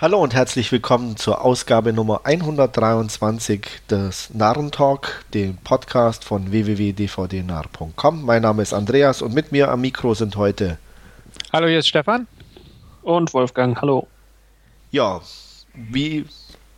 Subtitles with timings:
[0.00, 8.24] Hallo und herzlich willkommen zur Ausgabe Nummer 123 des Narrentalk, dem Podcast von www.dvdnarr.com.
[8.24, 10.78] Mein Name ist Andreas und mit mir am Mikro sind heute.
[11.52, 12.26] Hallo, hier ist Stefan.
[13.02, 14.06] Und Wolfgang, hallo.
[14.90, 15.20] Ja,
[15.74, 16.24] wie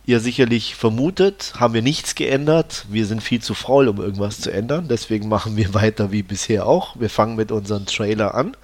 [0.05, 2.85] ihr sicherlich vermutet, haben wir nichts geändert.
[2.89, 4.89] Wir sind viel zu faul, um irgendwas zu ändern.
[4.89, 6.99] Deswegen machen wir weiter wie bisher auch.
[6.99, 8.57] Wir fangen mit unserem Trailer an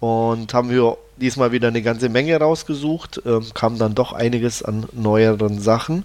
[0.00, 3.22] und haben wir diesmal wieder eine ganze Menge rausgesucht.
[3.26, 6.04] Ähm, kam dann doch einiges an neueren Sachen.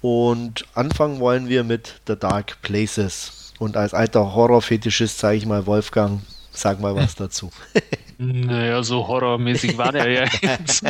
[0.00, 3.52] Und anfangen wollen wir mit The Dark Places.
[3.58, 7.50] Und als alter Horrorfetischist sage ich mal, Wolfgang, sag mal was dazu.
[8.18, 10.84] naja, so horrormäßig war der ja jetzt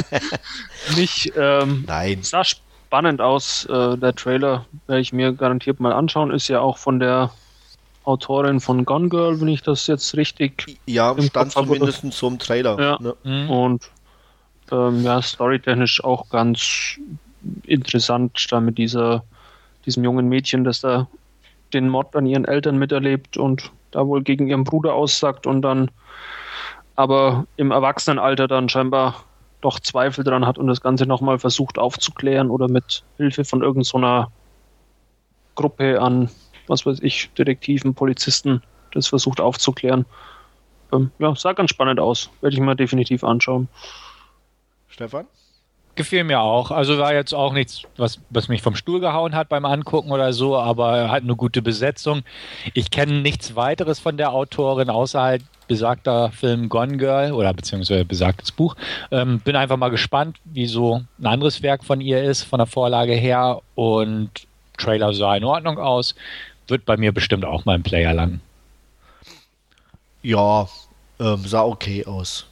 [0.96, 1.32] nicht.
[1.36, 2.22] Ähm, Nein.
[2.22, 3.66] Sah spannend aus.
[3.66, 6.30] Äh, der Trailer werde ich mir garantiert mal anschauen.
[6.30, 7.30] Ist ja auch von der
[8.08, 10.78] Autorin von Gone Girl, wenn ich das jetzt richtig.
[10.86, 12.80] Ja, stand zumindest zum Trailer.
[12.80, 12.98] Ja.
[13.00, 13.14] Ne?
[13.22, 13.50] Mhm.
[13.50, 13.90] Und
[14.72, 16.98] ähm, ja, storytechnisch auch ganz
[17.64, 19.24] interessant, da mit dieser,
[19.84, 21.06] diesem jungen Mädchen, das da
[21.74, 25.90] den Mord an ihren Eltern miterlebt und da wohl gegen ihren Bruder aussagt und dann
[26.96, 29.24] aber im Erwachsenenalter dann scheinbar
[29.60, 34.24] doch Zweifel dran hat und das Ganze nochmal versucht aufzuklären oder mit Hilfe von irgendeiner
[34.24, 34.32] so
[35.54, 36.30] Gruppe an
[36.68, 40.04] was weiß ich, Detektiven, Polizisten das versucht aufzuklären.
[40.92, 42.30] Ähm, ja, sah ganz spannend aus.
[42.40, 43.68] Werde ich mir definitiv anschauen.
[44.88, 45.26] Stefan?
[45.94, 46.70] Gefiel mir auch.
[46.70, 50.32] Also war jetzt auch nichts, was, was mich vom Stuhl gehauen hat beim Angucken oder
[50.32, 52.22] so, aber er hat eine gute Besetzung.
[52.72, 58.04] Ich kenne nichts weiteres von der Autorin, außer halt besagter Film Gone Girl oder beziehungsweise
[58.04, 58.76] besagtes Buch.
[59.10, 62.66] Ähm, bin einfach mal gespannt, wie so ein anderes Werk von ihr ist, von der
[62.66, 63.60] Vorlage her.
[63.74, 64.30] Und
[64.78, 66.14] Trailer sah in Ordnung aus
[66.68, 68.40] wird bei mir bestimmt auch mal im Player lang.
[70.22, 70.68] Ja,
[71.20, 72.46] ähm, sah okay aus.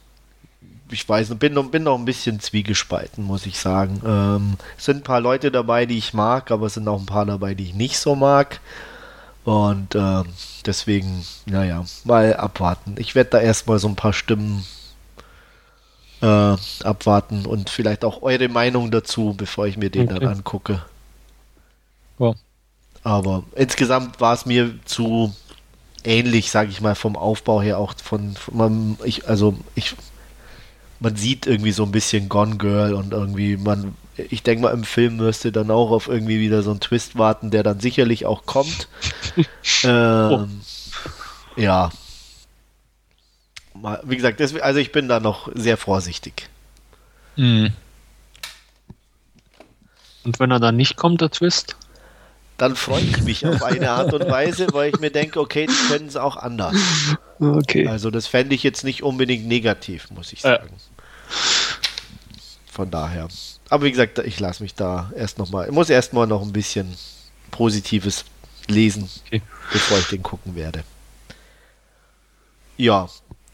[0.89, 4.01] Ich weiß, bin noch, bin noch ein bisschen zwiegespalten, muss ich sagen.
[4.05, 7.05] Ähm, es sind ein paar Leute dabei, die ich mag, aber es sind auch ein
[7.05, 8.61] paar dabei, die ich nicht so mag.
[9.43, 10.25] Und ähm,
[10.65, 12.95] deswegen, naja, mal abwarten.
[12.97, 14.65] Ich werde da erstmal so ein paar Stimmen
[16.21, 20.19] äh, abwarten und vielleicht auch eure Meinung dazu, bevor ich mir den okay.
[20.19, 20.81] dann angucke.
[22.19, 22.33] Ja.
[23.07, 25.33] Aber insgesamt war es mir zu
[26.03, 29.95] ähnlich, sage ich mal, vom Aufbau her auch von, von ich, also ich,
[30.99, 34.83] man sieht irgendwie so ein bisschen Gone Girl und irgendwie man, ich denke mal, im
[34.83, 38.45] Film müsste dann auch auf irgendwie wieder so einen Twist warten, der dann sicherlich auch
[38.45, 38.89] kommt.
[39.83, 40.61] ähm,
[41.55, 41.61] oh.
[41.61, 41.91] Ja.
[44.03, 46.49] Wie gesagt, das, also ich bin da noch sehr vorsichtig.
[47.37, 47.71] Mhm.
[50.25, 51.77] Und wenn er dann nicht kommt, der Twist?
[52.57, 55.87] Dann freue ich mich auf eine Art und Weise, weil ich mir denke, okay, die
[55.87, 56.75] können es auch anders.
[57.39, 57.87] Okay.
[57.87, 60.69] Also das fände ich jetzt nicht unbedingt negativ, muss ich sagen.
[60.71, 60.77] Ja.
[62.71, 63.27] Von daher.
[63.69, 66.53] Aber wie gesagt, ich lasse mich da erst nochmal, ich muss erst mal noch ein
[66.53, 66.97] bisschen
[67.51, 68.25] Positives
[68.67, 69.41] lesen, okay.
[69.71, 70.83] bevor ich den gucken werde.
[72.77, 73.07] Ja,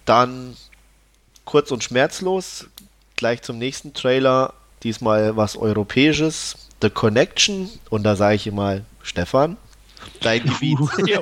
[0.06, 0.56] dann
[1.46, 2.68] kurz und schmerzlos,
[3.16, 4.54] gleich zum nächsten Trailer,
[4.84, 9.58] diesmal was Europäisches, The Connection, und da sage ich immer Stefan,
[10.22, 10.80] dein Gebiet.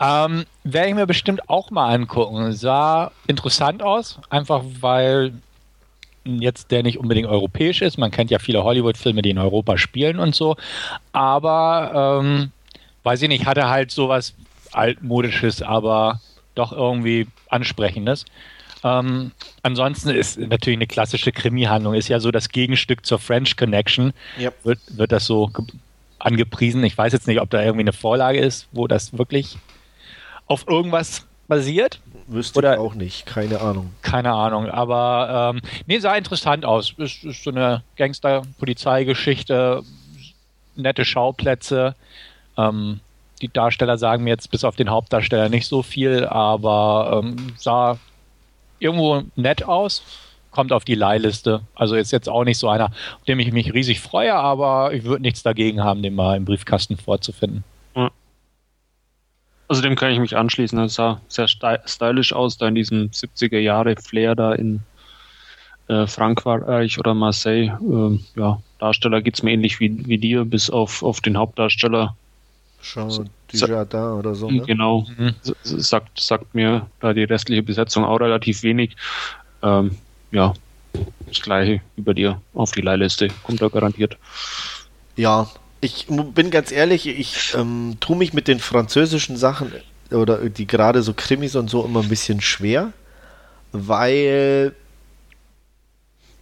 [0.00, 2.52] ähm, Werde ich mir bestimmt auch mal angucken.
[2.52, 5.32] Sah interessant aus, einfach weil
[6.24, 7.98] jetzt der nicht unbedingt europäisch ist.
[7.98, 10.56] Man kennt ja viele Hollywood-Filme, die in Europa spielen und so.
[11.12, 12.52] Aber ähm,
[13.02, 14.34] weiß ich nicht, hatte halt sowas
[14.72, 16.20] altmodisches, aber
[16.54, 18.26] doch irgendwie ansprechendes.
[18.82, 19.32] Ähm,
[19.62, 24.12] ansonsten ist natürlich eine klassische Krimi-Handlung, ist ja so das Gegenstück zur French Connection.
[24.38, 24.64] Yep.
[24.64, 25.50] Wird, wird das so
[26.18, 26.84] angepriesen.
[26.84, 29.58] Ich weiß jetzt nicht, ob da irgendwie eine Vorlage ist, wo das wirklich
[30.46, 32.00] auf irgendwas basiert.
[32.26, 33.92] Wüsste Oder, ich auch nicht, keine Ahnung.
[34.02, 36.94] Keine Ahnung, aber ähm, nee, sah interessant aus.
[36.96, 39.82] Ist, ist so eine Gangster-Polizeigeschichte,
[40.76, 41.96] nette Schauplätze.
[42.56, 43.00] Ähm,
[43.42, 47.98] die Darsteller sagen mir jetzt bis auf den Hauptdarsteller nicht so viel, aber ähm, sah
[48.80, 50.02] irgendwo nett aus.
[50.50, 51.60] Kommt auf die Leihliste.
[51.76, 55.04] Also ist jetzt auch nicht so einer, auf dem ich mich riesig freue, aber ich
[55.04, 57.62] würde nichts dagegen haben, den mal im Briefkasten vorzufinden.
[59.70, 60.76] Also dem kann ich mich anschließen.
[60.76, 64.80] Das sah sehr stylisch aus, da in diesem 70er Jahre Flair da in
[65.86, 67.78] äh, Frankreich oder Marseille.
[67.80, 72.16] Ähm, ja, Darsteller geht es mir ähnlich wie, wie dir, bis auf, auf den Hauptdarsteller.
[72.82, 74.50] Jean Dujardin oder so.
[74.50, 74.62] Ne?
[74.62, 75.34] Genau, mhm.
[75.62, 78.96] sagt, sagt mir da die restliche Besetzung auch relativ wenig.
[79.62, 79.96] Ähm,
[80.30, 80.54] ja,
[81.26, 84.16] das gleiche über dir auf die Leihliste, kommt da garantiert.
[85.16, 85.48] Ja,
[85.80, 89.72] ich bin ganz ehrlich, ich ähm, tue mich mit den französischen Sachen
[90.10, 92.92] oder die gerade so Krimis und so immer ein bisschen schwer,
[93.72, 94.74] weil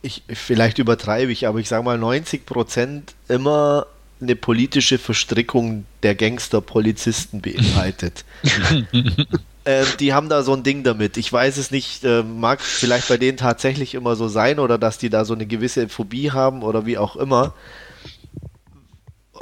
[0.03, 3.87] ich, vielleicht übertreibe ich, aber ich sage mal 90 Prozent immer
[4.21, 8.25] eine politische Verstrickung der Gangster-Polizisten beinhaltet.
[9.65, 11.17] äh, die haben da so ein Ding damit.
[11.17, 14.99] Ich weiß es nicht, äh, mag vielleicht bei denen tatsächlich immer so sein oder dass
[14.99, 17.55] die da so eine gewisse Phobie haben oder wie auch immer.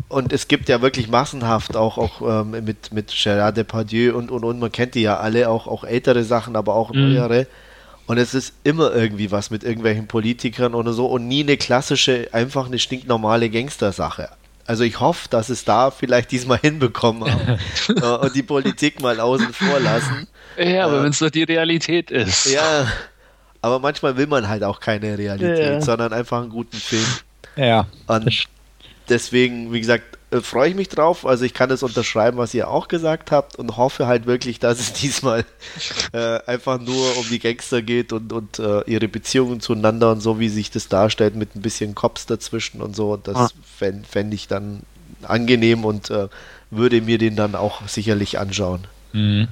[0.08, 4.44] Und es gibt ja wirklich massenhaft auch, auch ähm, mit, mit Gerard Depardieu und, und,
[4.44, 7.14] und, man kennt die ja alle, auch, auch ältere Sachen, aber auch mhm.
[7.14, 7.46] neuere.
[8.06, 12.28] Und es ist immer irgendwie was mit irgendwelchen Politikern oder so und nie eine klassische,
[12.32, 14.28] einfach eine stinknormale Gangster-Sache.
[14.66, 17.58] Also ich hoffe, dass es da vielleicht diesmal hinbekommen haben
[18.02, 20.26] äh, und die Politik mal außen vor lassen.
[20.56, 22.46] Ja, aber äh, wenn es doch die Realität ist.
[22.46, 22.86] Ja,
[23.62, 25.80] aber manchmal will man halt auch keine Realität, ja.
[25.80, 27.06] sondern einfach einen guten Film.
[27.56, 27.86] Ja.
[28.06, 28.46] Und
[29.08, 31.24] deswegen, wie gesagt, äh, freue ich mich drauf.
[31.24, 34.80] Also ich kann es unterschreiben, was ihr auch gesagt habt und hoffe halt wirklich, dass
[34.80, 35.44] es diesmal
[36.12, 40.40] äh, einfach nur um die Gangster geht und, und äh, ihre Beziehungen zueinander und so,
[40.40, 43.12] wie sich das darstellt, mit ein bisschen Cops dazwischen und so.
[43.12, 43.48] Und das ah.
[43.78, 44.82] fände fänd ich dann
[45.22, 46.28] angenehm und äh,
[46.70, 48.86] würde mir den dann auch sicherlich anschauen.
[49.12, 49.48] Mhm.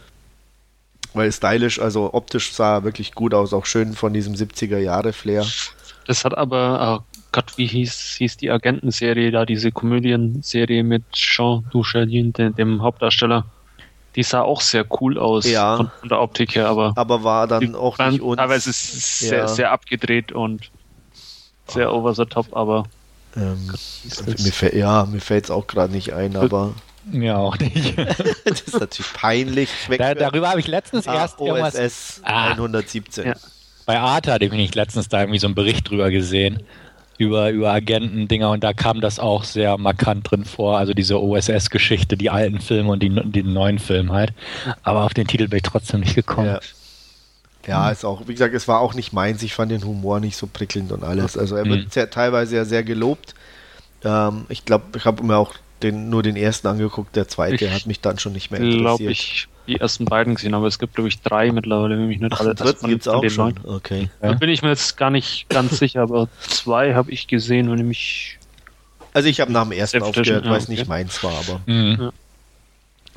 [1.13, 5.13] Weil stylisch, also optisch sah er wirklich gut aus, auch schön von diesem 70er Jahre
[5.13, 5.47] Flair.
[6.07, 12.33] Das hat aber Gott, wie hieß, hieß die Agentenserie da, diese Komödienserie mit Jean Dujardin,
[12.33, 13.45] dem, dem Hauptdarsteller.
[14.15, 15.77] Die sah auch sehr cool aus ja.
[15.77, 16.93] von, von der Optik her, aber.
[16.95, 18.39] Aber war dann auch nicht uns.
[18.39, 19.49] Aber es ist sehr, ja.
[19.49, 20.71] sehr abgedreht und
[21.67, 22.85] sehr over the top, aber.
[23.35, 23.69] Ähm,
[24.39, 26.73] mir fällt, ja, mir fällt es auch gerade nicht ein, aber.
[27.05, 27.99] Mir auch nicht.
[28.45, 29.71] das ist natürlich peinlich.
[29.99, 33.27] Da, darüber habe ich letztens ah, erst OSS ah, 117.
[33.27, 33.35] Ja.
[33.87, 36.63] Bei Arte habe ich letztens da irgendwie so einen Bericht drüber gesehen
[37.19, 40.79] über, über Agenten-Dinger und da kam das auch sehr markant drin vor.
[40.79, 44.33] Also diese OSS-Geschichte, die alten Filme und die, den neuen Film halt.
[44.83, 46.49] Aber auf den Titel bin ich trotzdem nicht gekommen.
[46.49, 46.61] Ja.
[47.67, 49.43] Ja, ist auch, wie gesagt, es war auch nicht meins.
[49.43, 51.39] Ich fand den Humor nicht so prickelnd und alles.
[51.39, 51.91] Also er wird mhm.
[51.91, 53.35] sehr, teilweise ja sehr gelobt.
[54.05, 57.17] Ähm, ich glaube, ich habe mir auch den, nur den ersten angeguckt.
[57.17, 59.11] Der zweite ich hat mich dann schon nicht mehr interessiert.
[59.11, 62.39] ich die ersten beiden gesehen, aber es gibt, glaube ich, drei mittlerweile, wenn mich nicht
[62.39, 62.55] alle.
[62.55, 63.55] Das gibt es auch schon.
[63.55, 63.77] Neuen.
[63.77, 64.11] Okay.
[64.21, 67.77] Da bin ich mir jetzt gar nicht ganz sicher, aber zwei habe ich gesehen und
[67.77, 68.39] nämlich.
[69.13, 71.61] Also ich habe nach dem ersten aufgehört, weil es nicht meins war, aber.
[71.67, 71.97] Mhm.
[72.01, 72.13] Ja.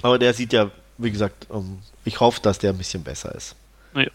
[0.04, 3.34] Aber der sieht ja, wie gesagt, um, ähm, ich hoffe, dass der ein bisschen besser
[3.34, 3.56] ist.
[3.96, 4.06] Ja.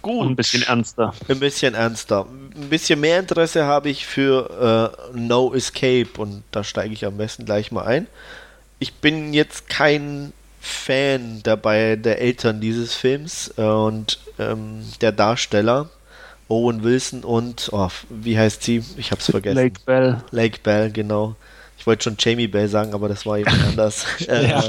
[0.00, 0.20] Gut.
[0.22, 1.14] Und ein bisschen ernster.
[1.28, 2.26] Ein bisschen ernster.
[2.56, 7.16] Ein bisschen mehr Interesse habe ich für äh, No Escape und da steige ich am
[7.16, 8.08] besten gleich mal ein.
[8.80, 10.32] Ich bin jetzt kein
[10.64, 15.90] Fan dabei der Eltern dieses Films äh, und ähm, der Darsteller
[16.48, 18.84] Owen Wilson und oh, wie heißt sie?
[18.96, 19.56] Ich hab's vergessen.
[19.56, 20.22] Lake Bell.
[20.30, 21.34] Lake Bell, genau.
[21.78, 24.06] Ich wollte schon Jamie Bell sagen, aber das war jemand anders.
[24.28, 24.62] Äh,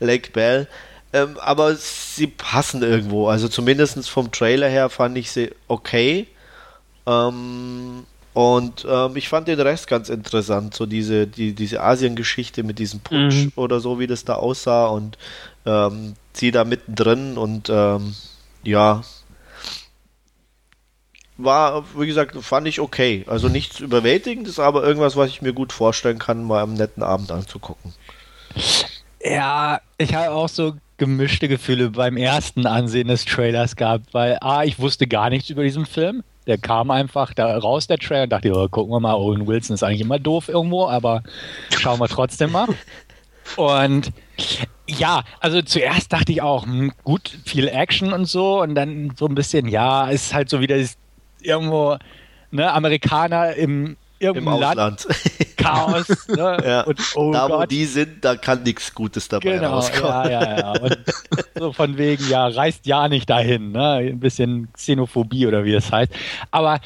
[0.00, 0.66] Lake Bell.
[1.12, 3.28] Ähm, aber sie passen irgendwo.
[3.28, 6.28] Also zumindest vom Trailer her fand ich sie okay.
[7.06, 8.06] Ähm,
[8.38, 13.00] und ähm, ich fand den Rest ganz interessant, so diese, die, diese Asien-Geschichte mit diesem
[13.00, 13.52] Putsch mhm.
[13.56, 15.18] oder so, wie das da aussah und
[15.66, 18.14] ähm, sie da mittendrin und ähm,
[18.62, 19.02] ja,
[21.36, 23.24] war, wie gesagt, fand ich okay.
[23.26, 27.32] Also nichts Überwältigendes, aber irgendwas, was ich mir gut vorstellen kann, mal am netten Abend
[27.32, 27.92] anzugucken.
[29.20, 34.62] Ja, ich habe auch so gemischte Gefühle beim ersten Ansehen des Trailers gehabt, weil A,
[34.62, 36.22] ich wusste gar nichts über diesen Film.
[36.48, 39.74] Der kam einfach da raus, der Trailer, und dachte, oh, gucken wir mal, Owen Wilson
[39.74, 41.22] ist eigentlich immer doof irgendwo, aber
[41.78, 42.66] schauen wir trotzdem mal.
[43.56, 44.12] Und
[44.86, 49.26] ja, also zuerst dachte ich auch, hm, gut, viel Action und so, und dann so
[49.26, 50.76] ein bisschen, ja, ist halt so wieder
[51.40, 51.96] irgendwo,
[52.50, 55.06] ne, Amerikaner im irgendeinem Im Land.
[55.56, 56.28] Chaos.
[56.28, 56.56] Ne?
[56.64, 56.80] ja.
[56.82, 57.62] und, oh da, Gott.
[57.62, 60.30] wo die sind, da kann nichts Gutes dabei genau, rauskommen.
[60.30, 60.72] Ja, ja, ja.
[60.80, 60.98] Und
[61.54, 63.72] so von wegen, ja, reist ja nicht dahin.
[63.72, 63.94] Ne?
[63.94, 66.12] Ein bisschen Xenophobie oder wie das heißt.
[66.50, 66.80] Aber,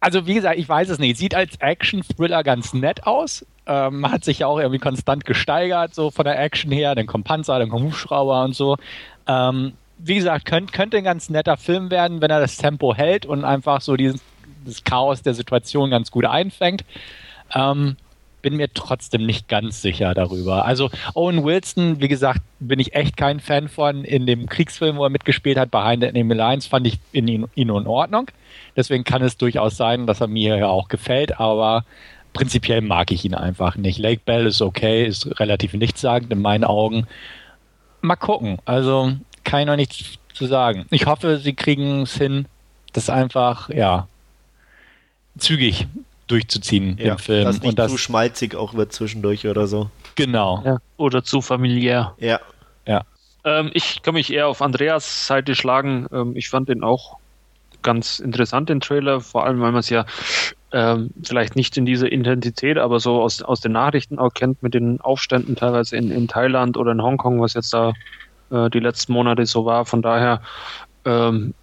[0.00, 1.16] also wie gesagt, ich weiß es nicht.
[1.16, 3.44] Sieht als Action-Thriller ganz nett aus.
[3.66, 6.94] Ähm, hat sich ja auch irgendwie konstant gesteigert, so von der Action her.
[6.94, 8.76] Dann kommt Panzer, dann kommt Hubschrauber und so.
[9.26, 13.26] Ähm, wie gesagt, könnt, könnte ein ganz netter Film werden, wenn er das Tempo hält
[13.26, 14.20] und einfach so diesen
[14.66, 16.84] das Chaos der Situation ganz gut einfängt.
[17.54, 17.96] Ähm,
[18.46, 20.64] bin mir trotzdem nicht ganz sicher darüber.
[20.64, 24.04] Also Owen Wilson, wie gesagt, bin ich echt kein Fan von.
[24.04, 27.48] In dem Kriegsfilm, wo er mitgespielt hat, Behind the Enemy Lines, fand ich ihn, ihn
[27.54, 28.30] in Ordnung.
[28.76, 31.84] Deswegen kann es durchaus sein, dass er mir ja auch gefällt, aber
[32.34, 33.98] prinzipiell mag ich ihn einfach nicht.
[33.98, 37.08] Lake Bell ist okay, ist relativ nichtssagend in meinen Augen.
[38.00, 38.58] Mal gucken.
[38.64, 40.86] Also kann ich noch nichts zu sagen.
[40.90, 42.46] Ich hoffe, sie kriegen es hin,
[42.92, 44.06] das einfach, ja,
[45.38, 45.86] zügig
[46.26, 47.44] durchzuziehen ja, im Film.
[47.44, 49.90] Dass nicht und das zu schmalzig auch wird zwischendurch oder so.
[50.16, 50.62] Genau.
[50.64, 52.14] Ja, oder zu familiär.
[52.18, 52.40] Ja.
[52.86, 53.02] Ja.
[53.44, 56.06] Ähm, ich kann mich eher auf Andreas Seite schlagen.
[56.12, 57.18] Ähm, ich fand den auch
[57.82, 60.04] ganz interessant, den Trailer, vor allem, weil man es ja
[60.72, 64.74] ähm, vielleicht nicht in dieser Intensität, aber so aus, aus den Nachrichten auch kennt mit
[64.74, 67.92] den Aufständen teilweise in, in Thailand oder in Hongkong, was jetzt da
[68.50, 69.86] äh, die letzten Monate so war.
[69.86, 70.42] Von daher,
[71.04, 71.54] ähm,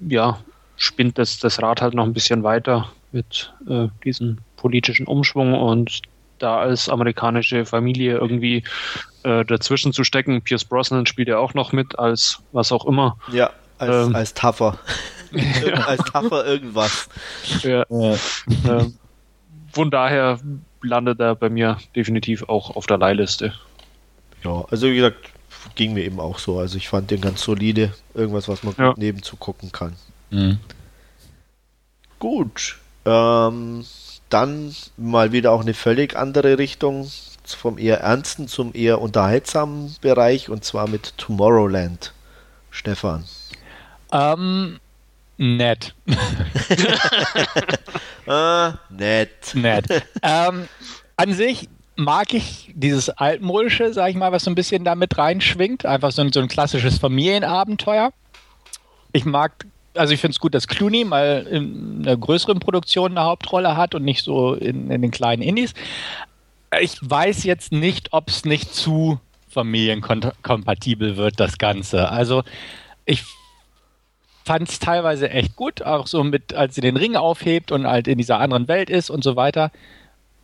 [0.00, 0.40] ja,
[0.76, 6.02] spinnt das, das Rad halt noch ein bisschen weiter mit äh, diesem politischen Umschwung und
[6.38, 8.64] da als amerikanische Familie irgendwie
[9.24, 10.42] äh, dazwischen zu stecken.
[10.42, 13.16] Pierce Brosnan spielt ja auch noch mit als was auch immer.
[13.32, 14.78] Ja, als, ähm, als Tougher.
[15.86, 17.08] als Tougher irgendwas.
[17.62, 17.84] Ja.
[17.88, 18.16] ja.
[18.66, 18.94] Ähm,
[19.72, 20.38] von daher
[20.82, 23.52] landet er bei mir definitiv auch auf der Leihliste.
[24.44, 25.30] Ja, also wie gesagt,
[25.74, 26.58] ging mir eben auch so.
[26.58, 27.92] Also ich fand den ganz solide.
[28.14, 28.88] Irgendwas, was man ja.
[28.88, 29.94] gut nebenzu gucken kann.
[30.30, 30.58] Mhm.
[32.18, 32.78] Gut.
[33.04, 33.84] Ähm,
[34.28, 37.10] dann mal wieder auch eine völlig andere Richtung.
[37.44, 42.12] Vom eher ernsten zum eher unterhaltsamen Bereich und zwar mit Tomorrowland.
[42.70, 43.24] Stefan.
[44.12, 44.78] Ähm,
[45.38, 45.94] nett.
[48.26, 49.54] ah, nett.
[49.54, 49.86] Nett.
[50.22, 50.68] ähm,
[51.16, 55.18] an sich mag ich dieses altmodische, sag ich mal, was so ein bisschen da mit
[55.18, 55.84] reinschwingt.
[55.84, 58.12] Einfach so ein, so ein klassisches Familienabenteuer.
[59.12, 59.66] Ich mag,
[59.98, 63.94] also ich finde es gut, dass Clooney mal in einer größeren Produktion eine Hauptrolle hat
[63.94, 65.74] und nicht so in, in den kleinen Indies.
[66.80, 72.10] Ich weiß jetzt nicht, ob es nicht zu familienkompatibel wird, das Ganze.
[72.10, 72.42] Also
[73.04, 73.24] ich
[74.44, 78.08] fand es teilweise echt gut, auch so mit, als sie den Ring aufhebt und halt
[78.08, 79.70] in dieser anderen Welt ist und so weiter.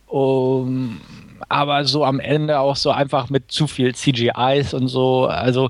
[0.07, 1.01] Um,
[1.49, 5.25] aber so am Ende auch so einfach mit zu viel CGIs und so.
[5.25, 5.69] Also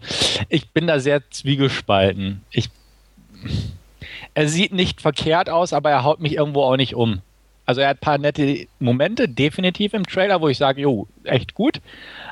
[0.50, 2.42] ich bin da sehr zwiegespalten.
[2.52, 2.70] Ich,
[4.36, 7.22] er sieht nicht verkehrt aus, aber er haut mich irgendwo auch nicht um.
[7.66, 11.56] Also er hat ein paar nette Momente, definitiv im Trailer, wo ich sage, jo, echt
[11.56, 11.82] gut.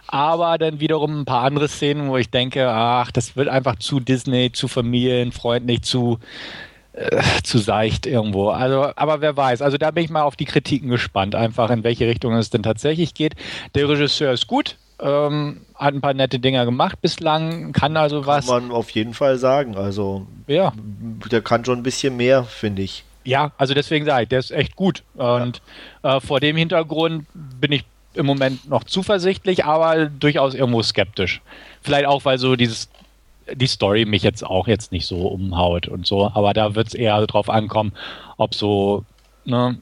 [0.06, 4.00] Aber dann wiederum ein paar andere Szenen, wo ich denke, ach, das wird einfach zu
[4.00, 6.20] Disney, zu familienfreundlich, zu
[6.94, 8.50] äh, zu seicht irgendwo.
[8.50, 9.64] Also, aber wer weiß.
[9.64, 12.62] Also da bin ich mal auf die Kritiken gespannt, einfach in welche Richtung es denn
[12.62, 13.34] tatsächlich geht.
[13.74, 18.28] Der Regisseur ist gut, ähm, hat ein paar nette Dinger gemacht bislang, kann also kann
[18.28, 18.48] was.
[18.48, 19.76] Kann man auf jeden Fall sagen.
[19.76, 20.74] Also ja.
[21.30, 23.04] der kann schon ein bisschen mehr, finde ich.
[23.26, 25.04] Ja, also deswegen sage ich, der ist echt gut.
[25.16, 25.62] Und
[26.04, 26.18] ja.
[26.18, 31.42] äh, vor dem Hintergrund bin ich im Moment noch zuversichtlich, aber durchaus irgendwo skeptisch.
[31.82, 32.90] Vielleicht auch, weil so dieses
[33.52, 36.94] die Story mich jetzt auch jetzt nicht so umhaut und so, aber da wird es
[36.94, 37.92] eher darauf ankommen,
[38.38, 39.04] ob so
[39.44, 39.78] ne,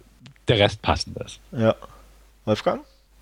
[0.47, 1.39] der Rest passend ist.
[1.51, 1.75] Ja.
[2.45, 2.81] Wolfgang?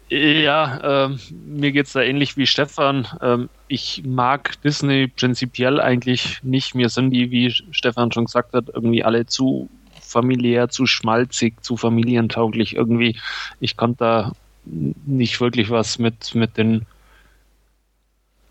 [0.10, 3.08] Ja, ähm, mir geht es da ähnlich wie Stefan.
[3.22, 6.74] Ähm, ich mag Disney prinzipiell eigentlich nicht.
[6.74, 9.70] Mir sind die, wie Stefan schon gesagt hat, irgendwie alle zu
[10.02, 13.18] familiär, zu schmalzig, zu familientauglich irgendwie.
[13.60, 14.32] Ich konnte da
[14.66, 16.88] nicht wirklich was mit, mit den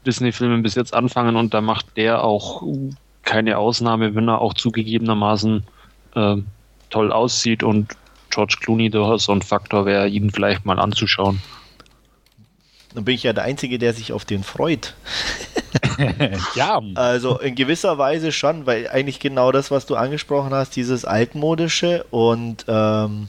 [0.07, 2.63] Disney-Filmen bis jetzt anfangen und da macht der auch
[3.23, 5.65] keine Ausnahme, wenn er auch zugegebenermaßen
[6.15, 6.37] äh,
[6.91, 7.97] toll aussieht und
[8.31, 11.41] George Clooney durchaus so ein Faktor wäre, ihn vielleicht mal anzuschauen.
[12.95, 14.95] Dann bin ich ja der Einzige, der sich auf den freut.
[16.55, 16.81] ja.
[16.95, 22.05] Also in gewisser Weise schon, weil eigentlich genau das, was du angesprochen hast, dieses altmodische
[22.11, 23.29] und ähm,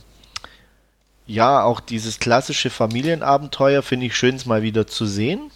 [1.28, 5.52] ja, auch dieses klassische Familienabenteuer finde ich schön, es mal wieder zu sehen.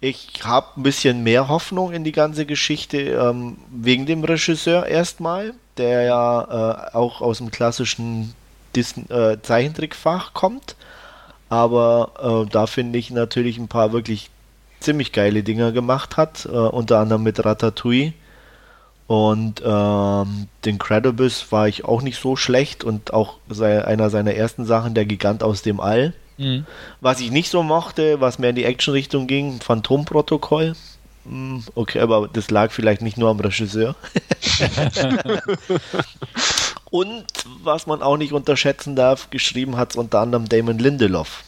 [0.00, 5.54] Ich habe ein bisschen mehr Hoffnung in die ganze Geschichte ähm, wegen dem Regisseur erstmal,
[5.78, 8.34] der ja äh, auch aus dem klassischen
[8.74, 10.76] Disney, äh, Zeichentrickfach kommt.
[11.48, 14.30] Aber äh, da finde ich natürlich ein paar wirklich
[14.80, 18.12] ziemlich geile Dinger gemacht hat, äh, unter anderem mit Ratatouille.
[19.06, 24.64] Und ähm, den Credibus war ich auch nicht so schlecht und auch einer seiner ersten
[24.64, 26.66] Sachen, der Gigant aus dem All Mhm.
[27.00, 30.74] Was ich nicht so mochte, was mehr in die Action-Richtung ging, Phantom-Protokoll.
[31.24, 33.94] Hm, okay, aber das lag vielleicht nicht nur am Regisseur.
[36.94, 37.24] Und
[37.64, 41.42] was man auch nicht unterschätzen darf, geschrieben hat es unter anderem Damon Lindelof,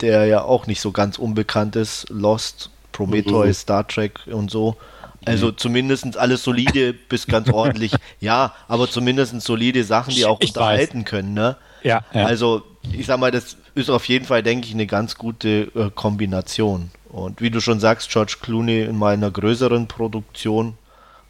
[0.00, 2.08] der ja auch nicht so ganz unbekannt ist.
[2.10, 3.52] Lost, Prometheus, mhm.
[3.52, 4.76] Star Trek und so.
[5.24, 5.58] Also mhm.
[5.58, 7.92] zumindest alles solide bis ganz ordentlich.
[8.18, 11.08] Ja, aber zumindest solide Sachen, die auch ich unterhalten weiß.
[11.08, 11.34] können.
[11.34, 11.56] Ne?
[11.84, 15.14] Ja, ja, Also ich sag mal, das ist auf jeden Fall, denke ich, eine ganz
[15.14, 16.90] gute äh, Kombination.
[17.10, 20.76] Und wie du schon sagst, George Clooney in meiner größeren Produktion,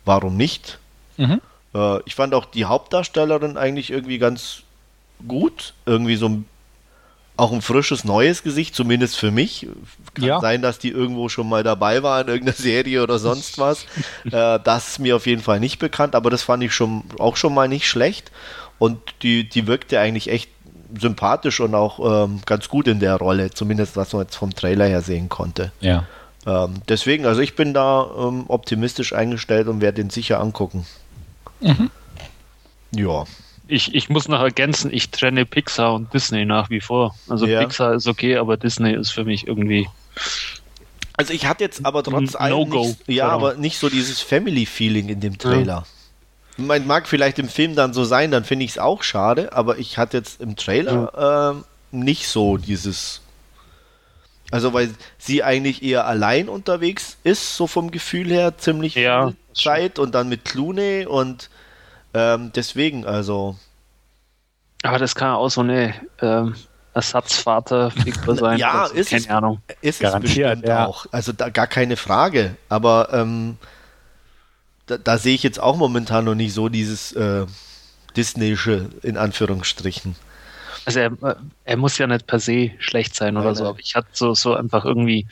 [0.06, 0.78] warum nicht?
[1.18, 1.42] Mhm.
[1.74, 4.62] Äh, ich fand auch die Hauptdarstellerin eigentlich irgendwie ganz
[5.26, 5.74] gut.
[5.86, 6.44] Irgendwie so ein,
[7.36, 9.66] auch ein frisches, neues Gesicht, zumindest für mich.
[10.14, 10.40] Kann ja.
[10.40, 13.84] sein, dass die irgendwo schon mal dabei war in irgendeiner Serie oder sonst was.
[14.30, 17.36] äh, das ist mir auf jeden Fall nicht bekannt, aber das fand ich schon auch
[17.36, 18.30] schon mal nicht schlecht.
[18.78, 20.48] Und die, die wirkte eigentlich echt
[20.98, 24.86] sympathisch und auch ähm, ganz gut in der Rolle, zumindest was man jetzt vom Trailer
[24.86, 25.72] her sehen konnte.
[25.80, 26.04] Ja.
[26.46, 30.86] Ähm, deswegen, also ich bin da ähm, optimistisch eingestellt und werde den sicher angucken.
[31.60, 31.90] Mhm.
[32.94, 33.24] Ja.
[33.68, 37.14] Ich, ich muss noch ergänzen, ich trenne Pixar und Disney nach wie vor.
[37.28, 37.60] Also Ja.
[37.60, 39.88] Pixar ist okay, aber Disney ist für mich irgendwie.
[41.16, 42.86] Also ich hatte jetzt aber trotz allem No-Go.
[42.86, 43.36] nicht, ja, Genau.
[43.36, 45.86] aber nicht so dieses Family-Feeling in dem Trailer.
[46.56, 49.78] Man mag vielleicht im Film dann so sein, dann finde ich es auch schade, aber
[49.78, 53.20] ich hatte jetzt im Trailer ähm, nicht so dieses.
[54.50, 59.36] Also weil sie eigentlich eher allein unterwegs ist, so vom Gefühl her, ziemlich Ja, viel
[59.54, 61.50] Zeit und dann mit Clooney und
[62.14, 63.56] ähm, deswegen, also
[64.82, 66.54] Aber das kann auch so eine ähm,
[66.94, 68.58] Ersatzvater-Figur sein.
[68.58, 69.28] Ja, Also, ist keine es.
[69.28, 69.62] Ahnung.
[69.80, 70.86] ist Garantiert, es bestimmt ja.
[70.86, 71.06] auch.
[71.12, 72.56] Also da gar keine Frage.
[72.68, 73.58] Aber ähm,
[74.86, 77.46] da, da sehe ich jetzt auch momentan noch nicht so dieses äh,
[78.16, 80.16] Disneysche in Anführungsstrichen.
[80.86, 81.10] Also er,
[81.64, 83.70] er muss ja nicht per se schlecht sein oder Nein, so, nein.
[83.70, 85.26] aber ich hatte so, so einfach irgendwie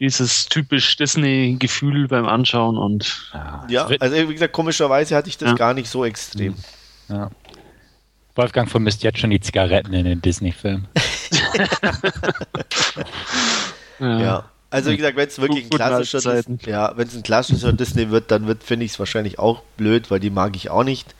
[0.00, 3.30] dieses typisch Disney-Gefühl beim Anschauen und
[3.68, 5.54] Ja, also wie gesagt, komischerweise hatte ich das Ja.
[5.54, 6.54] gar nicht so extrem.
[7.08, 7.30] Ja.
[8.34, 10.88] Wolfgang vermisst jetzt schon die Zigaretten in den Disney-Filmen.
[13.98, 14.44] Ja.
[14.70, 16.58] Also wie gesagt, wenn es wirklich ein klassischer alten Zeiten.
[16.58, 19.62] Dis- ja, wenn es ein klassischer Disney wird, dann wird finde ich es wahrscheinlich auch
[19.76, 21.14] blöd, weil die mag ich auch nicht.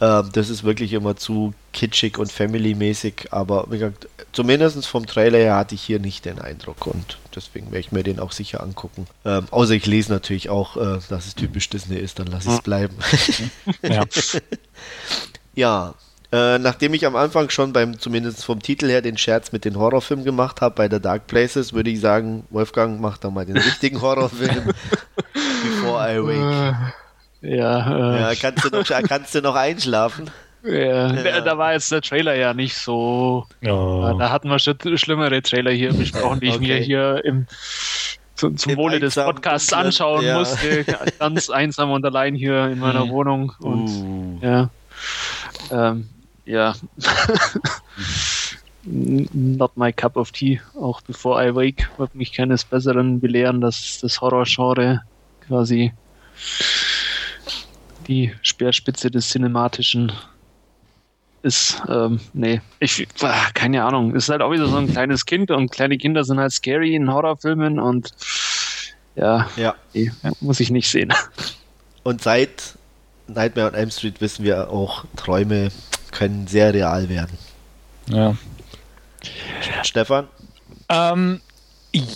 [0.00, 5.38] Ähm, das ist wirklich immer zu kitschig und family-mäßig, aber wie gesagt, zumindest vom Trailer
[5.38, 8.62] her hatte ich hier nicht den Eindruck und deswegen werde ich mir den auch sicher
[8.62, 9.06] angucken.
[9.24, 12.54] Ähm, außer ich lese natürlich auch, äh, dass es typisch Disney ist, dann lasse ich
[12.56, 12.96] es bleiben.
[13.82, 14.04] Ja.
[15.58, 15.94] Ja,
[16.32, 19.78] äh, nachdem ich am Anfang schon beim, zumindest vom Titel her, den Scherz mit den
[19.78, 23.56] Horrorfilmen gemacht habe bei The Dark Places, würde ich sagen, Wolfgang, mach doch mal den
[23.56, 24.74] richtigen Horrorfilm
[25.32, 26.92] Before I Wake.
[27.42, 30.30] Ja, Ja, äh, kannst du noch, kannst du noch einschlafen?
[30.64, 31.40] ja, Ja.
[31.40, 33.46] Da war jetzt der Trailer ja nicht so.
[33.64, 34.16] Oh.
[34.18, 36.84] Da hatten wir schon schlimmere Trailer hier besprochen, die ich mir Okay.
[36.84, 37.46] hier im,
[38.34, 40.38] zum, zum Im Wohle des Podcasts dunklen, anschauen ja.
[40.38, 40.84] musste.
[41.18, 43.10] Ganz einsam und allein hier in meiner Mhm.
[43.10, 43.52] Wohnung.
[43.60, 44.38] Und Uh.
[44.42, 44.70] Ja.
[45.70, 46.08] Ähm,
[46.44, 46.74] ja.
[48.84, 50.60] Not my cup of tea.
[50.80, 55.02] Auch Before I Wake wird mich keines Besseren belehren, dass das Horrorgenre
[55.46, 55.92] quasi
[58.08, 60.12] die Speerspitze des Cinematischen
[61.42, 61.80] ist.
[61.88, 64.14] Ähm, nee, ich, ah, keine Ahnung.
[64.14, 67.12] Ist halt auch wieder so ein kleines Kind und kleine Kinder sind halt scary in
[67.12, 68.12] Horrorfilmen und
[69.14, 71.12] ja, Ja, nee, muss ich nicht sehen.
[72.02, 72.74] und seit
[73.28, 75.70] Nightmare on Elm Street wissen wir auch, Träume
[76.12, 77.36] können sehr real werden.
[78.08, 78.36] Ja.
[79.82, 80.28] Stefan?
[80.88, 81.40] Ähm,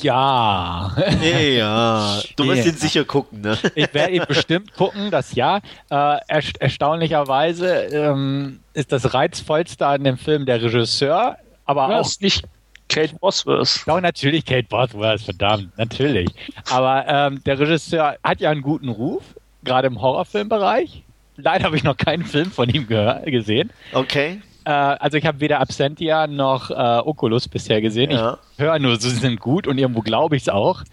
[0.02, 0.90] ja.
[1.22, 2.70] Ja, du wirst Ja.
[2.72, 3.56] ihn sicher gucken, ne?
[3.74, 5.58] Ich werde ihn bestimmt gucken, das ja.
[5.90, 12.06] Äh, erst erstaunlicherweise ähm, ist das reizvollste an dem Film der Regisseur, aber Ja, auch
[12.06, 12.44] ist nicht
[12.88, 13.82] Kate Bosworth.
[13.86, 16.28] Doch, natürlich Kate Bosworth, verdammt, natürlich.
[16.70, 19.22] Aber ähm, der Regisseur hat ja einen guten Ruf,
[19.64, 21.02] gerade im Horrorfilmbereich.
[21.36, 23.70] Leider habe ich noch keinen Film von ihm gesehen.
[23.92, 24.42] Okay.
[24.70, 28.12] Äh, also ich habe weder Absentia noch äh, Oculus bisher gesehen.
[28.12, 28.38] Ja.
[28.52, 30.84] Ich höre nur, sie sind gut und irgendwo glaube ich es auch.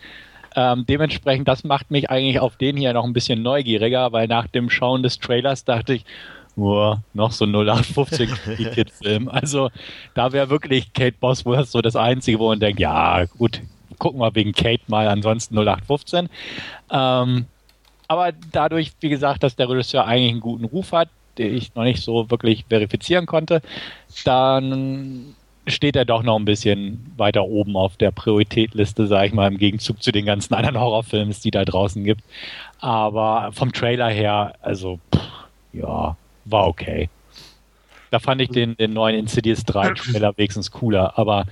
[0.55, 4.47] Ähm, dementsprechend, das macht mich eigentlich auf den hier noch ein bisschen neugieriger, weil nach
[4.47, 6.05] dem Schauen des Trailers dachte ich,
[6.55, 8.29] boah, noch so ein 0815
[8.73, 9.29] Kid-Film.
[9.29, 9.69] Also
[10.15, 13.61] da wäre wirklich Kate Bosworth so das Einzige, wo man denkt, ja gut,
[13.99, 16.29] gucken wir wegen Kate mal, ansonsten 0815.
[16.89, 17.45] Ähm,
[18.07, 21.83] aber dadurch, wie gesagt, dass der Regisseur eigentlich einen guten Ruf hat, den ich noch
[21.83, 23.61] nicht so wirklich verifizieren konnte,
[24.25, 25.35] dann
[25.67, 29.57] steht er doch noch ein bisschen weiter oben auf der Prioritätliste, sage ich mal, im
[29.57, 32.21] Gegenzug zu den ganzen anderen Horrorfilms, die da draußen gibt.
[32.79, 35.21] Aber vom Trailer her, also, pff,
[35.73, 37.09] ja, war okay.
[38.11, 41.45] Da fand ich den, den neuen Insidious 3 Trailer wenigstens cooler, aber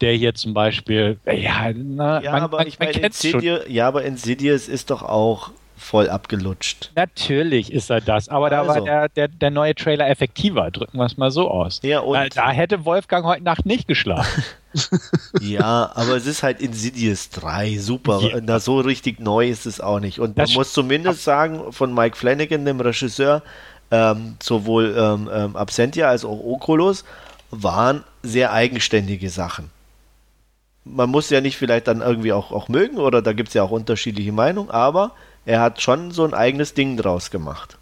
[0.00, 3.34] der hier zum Beispiel, ja, na, Ja, man, aber man, ich man meine, kennt's schon.
[3.34, 6.90] Insidious, ja, aber Insidious ist doch auch voll abgelutscht.
[6.96, 8.84] Natürlich ist er das, aber da war Also.
[8.84, 11.80] der, der, der neue Trailer effektiver, drücken wir es mal so aus.
[11.82, 14.44] Ja, und Weil da hätte Wolfgang heute Nacht nicht geschlafen.
[15.40, 18.20] Ja, aber es ist halt Insidious 3, super.
[18.20, 18.38] Ja.
[18.42, 20.18] Na, so richtig neu ist es auch nicht.
[20.18, 23.42] Und man Das muss zumindest sagen, von Mike Flanagan, dem Regisseur,
[23.90, 27.04] ähm, sowohl ähm, ähm, Absentia als auch Oculus
[27.50, 29.70] waren sehr eigenständige Sachen.
[30.84, 33.62] Man muss ja nicht vielleicht dann irgendwie auch, auch mögen oder da gibt es ja
[33.62, 35.12] auch unterschiedliche Meinungen, aber
[35.48, 37.78] er hat schon so ein eigenes Ding draus gemacht.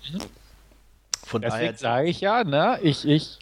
[1.25, 3.39] Von daher, Deswegen sage ich ja, ne, ich, ich,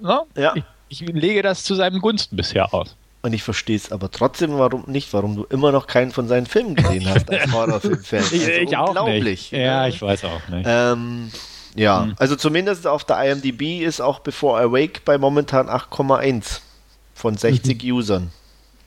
[0.00, 0.54] ne, Ja.
[0.88, 2.96] ich, ich lege das zu seinem Gunsten bisher aus.
[3.22, 6.46] und ich verstehe es aber trotzdem warum nicht, warum du immer noch keinen von seinen
[6.46, 8.18] Filmen gesehen hast als Horrorfilm-Fan.
[8.22, 9.22] Also Ich, ich auch unglaublich.
[9.24, 9.52] nicht.
[9.52, 10.66] Ja, ich weiß auch nicht.
[10.68, 11.30] Ähm,
[11.76, 12.14] ja, Hm.
[12.18, 16.60] also zumindest auf der IMDb ist auch Before Awake bei momentan 8,1
[17.14, 18.30] von 60 Usern.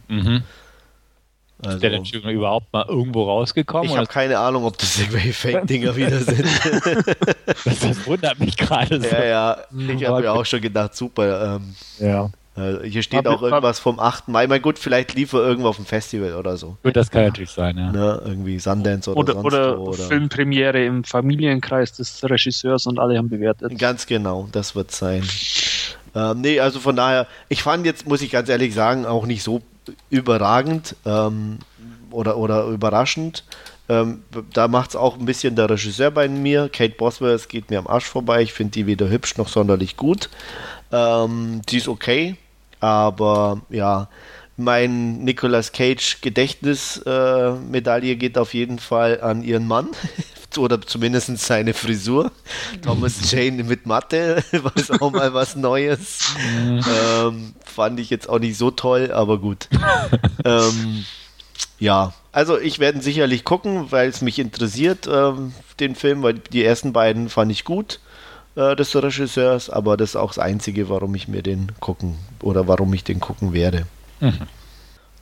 [0.09, 0.43] Mhm.
[1.63, 3.89] Also, ist der denn schon überhaupt mal irgendwo rausgekommen?
[3.89, 6.45] Ich habe keine Ahnung, ob das irgendwelche Fake-Dinger wieder sind.
[7.65, 9.07] das, das, wundert mich gerade so.
[9.07, 9.57] Ja, ja.
[9.71, 11.55] Ich habe mir auch schon gedacht, super.
[11.55, 12.29] Ähm, ja.
[12.57, 14.27] Äh, hier steht auch irgendwas vom 8.
[14.27, 14.47] Mai.
[14.47, 16.77] Mein gut, vielleicht lief er irgendwo auf dem Festival oder so.
[16.83, 17.91] Gut, das kann natürlich sein, ja.
[17.91, 22.99] Ne, irgendwie Sundance oder, oder sonst oder, wo, oder Filmpremiere im Familienkreis des Regisseurs und
[22.99, 23.77] alle haben bewertet.
[23.77, 25.23] Ganz genau, das wird sein.
[26.15, 29.43] Ähm, nee, also von daher, ich fand jetzt, muss ich ganz ehrlich sagen, auch nicht
[29.43, 29.61] so
[30.09, 31.59] überragend ähm,
[32.11, 33.43] oder, oder überraschend.
[33.89, 34.23] Ähm,
[34.53, 36.69] da macht es auch ein bisschen der Regisseur bei mir.
[36.69, 38.41] Kate Boswell, es geht mir am Arsch vorbei.
[38.41, 40.29] Ich finde die weder hübsch noch sonderlich gut.
[40.91, 42.35] Ähm, die ist okay,
[42.79, 44.09] aber ja,
[44.57, 49.89] mein Nicolas Cage Gedächtnismedaille äh, geht auf jeden Fall an ihren Mann
[50.57, 52.31] oder zumindest seine Frisur.
[52.81, 56.33] Thomas Jane mit Matte war es auch mal was Neues.
[56.59, 59.69] ähm, fand ich jetzt auch nicht so toll, aber gut.
[60.43, 61.05] ähm,
[61.79, 66.63] ja, also ich werde sicherlich gucken, weil es mich interessiert, ähm, den Film, weil die
[66.63, 67.99] ersten beiden fand ich gut
[68.55, 72.67] äh, des Regisseurs, aber das ist auch das Einzige, warum ich mir den gucken oder
[72.67, 73.85] warum ich den gucken werde.
[74.19, 74.47] Mhm.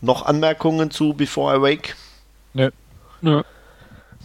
[0.02, 1.96] Noch Anmerkungen zu Before I Wake?
[2.54, 2.70] Nö.
[3.22, 3.44] Nö.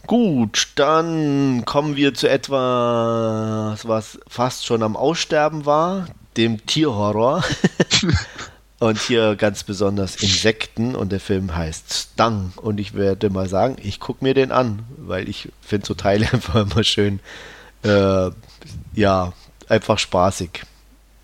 [0.07, 6.07] Gut, dann kommen wir zu etwas, was fast schon am Aussterben war,
[6.37, 7.45] dem Tierhorror.
[8.81, 12.53] und hier ganz besonders Insekten und der Film heißt Stung.
[12.57, 16.27] Und ich werde mal sagen, ich gucke mir den an, weil ich finde so Teile
[16.33, 17.21] einfach immer schön,
[17.85, 18.31] äh,
[18.95, 19.33] ja,
[19.69, 20.63] einfach spaßig.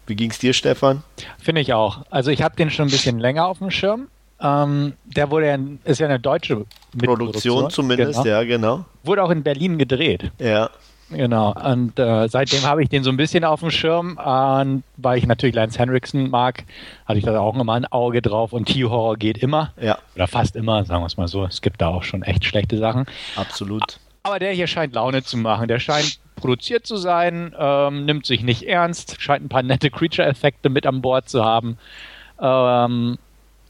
[0.07, 1.03] Wie ging es dir, Stefan?
[1.39, 2.05] Finde ich auch.
[2.11, 4.09] Also ich habe den schon ein bisschen länger auf dem Schirm.
[4.41, 6.67] Ähm, der wurde ja, ist ja eine deutsche
[6.99, 8.27] Produktion zumindest, genau.
[8.27, 8.85] ja, genau.
[9.03, 10.31] Wurde auch in Berlin gedreht.
[10.39, 10.71] Ja.
[11.09, 14.19] Genau, und äh, seitdem habe ich den so ein bisschen auf dem Schirm.
[14.19, 16.65] Und weil ich natürlich Lance Henriksen mag,
[17.07, 18.53] hatte ich da auch immer ein Auge drauf.
[18.53, 19.73] Und T-Horror geht immer.
[19.81, 19.99] Ja.
[20.17, 21.45] Oder fast immer, sagen wir es mal so.
[21.45, 23.07] Es gibt da auch schon echt schlechte Sachen.
[23.37, 24.01] Absolut.
[24.25, 25.69] Aber der hier scheint Laune zu machen.
[25.69, 30.69] Der scheint produziert zu sein, ähm, nimmt sich nicht ernst, scheint ein paar nette Creature-Effekte
[30.69, 31.79] mit an Bord zu haben.
[32.41, 33.19] Ähm,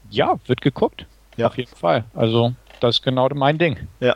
[0.09, 1.05] ja, wird geguckt.
[1.37, 1.47] Ja.
[1.47, 2.05] Auf jeden Fall.
[2.13, 3.87] Also, das ist genau mein Ding.
[3.99, 4.15] Ja.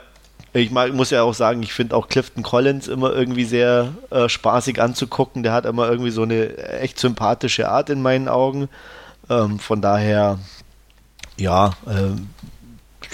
[0.54, 4.28] Ich mag, muss ja auch sagen, ich finde auch Clifton Collins immer irgendwie sehr äh,
[4.28, 5.44] spaßig anzugucken.
[5.44, 8.68] Der hat immer irgendwie so eine echt sympathische Art in meinen Augen.
[9.30, 10.40] Ähm, von daher,
[11.38, 12.20] ja, äh,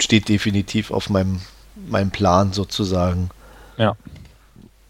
[0.00, 1.40] steht definitiv auf meinem,
[1.76, 3.30] meinem Plan sozusagen.
[3.76, 3.94] Ja.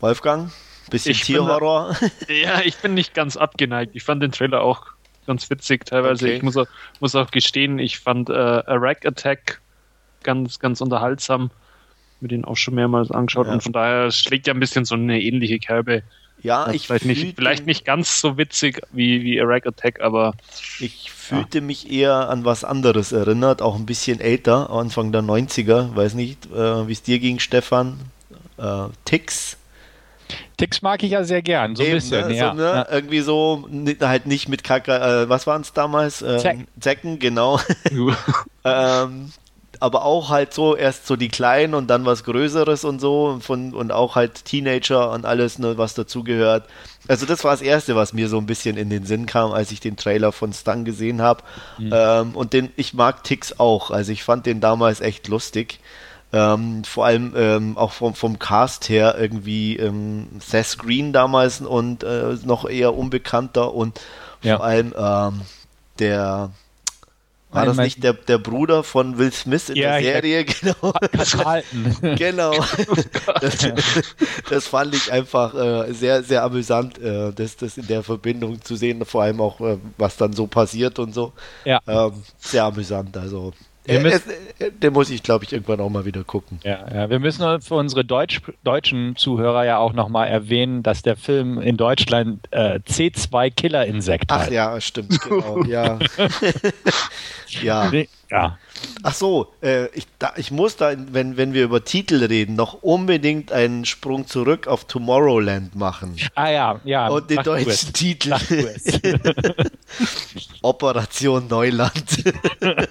[0.00, 0.50] Wolfgang,
[0.90, 1.96] bisschen ich Tierhorror.
[2.28, 3.94] Da, ja, ich bin nicht ganz abgeneigt.
[3.94, 4.86] Ich fand den Trailer auch
[5.26, 6.26] ganz witzig teilweise.
[6.26, 6.36] Okay.
[6.36, 6.66] Ich muss auch,
[7.00, 9.60] muss auch gestehen, ich fand äh, A Rack Attack
[10.22, 11.50] ganz, ganz unterhaltsam.
[12.20, 13.52] Mir den auch schon mehrmals angeschaut ja.
[13.52, 16.02] und von daher schlägt ja ein bisschen so eine ähnliche Kerbe.
[16.40, 20.34] Ja, ich vielleicht nicht, vielleicht nicht ganz so witzig wie, wie A Rack Attack, aber.
[20.78, 21.64] Ich fühlte ja.
[21.64, 25.94] mich eher an was anderes erinnert, auch ein bisschen älter, Anfang der 90er.
[25.96, 27.98] Weiß nicht, äh, wie es dir ging, Stefan.
[28.56, 29.56] Äh, Ticks
[30.58, 32.28] Ticks mag ich ja sehr gern, so ein bisschen.
[32.28, 32.36] Ne?
[32.36, 32.50] Ja.
[32.50, 32.62] So, ne?
[32.62, 32.86] ja.
[32.90, 33.68] Irgendwie so,
[34.00, 36.20] halt nicht mit Kaka, äh, was waren es damals?
[36.20, 36.68] Ähm, Zecken.
[36.80, 37.60] Zecken, genau.
[38.64, 39.32] ähm,
[39.80, 43.72] aber auch halt so erst so die Kleinen und dann was Größeres und so von,
[43.72, 46.66] und auch halt Teenager und alles, ne, was dazugehört.
[47.06, 49.70] Also das war das Erste, was mir so ein bisschen in den Sinn kam, als
[49.70, 51.44] ich den Trailer von Stung gesehen habe.
[51.78, 51.92] Mhm.
[51.94, 53.92] Ähm, und den, ich mag Ticks auch.
[53.92, 55.78] Also ich fand den damals echt lustig.
[56.30, 62.04] Ähm, vor allem ähm, auch vom, vom Cast her irgendwie ähm, Seth Green damals und
[62.04, 63.98] äh, noch eher unbekannter und
[64.42, 64.58] ja.
[64.58, 65.40] vor allem ähm,
[65.98, 66.50] der
[67.50, 70.44] war das nicht der, der Bruder von Will Smith in ja, der Serie?
[70.60, 70.92] Genau.
[72.16, 72.52] genau.
[73.40, 73.58] Das,
[74.50, 78.76] das, fand ich einfach äh, sehr, sehr amüsant, äh, das, das in der Verbindung zu
[78.76, 81.32] sehen, vor allem auch, äh, was dann so passiert und so.
[81.64, 81.80] Ja.
[81.86, 83.16] Ähm, sehr amüsant.
[83.16, 83.52] Also
[83.88, 86.60] wir müssen, äh, den muss ich, glaube ich, irgendwann auch mal wieder gucken.
[86.64, 87.10] Ja, ja.
[87.10, 91.76] wir müssen für unsere Deutsch, deutschen Zuhörer ja auch nochmal erwähnen, dass der Film in
[91.76, 94.48] Deutschland äh, C2 Killer Insekt hat.
[94.48, 95.64] Ach ja, stimmt, genau.
[95.64, 95.98] ja.
[97.62, 97.90] ja.
[98.30, 98.58] Ja.
[99.02, 102.82] Ach so, äh, ich, da, ich muss da, wenn, wenn wir über Titel reden, noch
[102.82, 106.16] unbedingt einen Sprung zurück auf Tomorrowland machen.
[106.34, 107.08] Ah ja, ja.
[107.08, 108.34] Und den deutschen Titel.
[110.62, 112.24] Operation Neuland.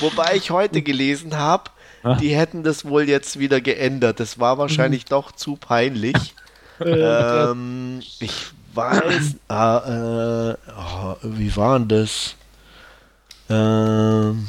[0.00, 1.70] Wobei ich heute gelesen habe,
[2.20, 4.18] die hätten das wohl jetzt wieder geändert.
[4.18, 6.34] Das war wahrscheinlich doch zu peinlich.
[6.84, 8.32] ähm, ich
[8.74, 12.34] weiß, äh, äh, oh, wie war denn das?
[13.52, 14.48] Ähm,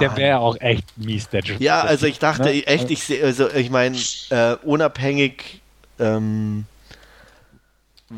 [0.00, 1.56] der wäre auch echt mies, der Joe.
[1.58, 2.66] Ja, also ich dachte ne?
[2.66, 3.96] echt, ich sehe, also ich meine,
[4.30, 5.60] äh, unabhängig
[5.98, 6.66] ähm,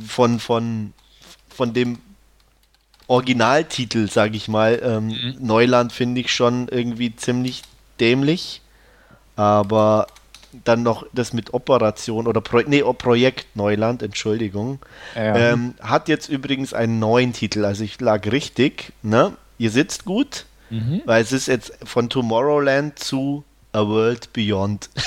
[0.06, 0.92] von, von,
[1.48, 1.98] von dem
[3.06, 4.80] Originaltitel, sage ich mal.
[4.82, 5.36] Ähm, Mhm.
[5.40, 7.62] Neuland finde ich schon irgendwie ziemlich
[8.00, 8.60] dämlich.
[9.36, 10.06] Aber
[10.64, 14.78] dann noch das mit Operation oder Pro nee, Projekt Neuland, Entschuldigung.
[15.14, 15.36] Ja.
[15.36, 19.32] Ähm, hat jetzt übrigens einen neuen Titel, also ich lag richtig, ne?
[19.58, 21.02] Ihr sitzt gut, Mhm.
[21.04, 24.88] weil es ist jetzt von Tomorrowland zu A World Beyond.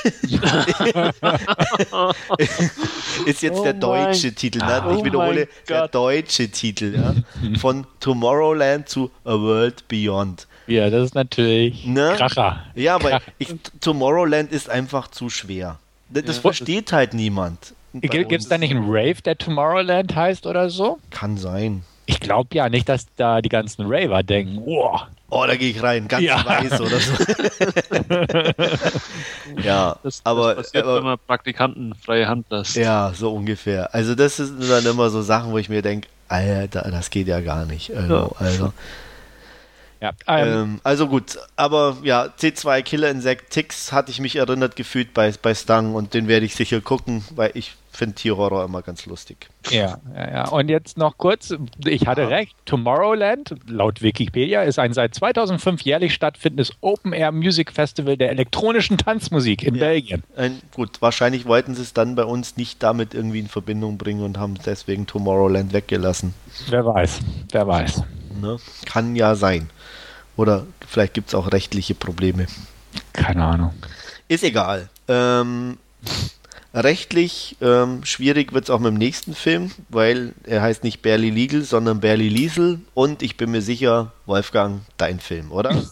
[3.26, 4.84] ist jetzt Oh der mein- deutsche Titel, ne?
[4.88, 7.16] Oh Ich wiederhole, mein der deutsche Titel, ja?
[7.60, 10.48] Von Tomorrowland zu A World Beyond.
[10.68, 12.14] Ja, das ist natürlich Ne?
[12.18, 12.64] Kracher.
[12.76, 13.22] Ja, Kracher.
[13.38, 15.78] ich, Tomorrowland ist einfach zu schwer.
[16.10, 16.42] Das, Ja.
[16.42, 17.74] versteht halt niemand.
[17.94, 21.00] Gibt es da nicht einen Rave, der Tomorrowland heißt oder so?
[21.10, 21.84] Kann sein.
[22.06, 24.98] Ich glaube ja nicht, dass da die ganzen Raver denken, oh,
[25.30, 26.46] Oh, da gehe ich rein, ganz Ja.
[26.46, 27.14] weiß oder so.
[29.64, 32.76] ja, Das, aber, das passiert, aber wenn man Praktikanten freie Hand lässt.
[32.76, 33.94] ja, so ungefähr.
[33.94, 37.40] Also das sind dann immer so Sachen, wo ich mir denke, Alter, das geht ja
[37.42, 37.96] gar nicht.
[37.96, 38.30] Also, Ja.
[38.40, 38.74] also,
[40.02, 40.12] ja.
[40.28, 45.14] Ähm, ähm, also gut, aber ja, C2 Killer Insect Ticks hatte ich mich erinnert gefühlt
[45.14, 49.08] bei, bei Stang und den werde ich sicher gucken, weil ich finde Tierhorror immer ganz
[49.08, 49.50] lustig.
[49.72, 50.48] ja, ja, ja.
[50.50, 52.28] Und jetzt noch kurz, ich hatte Ja.
[52.28, 59.74] recht, Tomorrowland, laut Wikipedia, ist ein seit 2005 jährlich stattfindendes Open-Air-Music-Festival der elektronischen Tanzmusik in
[59.76, 59.86] Ja.
[59.86, 60.24] Belgien.
[60.36, 64.24] Ein, gut, wahrscheinlich wollten sie es dann bei uns nicht damit irgendwie in Verbindung bringen
[64.24, 66.36] und haben deswegen Tomorrowland weggelassen.
[66.70, 67.20] Wer weiß,
[67.52, 68.04] wer weiß.
[68.40, 68.58] Ne?
[68.86, 69.72] Kann ja sein.
[70.38, 72.48] Oder vielleicht gibt es auch rechtliche Probleme.
[73.12, 73.74] Keine Ahnung.
[74.28, 74.90] Ist egal.
[75.08, 75.78] Ähm,
[76.74, 81.32] rechtlich ähm, schwierig wird es auch mit dem nächsten Film, weil er heißt nicht Barely
[81.32, 82.80] Legal, sondern Barely Liesel.
[82.94, 85.84] Und ich bin mir sicher, Wolfgang, dein Film, oder?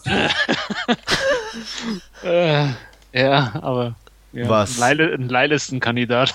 [2.22, 2.66] Äh,
[3.14, 3.94] ja, aber
[4.32, 4.74] ja, Was?
[4.74, 6.34] Ein, Leile, ein Leihlistenkandidat.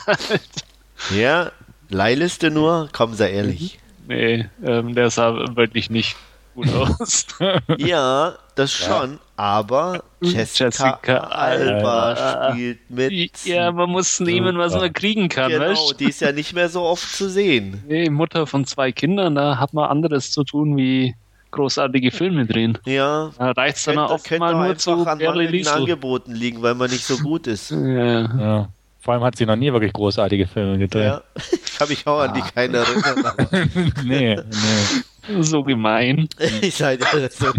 [1.15, 1.51] ja,
[1.89, 3.79] Leihliste nur, komm, sei ehrlich.
[4.07, 6.15] nee, ähm, der sah wirklich nicht
[6.61, 7.25] gut aus.
[7.77, 12.51] Ja, das schon, aber Jessica, Jessica Alba Alba.
[12.53, 13.45] spielt mit.
[13.45, 16.69] ja, man muss nehmen, was man kriegen kann, genau, weißt die ist ja nicht mehr
[16.69, 17.83] so oft zu sehen.
[17.87, 21.15] Nee, Mutter von zwei Kindern, da hat man anderes zu tun, wie
[21.51, 22.77] großartige Filme drehen.
[22.85, 25.73] Ja, Da reicht es dann könnte mal auch nur einfach zu an Liesel.
[25.73, 27.71] Angeboten liegen, weil man nicht so gut ist.
[27.81, 28.21] Ja.
[28.21, 28.69] Ja.
[29.01, 31.05] Vor allem hat sie noch nie wirklich großartige Filme gedreht.
[31.05, 33.25] Ja, ich kann mich auch an die keine erinnern.
[33.25, 33.47] Aber
[34.03, 35.41] nee, nee.
[35.41, 36.27] So gemein.
[36.61, 37.51] ich seid ja so.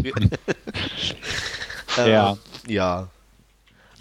[1.98, 2.37] Äh, Ja.
[2.66, 3.09] Ja.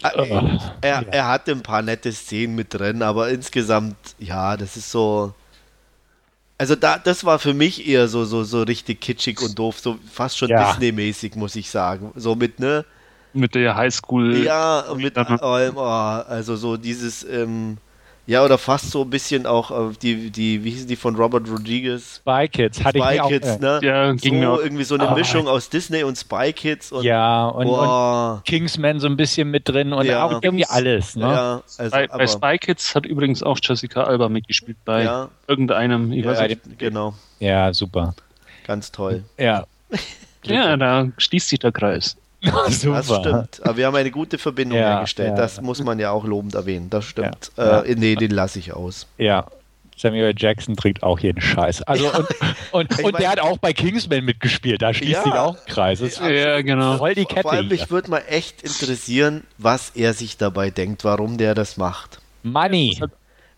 [0.02, 4.76] Äh, Oh, Er, er hatte ein paar nette Szenen mit drin, aber insgesamt, ja, das
[4.76, 5.32] ist so.
[6.58, 9.98] Also da, das war für mich eher so, so, so richtig kitschig und doof, so
[10.12, 10.70] fast schon Ja.
[10.72, 12.12] Disney-mäßig, muss ich sagen.
[12.14, 12.84] So mit, ne?
[13.34, 14.44] Mit der Highschool.
[14.44, 17.78] Ja, mit allem, oh, also so dieses, ähm,
[18.26, 21.48] ja, oder fast so ein bisschen auch äh, die, die, wie hießen die von Robert
[21.50, 22.16] Rodriguez?
[22.16, 23.28] Spy Kids hatte ich Spy mir auch.
[23.28, 23.80] Kids, äh, ne?
[23.82, 24.58] Ja, ging mir so auch.
[24.62, 25.14] irgendwie so eine Ah.
[25.14, 29.50] Mischung aus Disney und Spy Kids und Ja, und, und boah, Kingsman so ein bisschen
[29.50, 30.24] mit drin und Ja.
[30.24, 31.16] auch irgendwie alles.
[31.16, 31.24] Ne?
[31.24, 35.28] ja, also, Bei, bei Spy Kids hat übrigens auch Jessica Alba mitgespielt bei Ja.
[35.48, 36.12] irgendeinem.
[36.12, 36.78] Ich weiß ja, nicht.
[36.78, 38.14] genau, Ja, super.
[38.66, 39.24] ganz toll.
[39.38, 39.64] Ja.
[40.44, 42.16] Ja, da schließt sich der Kreis.
[42.42, 42.96] Super.
[42.96, 43.60] Das stimmt.
[43.64, 45.30] Aber wir haben eine gute Verbindung Ja, hergestellt.
[45.30, 45.36] ja.
[45.36, 46.90] das muss man ja auch lobend erwähnen.
[46.90, 47.52] Das stimmt.
[47.56, 49.06] Ja, Äh, nee, den lasse ich aus.
[49.18, 49.46] Ja.
[49.96, 51.82] Samuel Jackson trinkt auch jeden Scheiß.
[51.82, 52.26] Also und,
[52.72, 54.82] und, und mein- der hat auch bei Kingsman mitgespielt.
[54.82, 55.22] Da schließt Ja.
[55.22, 56.00] sich auch ein Kreis.
[56.00, 56.96] Das ist Ja, genau.
[56.96, 57.48] voll die Vor Kette.
[57.50, 57.70] allem, hier.
[57.70, 62.20] mich würde mal echt interessieren, was er sich dabei denkt, warum der das macht.
[62.42, 63.00] Money.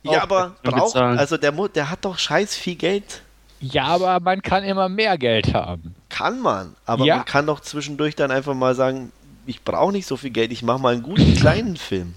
[0.03, 3.23] Ja, aber braucht, also der, der hat doch scheiß viel Geld.
[3.61, 5.94] Ja, aber man kann immer mehr Geld haben.
[6.14, 6.77] Kann man.
[6.87, 7.16] Aber Ja.
[7.16, 9.11] man kann doch zwischendurch dann einfach mal sagen,
[9.46, 12.14] ich brauche nicht so viel Geld, ich mache mal einen guten kleinen Film.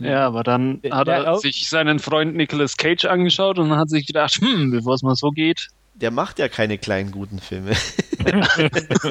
[0.00, 3.90] Ja, aber dann hat Der er auch- sich seinen Freund Nicolas Cage angeschaut und hat
[3.90, 5.68] sich gedacht, hm, bevor es mal so geht.
[5.92, 7.72] Der macht ja keine kleinen guten Filme.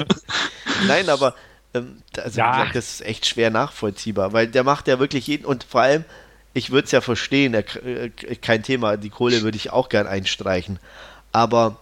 [0.88, 1.34] Nein, aber
[1.74, 2.52] ähm, also, Ja.
[2.58, 6.04] gesagt, das ist echt schwer nachvollziehbar, weil der macht ja wirklich jeden und vor allem,
[6.54, 10.06] ich würde es ja verstehen, er, äh, kein Thema, die Kohle würde ich auch gern
[10.06, 10.78] einstreichen,
[11.32, 11.76] aber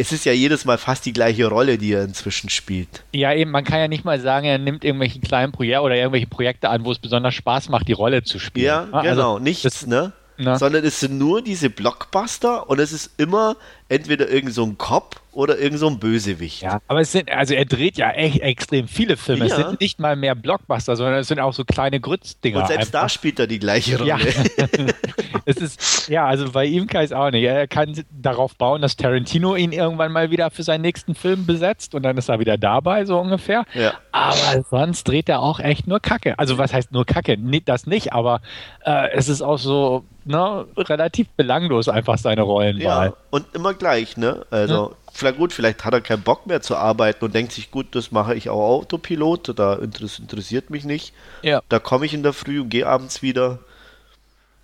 [0.00, 3.04] es ist ja jedes Mal fast die gleiche Rolle, die er inzwischen spielt.
[3.12, 6.26] Ja, eben, man kann ja nicht mal sagen, er nimmt irgendwelche kleinen Projekte oder irgendwelche
[6.26, 8.66] Projekte an, wo es besonders Spaß macht, die Rolle zu spielen.
[8.66, 10.12] Ja, Ah, also, genau, nichts, das- ne?
[10.42, 10.58] Na.
[10.58, 13.56] Sondern es sind nur diese Blockbuster und es ist immer
[13.90, 16.62] entweder irgend so ein Cop oder irgend so ein Bösewicht.
[16.62, 19.44] Ja, aber es sind, also er dreht ja echt extrem viele Filme.
[19.44, 19.68] Es Ja.
[19.68, 22.60] sind nicht mal mehr Blockbuster, sondern es sind auch so kleine Grützdinger.
[22.60, 23.10] Und selbst da einfach.
[23.10, 24.08] spielt er die gleiche Rolle.
[24.08, 24.18] Ja.
[25.44, 27.44] es ist, ja, also bei ihm kann ich es auch nicht.
[27.44, 31.94] Er kann darauf bauen, dass Tarantino ihn irgendwann mal wieder für seinen nächsten Film besetzt
[31.94, 33.64] und dann ist er wieder dabei, so ungefähr.
[33.74, 33.94] Ja.
[34.12, 36.38] Aber sonst dreht er auch echt nur Kacke.
[36.38, 37.38] Also was heißt nur Kacke?
[37.64, 38.40] Das nicht, aber
[38.84, 43.08] äh, es ist auch so ne, relativ belanglos einfach seine Rollenwahl.
[43.08, 44.44] Ja, und immer gleich, ne?
[44.50, 47.94] Also vielleicht gut, vielleicht hat er keinen Bock mehr zu arbeiten und denkt sich, gut,
[47.94, 51.12] das mache ich auch Autopilot, da interessiert mich nicht.
[51.42, 51.62] Ja.
[51.68, 53.58] Da komme ich in der Früh und gehe abends wieder.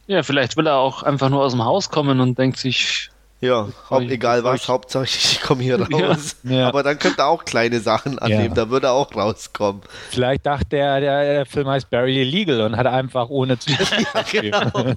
[0.07, 3.69] Ja, vielleicht will er auch einfach nur aus dem Haus kommen und denkt sich, Ja,
[4.01, 6.37] ich- egal was, ich- Hauptsache ich komme hier raus.
[6.43, 6.69] Ja.
[6.69, 9.83] Aber dann könnte er auch kleine Sachen annehmen, da würde er auch rauskommen.
[10.11, 14.57] Vielleicht dachte er, der, der Film heißt Barely Legal und hat einfach ohne zu geschrieben.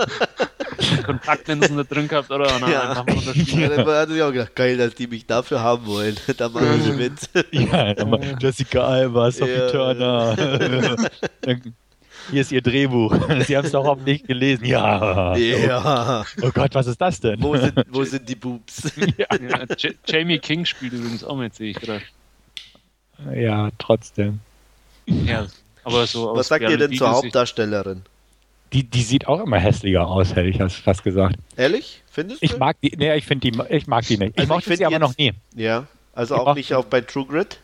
[1.05, 2.53] Kontaktlinsen nicht drin gehabt, oder?
[2.55, 2.89] Und dann Ja.
[2.91, 3.35] einfach.
[3.35, 6.15] Ja, dann hat sich auch gedacht, geil, dass die mich dafür haben wollen.
[6.37, 7.13] Da machen sie mit.
[7.51, 7.93] Ja,
[8.39, 9.69] Jessica Alba, Sophie Ja.
[9.69, 10.35] Turner.
[12.31, 13.15] Hier ist ihr Drehbuch.
[13.47, 14.65] Sie haben es doch hoffentlich gelesen.
[14.65, 15.35] Ja.
[15.35, 16.25] Ja.
[16.41, 17.41] Oh Gott, was ist das denn?
[17.41, 18.91] Wo sind, wo sind die Boobs?
[19.17, 19.25] ja.
[19.35, 19.65] Ja,
[20.07, 22.01] Jamie King spielt übrigens auch mit, sehe ich gerade.
[23.33, 24.39] ja, trotzdem.
[25.05, 25.47] Ja,
[25.83, 28.03] aber so Was sagt ihr denn zur Hauptdarstellerin?
[28.73, 31.35] Die, die sieht auch immer hässlicher aus, hätte ich fast gesagt.
[31.57, 32.03] Ehrlich?
[32.11, 32.45] Findest du?
[32.45, 34.33] Ich mag die, nee, ich finde die, ich mag die nicht.
[34.35, 35.33] Ich Also ich mochte find sie aber jetzt- noch nie.
[35.55, 35.87] Ja.
[36.13, 37.59] Also Ich auch nicht auf bei True Grit?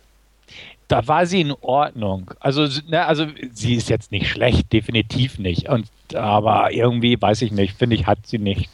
[0.88, 2.32] Da war sie in Ordnung.
[2.40, 5.68] Also, ne, also sie ist jetzt nicht schlecht, definitiv nicht.
[5.70, 8.70] Und aber irgendwie, weiß ich nicht, finde ich, hat sie nicht.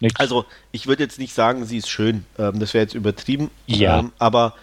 [0.00, 0.18] Nichts.
[0.18, 2.24] Also, ich würde jetzt nicht sagen, sie ist schön.
[2.38, 3.50] Ähm, das wäre jetzt übertrieben.
[3.66, 4.00] Ja.
[4.00, 4.54] Ähm, aber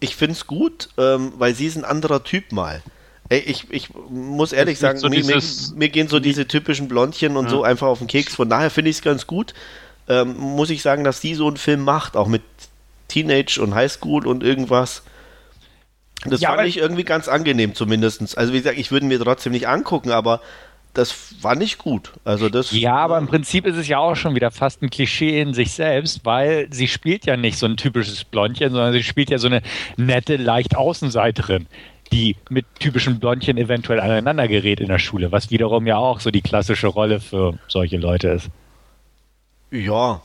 [0.00, 2.82] ich finde es gut, ähm, weil sie ist ein anderer Typ mal.
[3.28, 7.36] Ey, ich, ich muss ehrlich sagen, so mir, dieses- mir gehen so diese typischen Blondchen
[7.36, 7.50] und Ja.
[7.50, 8.34] so einfach auf den Keks.
[8.34, 9.54] Von daher finde ich es ganz gut.
[10.08, 12.42] Ähm, muss ich sagen, dass die so einen Film macht, auch mit
[13.06, 15.02] Teenage und Highschool und irgendwas.
[16.26, 18.36] Das Ja, fand aber- ich irgendwie ganz angenehm zumindest.
[18.36, 20.40] Also wie gesagt, ich würde mir trotzdem nicht angucken, aber
[20.92, 22.12] das fand ich gut.
[22.24, 25.40] Also das Ja, aber im Prinzip ist es ja auch schon wieder fast ein Klischee
[25.40, 29.30] in sich selbst, weil sie spielt ja nicht so ein typisches Blondchen, sondern sie spielt
[29.30, 29.62] ja so eine
[29.96, 31.66] nette, leicht Außenseiterin,
[32.12, 36.30] die mit typischen Blondchen eventuell aneinander gerät in der Schule, was wiederum ja auch so
[36.32, 38.48] die klassische Rolle für solche Leute ist.
[39.70, 40.20] ja,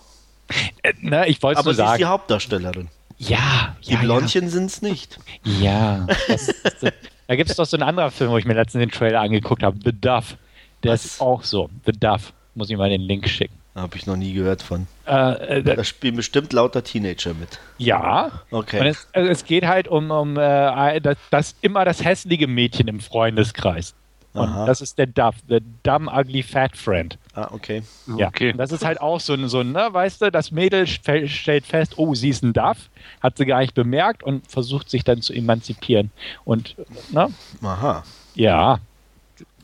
[0.84, 2.05] Äh, ne, ich wollte aber nur sie ist die sagen.
[2.05, 2.88] Hauptdarstellerin.
[3.17, 5.17] Ja, Die ja, Blondchen sind es nicht.
[5.43, 6.06] Ja.
[6.08, 6.47] ja das
[6.80, 6.89] so-
[7.28, 9.63] da gibt es doch so einen anderen Film, wo ich mir letztens den Trailer angeguckt
[9.63, 10.38] habe, The Duff.
[10.84, 11.06] Der Was?
[11.06, 11.69] ist auch so.
[11.86, 12.34] The Duff.
[12.54, 13.56] Muss ich mal den Link schicken.
[13.73, 14.88] Habe ich noch nie gehört von.
[15.06, 17.60] Äh, äh, Da spielen bestimmt lauter Teenager mit.
[17.78, 18.80] ja, Okay.
[18.80, 22.88] Und es, also es geht halt um, um äh, das, das immer das hässliche Mädchen
[22.88, 23.93] im Freundeskreis.
[24.34, 24.65] Und Aha.
[24.65, 27.17] das ist der Duff, der Dumb Ugly Fat Friend.
[27.36, 27.84] Ah, okay.
[28.17, 28.30] Ja.
[28.30, 28.52] Okay.
[28.54, 31.28] Und das ist halt auch so ein, so ein, ne, weißt du, das Mädel st-
[31.28, 32.89] stellt fest, oh, sie ist ein Duff,
[33.21, 36.12] hat sie gar nicht bemerkt und versucht sich dann zu emanzipieren.
[36.45, 36.76] Und,
[37.12, 37.28] ne,
[37.62, 38.04] Aha.
[38.36, 38.80] ja,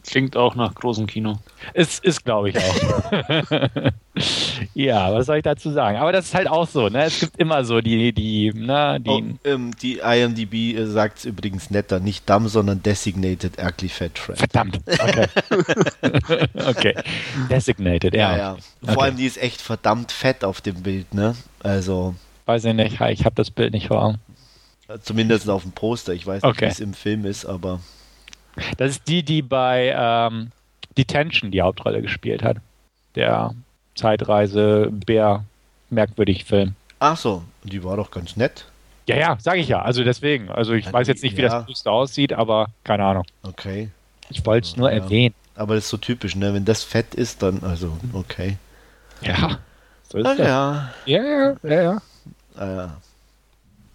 [0.07, 1.37] Klingt auch nach großem Kino.
[1.73, 3.61] es ist, glaube ich, auch.
[4.73, 5.97] ja, was soll ich dazu sagen?
[5.97, 9.09] Aber das ist halt auch so, ne, es gibt immer so die, die, ne, die,
[9.09, 11.99] Oh, ähm, die IMDb äh, sagt es übrigens netter.
[11.99, 14.39] Nicht dumb, sondern designated ugly fat friend.
[14.39, 14.79] Verdammt.
[14.87, 15.27] Okay.
[16.67, 16.95] okay.
[17.49, 18.31] Designated, ja.
[18.31, 18.57] Ja, ja.
[18.83, 19.01] Vor Okay.
[19.01, 21.35] allem, die ist echt verdammt fett auf dem Bild, ne?
[21.63, 22.99] Also, Weiß ich nicht.
[22.99, 24.17] Ich habe das Bild nicht vor Augen.
[25.03, 26.13] zumindest auf dem Poster.
[26.13, 26.65] Ich weiß nicht, Okay.
[26.65, 27.79] wie es im Film ist, aber.
[28.77, 30.51] Das ist die, die bei ähm,
[30.97, 32.57] Detention die Hauptrolle gespielt hat.
[33.15, 33.53] Der
[33.95, 35.43] Zeitreise-Bär
[35.89, 36.75] merkwürdig Film.
[36.99, 38.65] Ach so, die war doch ganz nett.
[39.07, 39.81] Ja, ja, sage ich ja.
[39.81, 40.49] Also deswegen.
[40.49, 41.49] Also ich Ja, weiß jetzt nicht, wie ja.
[41.49, 43.25] das Poster aussieht, aber keine Ahnung.
[43.43, 43.89] Okay.
[44.29, 44.97] Ich wollte es nur Ja.
[44.99, 45.35] erwähnen.
[45.55, 46.53] Aber das ist so typisch, ne?
[46.53, 48.57] Wenn das fett ist, dann, also, okay.
[49.21, 49.59] Ja.
[50.07, 50.47] So ist Ach das.
[50.47, 50.93] ja.
[51.05, 52.01] Ja, ja, ja, ja.
[52.55, 52.97] Ah, ja.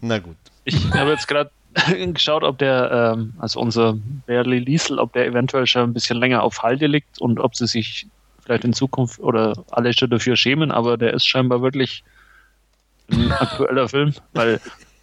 [0.01, 0.35] Na gut.
[0.65, 1.49] Ich habe jetzt gerade
[2.13, 6.43] geschaut, ob der, ähm, also unser Barley Liesel, ob der eventuell schon ein bisschen länger
[6.43, 8.07] auf Halde liegt und ob sie sich
[8.43, 12.03] vielleicht in Zukunft oder alle schon dafür schämen, aber der ist scheinbar wirklich
[13.11, 14.59] ein aktueller Film, weil,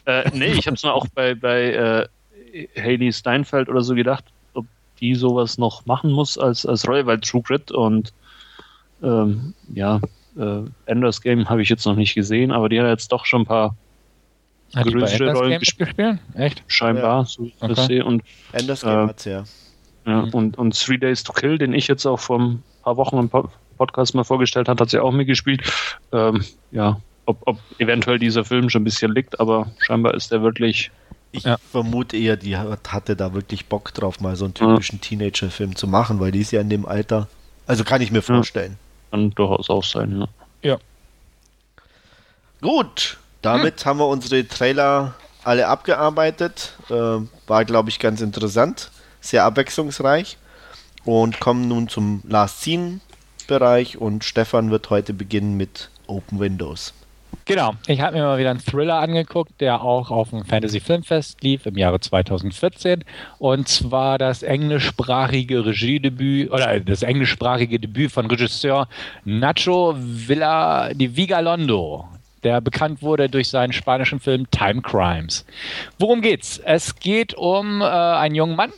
[0.07, 2.09] äh, nee, ich habe es mir auch bei, bei
[2.55, 4.67] äh, Haley Steinfeld oder so gedacht, ob
[5.01, 8.13] die sowas noch machen muss als, als Rolle, weil True Grit und
[9.03, 10.01] ähm, ja,
[10.39, 13.43] äh, Enders Game habe ich jetzt noch nicht gesehen, aber die hat jetzt doch schon
[13.43, 13.77] ein paar
[14.75, 16.19] Hat die bei Größere Enders Rollen Game mitgespielt?
[16.35, 16.63] Echt?
[16.67, 17.87] scheinbar, so wie ich das Okay.
[17.87, 18.05] sehe.
[18.05, 19.45] Und, Anders Äh, Game hat's ja.
[20.07, 20.31] ja, Mhm.
[20.35, 23.29] und, und Three Days to Kill, den ich jetzt auch vor ein paar Wochen im
[23.29, 25.63] Po- Podcast mal vorgestellt hat, hat sie auch mitgespielt.
[26.13, 30.43] Ähm, ja, ob, ob eventuell dieser Film schon ein bisschen liegt, aber scheinbar ist der
[30.43, 30.91] wirklich.
[31.33, 31.57] Ich Ja.
[31.73, 35.89] vermute eher, die hat- hatte da wirklich Bock drauf, mal so einen typischen Teenager-Film zu
[35.89, 37.27] machen, weil die ist ja in dem Alter.
[37.67, 38.77] Also kann ich mir vorstellen.
[39.11, 40.29] Kann durchaus auch sein, ja.
[40.63, 40.79] Ja.
[42.61, 45.15] Gut, damit haben wir unsere Trailer
[45.45, 46.75] alle abgearbeitet.
[46.89, 48.91] Äh, war, glaube ich, ganz interessant,
[49.21, 50.39] sehr abwechslungsreich.
[51.05, 56.95] Und kommen nun zum Last Scene-Bereich und Stefan wird heute beginnen mit Open Windows.
[57.45, 57.75] Genau.
[57.87, 61.67] Ich habe mir mal wieder einen Thriller angeguckt, der auch auf dem Fantasy Filmfest lief
[61.67, 63.05] im Jahre 2014.
[63.39, 68.89] Und zwar das englischsprachige Regiedebüt oder das englischsprachige Debüt von Regisseur
[69.25, 72.09] Nacho Villa di Vigalondo.
[72.45, 75.45] Der bekannt wurde durch seinen spanischen Film Time Crimes.
[75.99, 76.59] Worum geht's?
[76.59, 78.73] Es geht um äh, einen jungen Mann,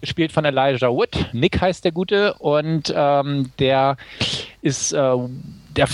[0.00, 1.30] gespielt von Elijah Wood.
[1.32, 3.96] Nick heißt der Gute und ähm, der
[4.60, 5.16] ist äh,
[5.76, 5.88] der,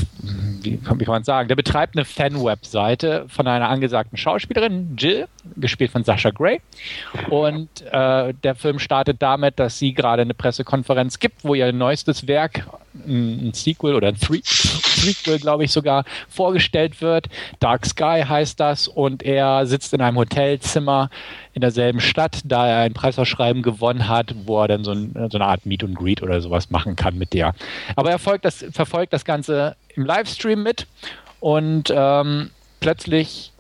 [0.63, 6.05] wie kann man sagen, der betreibt eine Fan-Webseite von einer angesagten Schauspielerin, Jill, gespielt von
[6.05, 6.61] Sasha Gray.
[7.31, 12.27] Und äh, der Film startet damit, dass sie gerade eine Pressekonferenz gibt, wo ihr neuestes
[12.27, 12.67] Werk,
[13.07, 17.29] ein, ein Sequel oder ein Three Sequel, glaube ich sogar, vorgestellt wird.
[17.61, 21.11] Dark Sky heißt das und er sitzt in einem Hotelzimmer
[21.55, 25.39] in derselben Stadt, da er ein Preisausschreiben gewonnen hat, wo er dann so, ein, so
[25.39, 27.55] eine Art Meet and Greet oder sowas machen kann mit der.
[27.97, 30.87] Aber er das, verfolgt das Ganze im Livestream mit
[31.41, 33.53] und ähm, plötzlich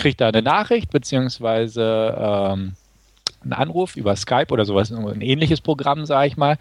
[0.00, 2.72] kriegt er eine Nachricht beziehungsweise ähm,
[3.42, 6.58] einen Anruf über Skype oder sowas, ein ähnliches Programm, sage ich mal.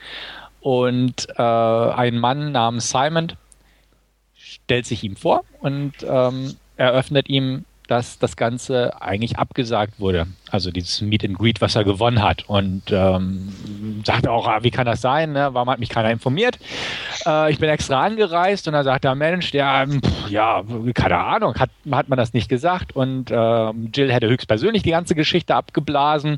[0.61, 3.33] Und äh, ein Mann namens Simon
[4.35, 10.27] stellt sich ihm vor und ähm, eröffnet ihm dass das Ganze eigentlich abgesagt wurde.
[10.51, 12.47] Also dieses Meet and Greet, was er gewonnen hat.
[12.47, 13.51] Und ähm,
[14.05, 15.33] sagte auch, ah, wie kann das sein?
[15.33, 15.49] Ne?
[15.53, 16.59] Warum hat mich keiner informiert?
[17.25, 20.63] Äh, ich bin extra angereist und dann sagt der Mensch, der, pff, ja,
[20.93, 22.95] keine Ahnung, hat, hat man das nicht gesagt.
[22.95, 26.37] Und äh, Jill hätte höchstpersönlich die ganze Geschichte abgeblasen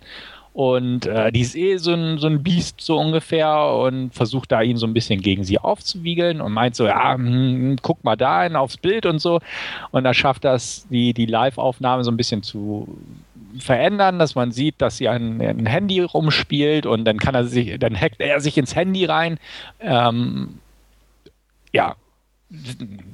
[0.53, 4.61] und äh, die ist eh so ein, so ein Biest so ungefähr und versucht da
[4.61, 8.17] ihn so ein bisschen gegen sie aufzuwiegeln und meint so, ja, hm, hm guck mal
[8.17, 9.39] da hin aufs Bild und so.
[9.91, 12.97] Und da schafft das die, die Live-Aufnahme so ein bisschen zu
[13.59, 17.77] verändern, dass man sieht, dass sie ein, ein, Handy rumspielt und dann kann er sich,
[17.79, 19.39] dann hackt er sich ins Handy rein.
[19.79, 20.59] Ähm,
[21.73, 21.95] ja,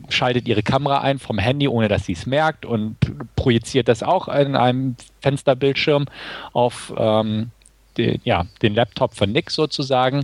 [0.10, 2.96] schaltet ihre Kamera ein vom Handy, ohne dass sie es merkt und
[3.36, 6.06] projiziert das auch in einem Fensterbildschirm
[6.54, 7.52] auf ähm,
[7.98, 10.24] den, ja, den Laptop von Nick sozusagen.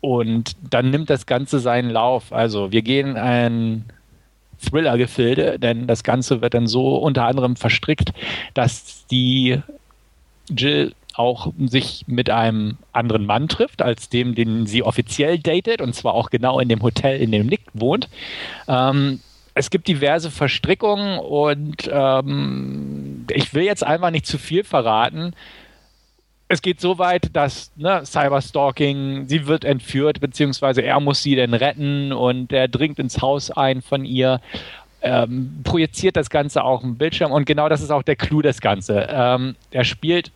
[0.00, 2.32] Und dann nimmt das Ganze seinen Lauf.
[2.32, 3.84] Also wir gehen ein
[4.58, 8.12] Thriller-Gefilde, denn das Ganze wird dann so unter anderem verstrickt,
[8.54, 9.60] dass die
[10.48, 15.94] Jill auch sich mit einem anderen Mann trifft, als dem, den sie offiziell datet, und
[15.94, 18.08] zwar auch genau in dem Hotel, in dem Nick wohnt.
[18.68, 19.20] Ähm,
[19.54, 25.34] es gibt diverse Verstrickungen und ähm, ich will jetzt einfach nicht zu viel verraten.
[26.48, 31.54] Es geht so weit, dass ne, Cyberstalking, sie wird entführt, beziehungsweise er muss sie denn
[31.54, 34.40] retten und er dringt ins Haus ein von ihr
[35.02, 38.60] ähm, projiziert das Ganze auch im Bildschirm und genau das ist auch der Clou des
[38.60, 39.00] Ganzen.
[39.08, 40.32] Ähm, er spielt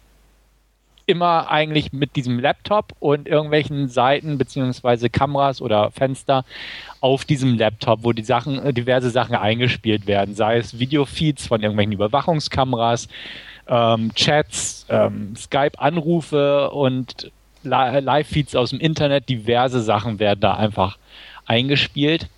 [1.08, 6.44] immer eigentlich mit diesem Laptop und irgendwelchen Seiten beziehungsweise Kameras oder Fenster
[7.00, 11.62] auf diesem Laptop, wo die Sachen, äh, diverse Sachen eingespielt werden, sei es Videofeeds von
[11.62, 13.08] irgendwelchen Überwachungskameras,
[13.68, 17.32] ähm, Chats, ähm, Skype-Anrufe und
[17.62, 20.98] Live-Feeds aus dem Internet, diverse Sachen werden da einfach
[21.46, 22.28] eingespielt.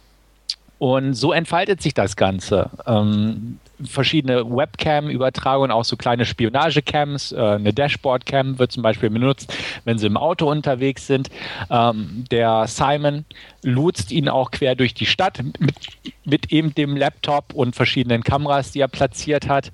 [0.78, 2.70] Und so entfaltet sich das Ganze.
[2.86, 7.32] Ähm, verschiedene Webcam-Übertragungen, auch so kleine Spionagecams.
[7.32, 9.52] Äh, eine Dashboard-Cam wird zum Beispiel benutzt,
[9.84, 11.30] wenn sie im Auto unterwegs sind.
[11.70, 13.24] Ähm, der Simon
[13.62, 15.76] lotst ihn auch quer durch die Stadt mit,
[16.24, 19.72] mit eben dem Laptop und verschiedenen Kameras, die er platziert hat.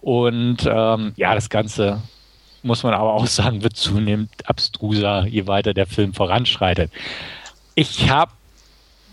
[0.00, 2.02] Und ähm, ja, das Ganze
[2.62, 6.90] muss man aber auch sagen, wird zunehmend abstruser, je weiter der Film voranschreitet.
[7.74, 8.32] Ich habe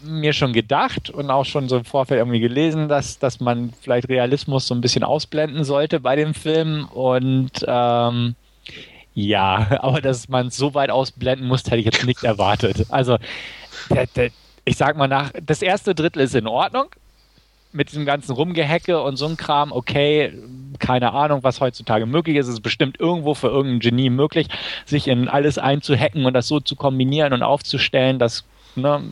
[0.06, 4.10] mir schon gedacht und auch schon so im Vorfeld irgendwie gelesen, dass, dass man vielleicht
[4.10, 6.88] Realismus so ein bisschen ausblenden sollte bei dem Film.
[6.88, 8.36] Und ähm,
[9.14, 12.86] ja, aber dass man so weit ausblenden muss, hätte ich jetzt nicht erwartet.
[12.90, 13.18] Also,
[13.90, 14.30] der, der,
[14.64, 16.88] ich sag mal nach, das erste Drittel ist in Ordnung.
[17.72, 20.32] Mit diesem ganzen Rumgehecke und so ein Kram, okay,
[20.80, 22.48] keine Ahnung, was heutzutage möglich ist.
[22.48, 24.48] Es ist bestimmt irgendwo für irgendein Genie möglich,
[24.86, 28.46] sich in alles einzuhacken und das so zu kombinieren und aufzustellen, dass
[28.76, 29.04] ne,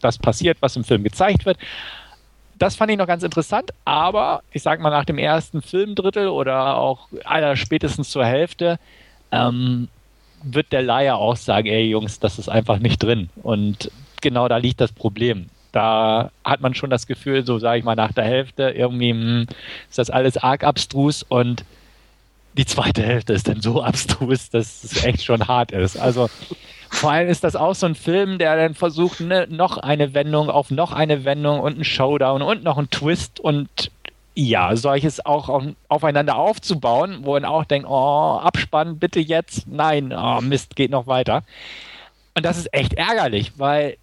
[0.00, 1.58] das passiert, was im Film gezeigt wird.
[2.58, 6.76] Das fand ich noch ganz interessant, aber ich sag mal, nach dem ersten Filmdrittel oder
[6.76, 8.78] auch aller spätestens zur Hälfte
[9.32, 9.88] ähm,
[10.42, 13.30] wird der Laie auch sagen, ey Jungs, das ist einfach nicht drin.
[13.42, 13.90] Und
[14.20, 15.46] genau da liegt das Problem.
[15.72, 19.22] Da hat man schon das Gefühl, so sage ich mal, nach der Hälfte irgendwie mh,
[19.22, 19.46] hm,
[19.88, 21.64] ist das alles arg abstrus und
[22.56, 25.96] die zweite Hälfte ist dann so abstrus, dass es echt schon hart ist.
[25.96, 26.28] Also
[26.90, 30.50] vor allem ist das auch so ein Film, der dann versucht, ne, noch eine Wendung
[30.50, 33.90] auf noch eine Wendung und einen Showdown und noch einen Twist und
[34.34, 39.66] ja, solches auch auf, aufeinander aufzubauen, wo man auch denkt, oh, Abspann, bitte jetzt.
[39.66, 41.42] Nein, oh, Mist, geht noch weiter.
[42.34, 43.96] Und das ist echt ärgerlich, weil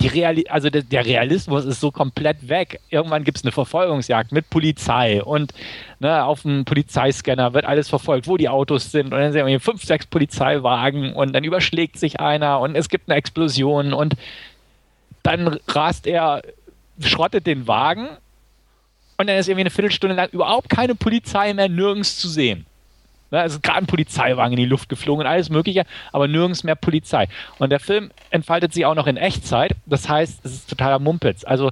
[0.00, 2.80] die Reali also der, der, Realismus ist so komplett weg.
[2.88, 5.52] Irgendwann gibt es eine Verfolgungsjagd mit Polizei und
[5.98, 9.06] ne, auf dem Polizeiscanner wird alles verfolgt, wo die Autos sind.
[9.12, 13.10] Und dann sehen wir fünf, sechs Polizeiwagen und dann überschlägt sich einer und es gibt
[13.10, 14.16] eine Explosion und
[15.22, 16.42] dann rast er,
[17.00, 18.08] schrottet den Wagen
[19.18, 22.64] Und dann ist irgendwie eine Viertelstunde lang überhaupt keine Polizei mehr nirgends zu sehen.
[23.30, 26.74] Ne, also gerade ein Polizeiwagen in die Luft geflogen und alles Mögliche, aber nirgends mehr
[26.74, 27.28] Polizei.
[27.58, 29.76] Und der Film entfaltet sich auch noch in Echtzeit.
[29.86, 31.44] Das heißt, es ist totaler Mumpitz.
[31.44, 31.70] Also,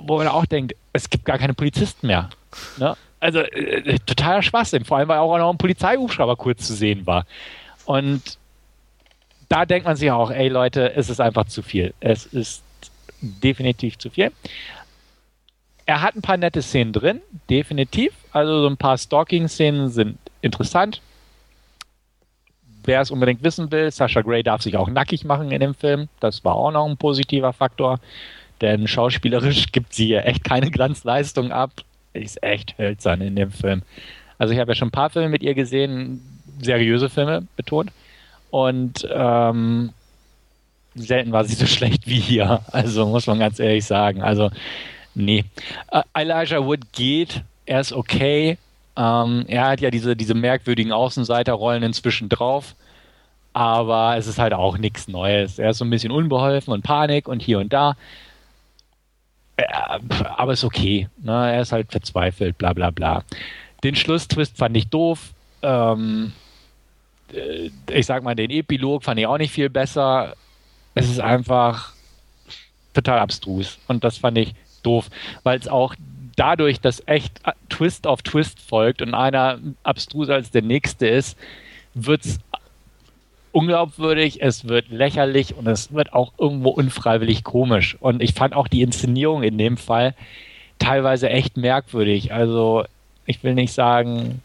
[0.00, 2.30] wo man auch denkt, es gibt gar keine Polizisten mehr.
[2.78, 2.96] Ne?
[3.20, 4.84] Also, äh, totaler Schwachsinn.
[4.84, 7.24] Vor allem, weil auch noch ein Polizeihubschrauber kurz zu sehen war.
[7.84, 8.38] Und
[9.48, 11.92] da denkt man sich auch, ey Leute, es ist einfach zu viel.
[12.00, 12.62] Es ist
[13.20, 14.32] definitiv zu viel.
[15.86, 18.12] Er hat ein paar nette Szenen drin, definitiv.
[18.32, 21.00] Also so ein paar Stalking-Szenen sind interessant.
[22.84, 26.08] Wer es unbedingt wissen will, Sasha Gray darf sich auch nackig machen in dem Film.
[26.18, 28.00] Das war auch noch ein positiver Faktor.
[28.60, 31.70] Denn schauspielerisch gibt sie echt keine Glanzleistung ab.
[32.12, 33.82] Ist echt hölzern in dem Film.
[34.38, 36.22] Also ich habe ja schon ein paar Filme mit ihr gesehen,
[36.60, 37.92] seriöse Filme betont.
[38.50, 39.92] Und ähm,
[40.94, 42.62] selten war sie so schlecht wie hier.
[42.72, 44.22] Also muss man ganz ehrlich sagen.
[44.22, 44.50] Also
[45.14, 45.44] nee.
[45.92, 48.58] Uh, Elijah Wood geht, er ist okay.
[49.00, 52.74] Ähm, er hat ja diese, diese merkwürdigen Außenseiterrollen inzwischen drauf.
[53.54, 55.58] Aber es ist halt auch nichts Neues.
[55.58, 57.96] Er ist so ein bisschen unbeholfen und Panik und hier und da.
[60.36, 61.08] aber ist okay.
[61.22, 61.32] Ne?
[61.32, 63.24] Er ist halt verzweifelt, bla bla bla.
[63.82, 65.30] Den Schlusstwist fand ich doof.
[65.62, 66.32] Ähm,
[67.32, 70.36] äh, ich sag mal, den Epilog fand ich auch nicht viel besser.
[70.94, 71.94] Es ist einfach
[72.92, 73.78] total abstrus.
[73.88, 75.08] Und das fand ich doof,
[75.42, 75.94] weil es auch
[76.40, 81.36] dadurch, dass echt Twist auf Twist folgt und einer abstruser als der nächste ist,
[81.92, 82.38] wird es
[83.52, 87.98] unglaubwürdig, es wird lächerlich und es wird auch irgendwo unfreiwillig komisch.
[88.00, 90.14] Und ich fand auch die Inszenierung in dem Fall
[90.78, 92.32] teilweise echt merkwürdig.
[92.32, 92.84] Also
[93.26, 94.40] ich will nicht sagen,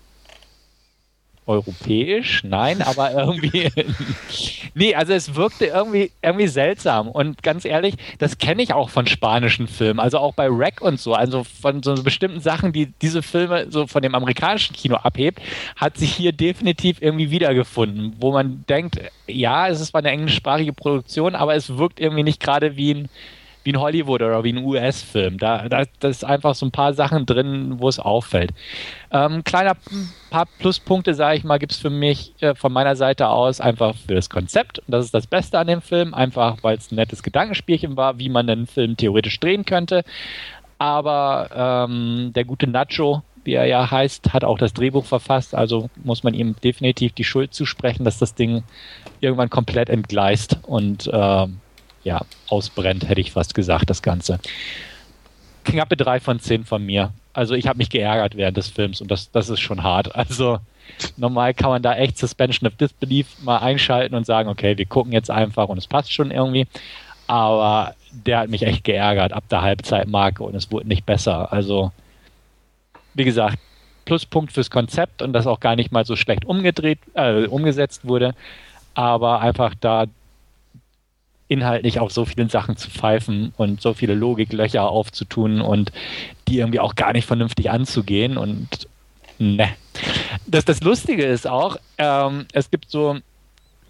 [1.48, 3.70] europäisch, nein, aber irgendwie.
[4.74, 7.08] nee, also es wirkte irgendwie, irgendwie seltsam.
[7.08, 11.00] Und ganz ehrlich, das kenne ich auch von spanischen Filmen, also auch bei Rack und
[11.00, 15.40] so, also von so bestimmten Sachen, die diese Filme so von dem amerikanischen Kino abhebt,
[15.76, 20.74] hat sich hier definitiv irgendwie wiedergefunden, wo man denkt, ja, es ist zwar eine englischsprachige
[20.74, 23.10] Produktion, aber es wirkt irgendwie nicht gerade wie ein
[23.66, 25.38] wie ein Hollywood oder wie ein US-Film.
[25.40, 28.52] Da, da, da ist einfach so ein paar Sachen drin, wo es auffällt.
[29.12, 29.76] Ähm, kleiner
[30.30, 33.96] paar Pluspunkte, sage ich mal, gibt es für mich äh, von meiner Seite aus einfach
[33.96, 34.80] für das Konzept.
[34.80, 38.20] Und das ist das Beste an dem Film, einfach weil es ein nettes Gedankenspielchen war,
[38.20, 40.04] wie man einen Film theoretisch drehen könnte.
[40.78, 45.56] Aber ähm, der gute Nacho, wie er ja heißt, hat auch das Drehbuch verfasst.
[45.56, 48.64] Also muss man ihm definitiv die Schuld zusprechen, dass das Ding
[49.22, 51.48] irgendwann komplett entgleist und äh,
[52.06, 54.40] ja, ausbrennt, hätte ich fast gesagt, das Ganze.
[55.66, 57.12] Knappe drei von zehn von mir.
[57.34, 60.16] Also ich habe mich geärgert während des Films und das, das ist schon hart.
[60.16, 60.60] Also
[61.18, 65.12] normal kann man da echt Suspension of Disbelief mal einschalten und sagen, okay, wir gucken
[65.12, 66.68] jetzt einfach und es passt schon irgendwie.
[67.28, 71.52] Aber der hat mich echt geärgert ab der Halbzeitmarke und es wurde nicht besser.
[71.52, 71.92] Also,
[73.16, 73.58] wie gesagt,
[74.06, 78.36] Pluspunkt fürs Konzept und das auch gar nicht mal so schlecht umgedreht, äh, umgesetzt wurde.
[78.94, 80.06] Aber einfach da
[81.48, 85.92] inhaltlich auf so vielen Sachen zu pfeifen und so viele Logiklöcher aufzutun und
[86.48, 88.88] die irgendwie auch gar nicht vernünftig anzugehen und
[89.38, 89.70] ne.
[90.48, 93.18] Das, das Lustige ist auch, ähm, es gibt so,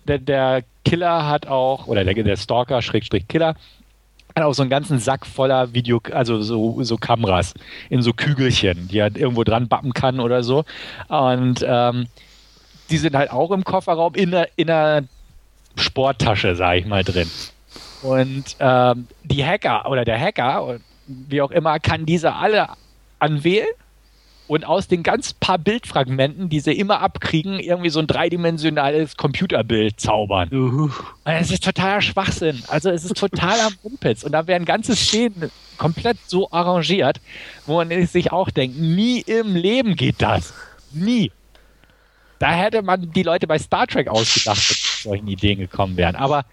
[0.08, 3.56] der, der Killer hat auch, oder der, der Stalker, Schrägstrich Killer,
[4.36, 7.54] hat auch so einen ganzen Sack voller Video, also so, so Kameras
[7.90, 10.66] in so Kügelchen, die er irgendwo dran bappen kann oder so.
[11.08, 12.08] Und ähm,
[12.90, 15.06] die sind halt auch im Kofferraum in der, in der
[15.76, 17.30] Sporttasche, sage ich mal, drin.
[18.02, 22.70] Und ähm, die Hacker oder der Hacker, wie auch immer, kann diese alle
[23.20, 23.68] anwählen
[24.48, 30.00] und aus den ganz paar Bildfragmenten, die sie immer abkriegen, irgendwie so ein dreidimensionales Computerbild
[30.00, 30.50] zaubern.
[30.54, 30.90] Uh.
[31.24, 32.62] Es ist totaler Schwachsinn.
[32.68, 34.24] Also es ist totaler Mumpitz.
[34.24, 37.20] Und da werden ganze Szenen komplett so arrangiert,
[37.66, 40.54] wo man sich auch denkt, nie im Leben geht das.
[40.92, 41.32] Nie.
[42.38, 44.60] Da hätte man die Leute bei Star Trek ausgedacht,
[45.06, 46.16] solchen Ideen gekommen wären.
[46.16, 46.46] Aber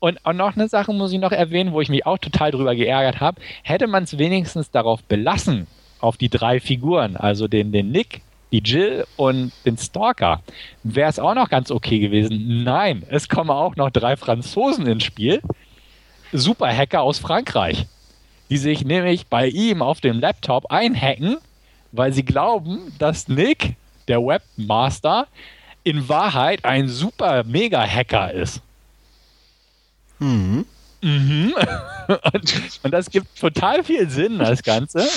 [0.00, 2.74] und, und noch eine Sache muss ich noch erwähnen, wo ich mich auch total drüber
[2.74, 3.40] geärgert habe.
[3.62, 5.66] Hätte man es wenigstens darauf belassen,
[5.98, 8.20] auf die drei Figuren, also den, den Nick,
[8.52, 10.42] die Jill und den Stalker,
[10.82, 12.62] wäre es auch noch ganz okay gewesen.
[12.64, 15.40] Nein, es kommen auch noch drei Franzosen ins Spiel.
[16.32, 17.86] Superhacker aus Frankreich,
[18.50, 21.38] die sich nämlich bei ihm auf dem Laptop einhacken,
[21.92, 23.76] weil sie glauben, dass Nick
[24.08, 25.28] der Webmaster,
[25.84, 28.60] in Wahrheit ein super Mega-Hacker ist.
[30.18, 30.64] Mhm.
[31.02, 31.54] Mhm.
[32.32, 35.08] Und, und, das gibt total viel Sinn, das Ganze,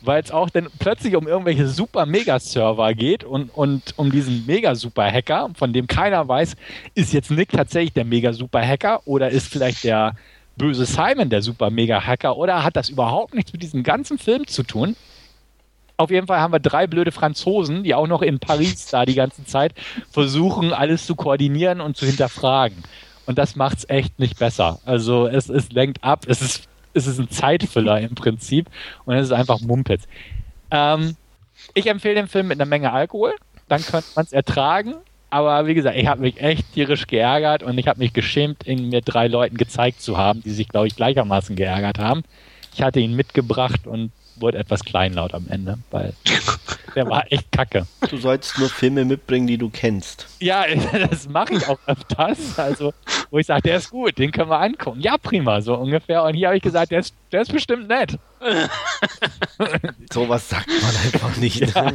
[0.00, 5.50] weil es auch dann plötzlich um irgendwelche super Mega-Server geht und, und um diesen Mega-Super-Hacker,
[5.54, 6.56] von dem keiner weiß,
[6.96, 10.16] ist jetzt Nick tatsächlich der Mega-Super-Hacker oder ist vielleicht der
[10.58, 14.46] böse Simon der super mega Hacker oder hat das überhaupt nichts mit diesem ganzen Film
[14.46, 14.96] zu tun?
[16.00, 19.16] Auf jeden Fall haben wir drei blöde Franzosen, die auch noch in Paris da die
[19.16, 19.74] ganze Zeit
[20.12, 22.84] versuchen, alles zu koordinieren und zu hinterfragen.
[23.26, 24.78] Und das macht es echt nicht besser.
[24.86, 28.70] Also es, es lenkt ab, es ist, es ist ein Zeitfüller im Prinzip
[29.06, 30.04] und es ist einfach Mumpitz.
[30.70, 31.16] Ähm,
[31.74, 33.34] ich empfehle den Film mit einer Menge Alkohol,
[33.66, 34.94] dann könnte man es ertragen.
[35.30, 38.88] Aber wie gesagt, ich habe mich echt tierisch geärgert und ich habe mich geschämt, ihn
[38.88, 42.22] mir drei Leuten gezeigt zu haben, die sich, glaube ich, gleichermaßen geärgert haben.
[42.72, 46.14] Ich hatte ihn mitgebracht und wurde etwas kleinlaut am Ende, weil
[46.94, 47.86] der war echt kacke.
[48.10, 50.26] Du sollst nur Filme mitbringen, die du kennst.
[50.40, 50.64] Ja,
[51.10, 52.58] das mache ich auch öfters.
[52.58, 52.92] Also,
[53.30, 55.00] wo ich sage, der ist gut, den können wir angucken.
[55.00, 56.24] Ja, prima, so ungefähr.
[56.24, 58.18] Und hier habe ich gesagt, der ist, der ist bestimmt nett.
[60.12, 61.74] Sowas sagt man einfach nicht.
[61.74, 61.92] Ja.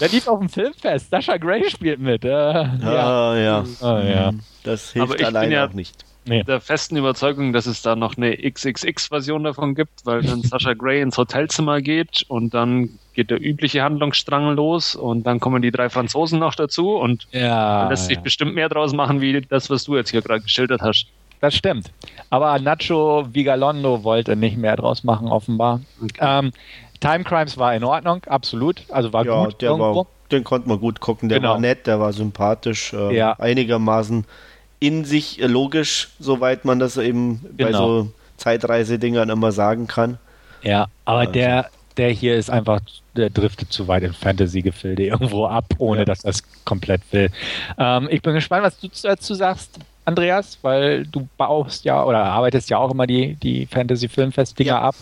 [0.00, 1.10] Der lief auf dem Filmfest.
[1.10, 2.24] Sascha Gray spielt mit.
[2.24, 3.36] Äh, ah, ja.
[3.36, 3.64] ja.
[3.80, 4.32] Oh, ja.
[4.64, 6.42] Das hilft alleine ja, auch nicht nee.
[6.44, 11.02] der festen Überzeugung, dass es da noch eine XXX-Version davon gibt, weil dann Sascha Gray
[11.02, 15.90] ins Hotelzimmer geht und dann geht der übliche Handlungsstrang los und dann kommen die drei
[15.90, 18.22] Franzosen noch dazu und ja, lässt sich ja.
[18.22, 21.06] bestimmt mehr draus machen, wie das, was du jetzt hier gerade geschildert hast.
[21.40, 21.90] Das stimmt.
[22.28, 25.80] Aber Nacho Vigalondo wollte nicht mehr draus machen, offenbar.
[26.02, 26.18] Okay.
[26.20, 26.52] Ähm,
[27.00, 28.82] Time Crimes war in Ordnung, absolut.
[28.90, 29.96] Also war ja, gut der irgendwo.
[29.96, 31.28] War, den konnte man gut gucken.
[31.28, 31.54] Der genau.
[31.54, 33.32] war nett, der war sympathisch, äh, ja.
[33.38, 34.26] einigermaßen
[34.80, 37.70] in sich logisch, soweit man das eben genau.
[37.70, 40.18] bei so Zeitreisedingern immer sagen kann.
[40.62, 41.32] Ja, aber also.
[41.32, 42.80] der, der hier ist einfach,
[43.14, 46.04] der driftet zu weit in Fantasy-Gefilde irgendwo ab, ohne ja.
[46.06, 47.30] dass das komplett will.
[47.78, 52.70] Ähm, ich bin gespannt, was du dazu sagst, Andreas, weil du baust ja oder arbeitest
[52.70, 54.82] ja auch immer die, die Fantasy-Filmfest-Dinger ja.
[54.82, 54.94] ab.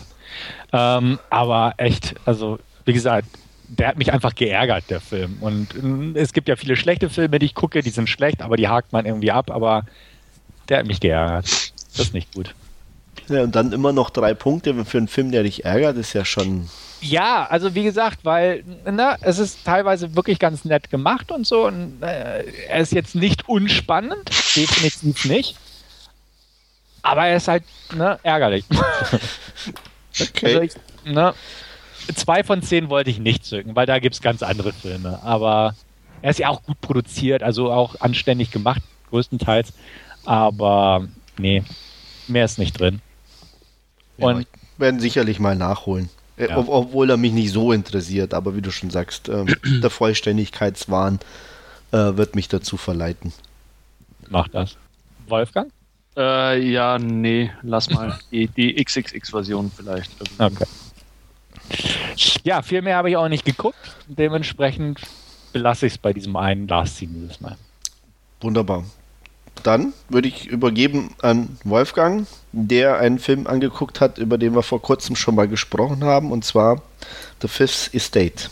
[0.73, 3.27] Ähm, aber echt, also wie gesagt,
[3.69, 5.37] der hat mich einfach geärgert, der Film.
[5.41, 8.57] Und mm, es gibt ja viele schlechte Filme, die ich gucke, die sind schlecht, aber
[8.57, 9.85] die hakt man irgendwie ab, aber
[10.67, 11.45] der hat mich geärgert.
[11.45, 12.53] Das ist nicht gut.
[13.27, 16.25] Ja, und dann immer noch drei Punkte für einen Film, der dich ärgert, ist ja
[16.25, 16.67] schon.
[17.01, 21.67] Ja, also wie gesagt, weil ne, es ist teilweise wirklich ganz nett gemacht und so.
[21.67, 25.55] Und, äh, er ist jetzt nicht unspannend, definitiv nicht.
[27.03, 27.63] Aber er ist halt
[27.93, 28.65] ne, ärgerlich.
[30.19, 30.45] okay.
[30.45, 30.73] Also ich,
[31.05, 31.33] ne,
[32.15, 35.21] zwei von zehn wollte ich nicht zücken, weil da gibt es ganz andere Filme.
[35.23, 35.75] Aber
[36.21, 39.73] er ist ja auch gut produziert, also auch anständig gemacht, größtenteils.
[40.25, 41.07] Aber
[41.37, 41.63] nee,
[42.27, 43.01] mehr ist nicht drin.
[44.17, 44.45] Und ja,
[44.77, 46.09] werden sicherlich mal nachholen.
[46.37, 46.57] Äh, ja.
[46.57, 49.45] Ob, obwohl er mich nicht so interessiert, aber wie du schon sagst, äh,
[49.81, 51.19] der Vollständigkeitswahn
[51.91, 53.33] äh, wird mich dazu verleiten.
[54.29, 54.77] Macht das.
[55.27, 55.71] Wolfgang?
[56.17, 58.17] Äh, ja, nee, lass mal.
[58.31, 60.11] die, die XXX-Version vielleicht.
[60.37, 60.65] Okay.
[62.43, 63.77] Ja, viel mehr habe ich auch nicht geguckt.
[64.07, 64.99] Dementsprechend
[65.53, 67.57] belasse ich es bei diesem einen Last Scene dieses Mal.
[68.41, 68.83] Wunderbar.
[69.63, 74.81] Dann würde ich übergeben an Wolfgang, der einen Film angeguckt hat, über den wir vor
[74.81, 76.81] kurzem schon mal gesprochen haben, und zwar
[77.41, 78.49] The Fifth Estate.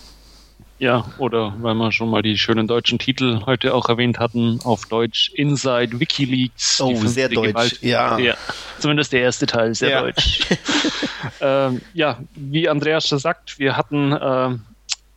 [0.79, 4.85] Ja, oder weil wir schon mal die schönen deutschen Titel heute auch erwähnt hatten, auf
[4.85, 6.79] Deutsch Inside Wikileaks.
[6.81, 7.81] Oh, sehr deutsch, Gewalt.
[7.81, 8.19] ja.
[8.19, 8.35] ja.
[8.77, 10.01] Zumindest der erste Teil, sehr ja.
[10.01, 10.41] deutsch.
[11.41, 14.61] ähm, ja, wie Andreas schon sagt, wir hatten ähm,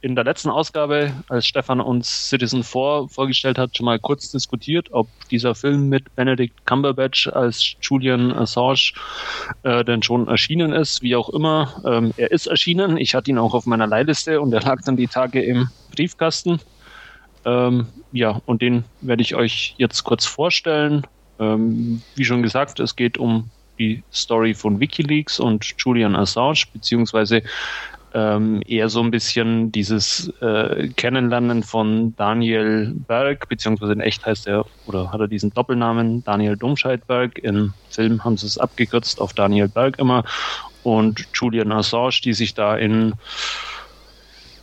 [0.02, 4.88] in der letzten Ausgabe, als Stefan uns Citizen 4 vorgestellt hat, schon mal kurz diskutiert,
[4.92, 8.92] ob dieser Film mit Benedict Cumberbatch als Julian Assange
[9.62, 11.82] äh, denn schon erschienen ist, wie auch immer.
[11.84, 12.96] Ähm, er ist erschienen.
[12.96, 16.60] Ich hatte ihn auch auf meiner Leihliste und er lag dann die Tage im Briefkasten.
[17.44, 21.06] Ähm, ja, und den werde ich euch jetzt kurz vorstellen.
[21.38, 27.42] Ähm, wie schon gesagt, es geht um die Story von WikiLeaks und Julian Assange, beziehungsweise
[28.14, 34.46] ähm, eher so ein bisschen dieses äh, Kennenlernen von Daniel Berg, beziehungsweise in echt heißt
[34.46, 37.38] er, oder hat er diesen Doppelnamen, Daniel Domscheidberg.
[37.38, 40.24] Im Film haben sie es abgekürzt auf Daniel Berg immer.
[40.82, 43.14] Und Julian Assange, die sich da in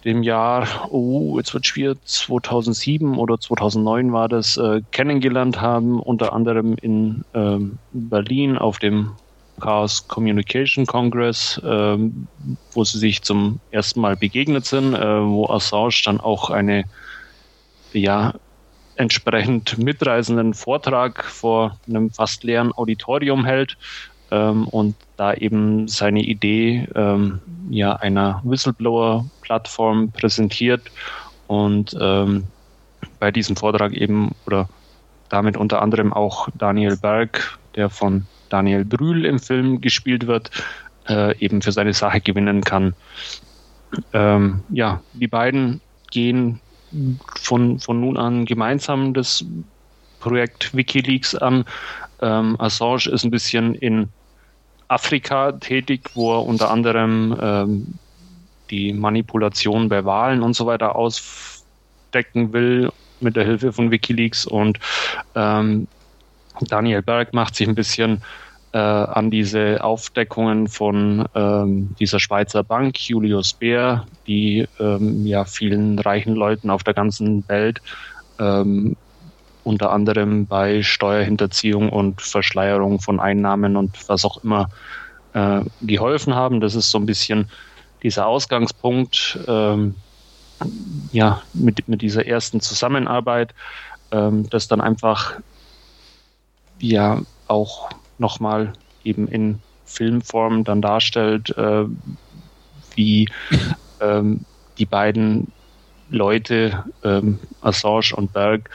[0.03, 6.33] dem Jahr, oh, jetzt wird schwierig, 2007 oder 2009 war das, äh, kennengelernt haben, unter
[6.33, 9.11] anderem in ähm, Berlin auf dem
[9.59, 12.27] Chaos Communication Congress, ähm,
[12.73, 16.83] wo sie sich zum ersten Mal begegnet sind, äh, wo Assange dann auch eine
[17.93, 18.33] ja,
[18.95, 23.77] entsprechend mitreisenden Vortrag vor einem fast leeren Auditorium hält
[24.31, 27.39] ähm, und da eben seine Idee ähm,
[27.69, 30.81] ja, einer Whistleblower-Plattform präsentiert
[31.47, 32.45] und ähm,
[33.19, 34.67] bei diesem Vortrag eben oder
[35.29, 40.51] damit unter anderem auch Daniel Berg, der von Daniel Brühl im Film gespielt wird,
[41.07, 42.93] äh, eben für seine Sache gewinnen kann.
[44.13, 45.81] Ähm, ja, die beiden
[46.11, 46.59] gehen
[47.35, 49.45] von, von nun an gemeinsam das
[50.19, 51.65] Projekt Wikileaks an,
[52.19, 54.09] Ähm, Assange ist ein bisschen in
[54.87, 57.93] Afrika tätig, wo er unter anderem ähm,
[58.69, 64.79] die Manipulation bei Wahlen und so weiter ausdecken will mit der Hilfe von Wikileaks und
[65.35, 65.87] ähm,
[66.61, 68.21] Daniel Berg macht sich ein bisschen
[68.73, 75.99] äh, an diese Aufdeckungen von ähm, dieser Schweizer Bank, Julius Baer, die ähm, ja vielen
[75.99, 77.81] reichen Leuten auf der ganzen Welt
[78.39, 78.95] ähm,
[79.63, 84.69] unter anderem bei Steuerhinterziehung und Verschleierung von Einnahmen und was auch immer
[85.33, 86.61] äh, geholfen haben.
[86.61, 87.49] Das ist so ein bisschen
[88.03, 89.95] dieser Ausgangspunkt ähm,
[91.11, 93.53] ja, mit, mit dieser ersten Zusammenarbeit,
[94.11, 95.35] ähm, das dann einfach
[96.79, 98.73] ja auch nochmal
[99.03, 101.85] eben in Filmform dann darstellt, äh,
[102.95, 103.29] wie
[104.01, 104.41] ähm,
[104.77, 105.51] die beiden
[106.09, 108.69] Leute, ähm, Assange und Berg,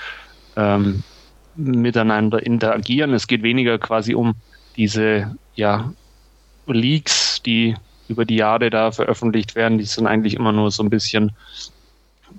[0.57, 1.03] ähm,
[1.55, 3.13] miteinander interagieren.
[3.13, 4.35] Es geht weniger quasi um
[4.77, 5.93] diese ja,
[6.67, 7.77] Leaks, die
[8.09, 9.79] über die Jahre da veröffentlicht werden.
[9.79, 11.33] Die sind eigentlich immer nur so ein bisschen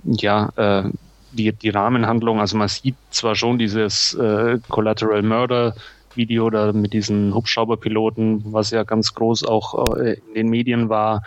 [0.03, 0.89] ja, äh,
[1.33, 2.39] die, die Rahmenhandlung.
[2.39, 5.75] Also man sieht zwar schon dieses äh, Collateral Murder
[6.15, 11.23] Video da mit diesen Hubschrauberpiloten, was ja ganz groß auch äh, in den Medien war,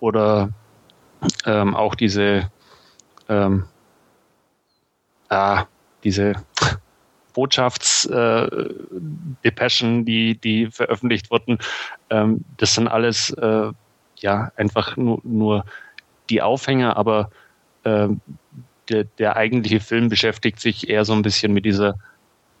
[0.00, 0.50] oder
[1.44, 2.50] ähm, auch diese
[3.28, 3.64] ähm,
[5.28, 5.64] ah,
[6.04, 6.34] diese
[7.34, 11.58] Botschaftsdepeschen, äh, die, die veröffentlicht wurden,
[12.10, 13.70] ähm, das sind alles äh,
[14.16, 15.64] ja einfach nur, nur
[16.30, 17.30] die Aufhänger, aber
[17.84, 18.08] äh,
[18.88, 21.96] der, der eigentliche Film beschäftigt sich eher so ein bisschen mit dieser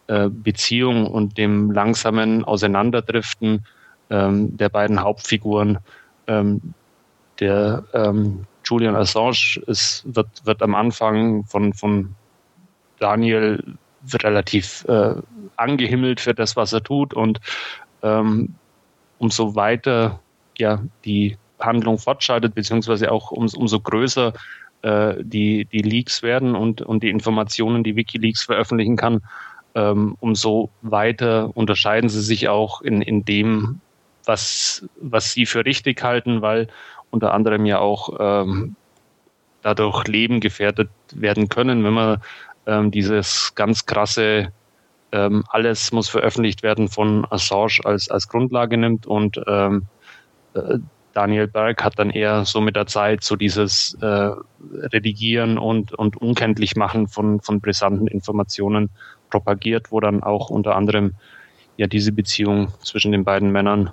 [0.08, 3.66] äh, Beziehung und dem langsamen Auseinanderdriften
[4.10, 5.78] ähm, der beiden Hauptfiguren.
[6.26, 6.74] Ähm,
[7.40, 12.14] der ähm, Julian Assange ist, wird, wird am Anfang von, von
[12.98, 13.62] Daniel
[14.12, 15.14] relativ äh,
[15.56, 17.40] angehimmelt für das, was er tut und
[18.02, 18.54] ähm,
[19.18, 20.20] umso weiter
[20.56, 24.32] ja die Handlung fortschreitet, beziehungsweise auch um, umso größer
[24.82, 29.20] äh, die, die Leaks werden und, und die Informationen, die Wikileaks veröffentlichen kann,
[29.74, 33.80] ähm, umso weiter unterscheiden sie sich auch in, in dem,
[34.24, 36.68] was, was sie für richtig halten, weil
[37.10, 38.76] unter anderem ja auch ähm,
[39.62, 42.22] dadurch Leben gefährdet werden können, wenn man
[42.66, 44.52] ähm, dieses ganz krasse
[45.10, 49.86] ähm, alles muss veröffentlicht werden von Assange als, als Grundlage nimmt und ähm,
[50.54, 50.78] äh,
[51.12, 54.30] Daniel Berg hat dann eher so mit der Zeit so dieses äh,
[54.72, 58.90] Redigieren und, und unkenntlich machen von, von brisanten Informationen
[59.30, 61.14] propagiert, wo dann auch unter anderem
[61.76, 63.90] ja diese Beziehung zwischen den beiden Männern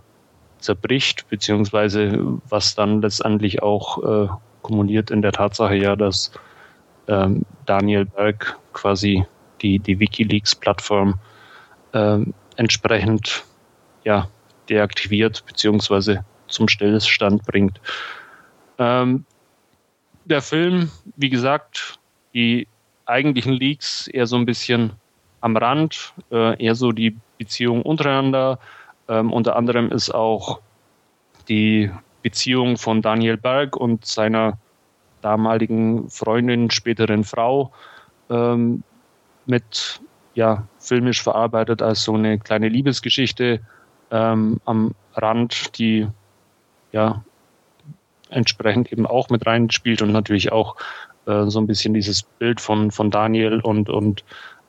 [0.59, 4.27] zerbricht, beziehungsweise was dann letztendlich auch äh,
[4.61, 6.31] kumuliert in der Tatsache ja, dass
[7.07, 9.25] ähm, Daniel Berg quasi
[9.61, 11.19] die, die Wikileaks-Plattform
[11.93, 13.43] ähm, entsprechend
[14.03, 14.27] ja,
[14.69, 17.79] deaktiviert beziehungsweise zum Stillstand bringt.
[18.77, 19.25] Ähm,
[20.25, 21.99] der Film, wie gesagt,
[22.33, 22.67] die
[23.05, 24.93] eigentlichen Leaks eher so ein bisschen
[25.41, 28.59] am Rand, äh, eher so die Beziehung untereinander.
[29.07, 30.59] Ähm, unter anderem ist auch
[31.47, 31.91] die
[32.23, 34.57] Beziehung von Daniel Berg und seiner
[35.21, 37.71] damaligen Freundin, späteren Frau
[38.29, 38.83] ähm,
[39.45, 40.01] mit
[40.33, 43.59] ja, filmisch verarbeitet als so eine kleine Liebesgeschichte
[44.11, 46.07] ähm, am Rand, die
[46.95, 47.23] ja
[48.29, 50.77] entsprechend eben auch mit reinspielt und natürlich auch
[51.27, 54.23] äh, so ein bisschen dieses Bild von, von Daniel und, und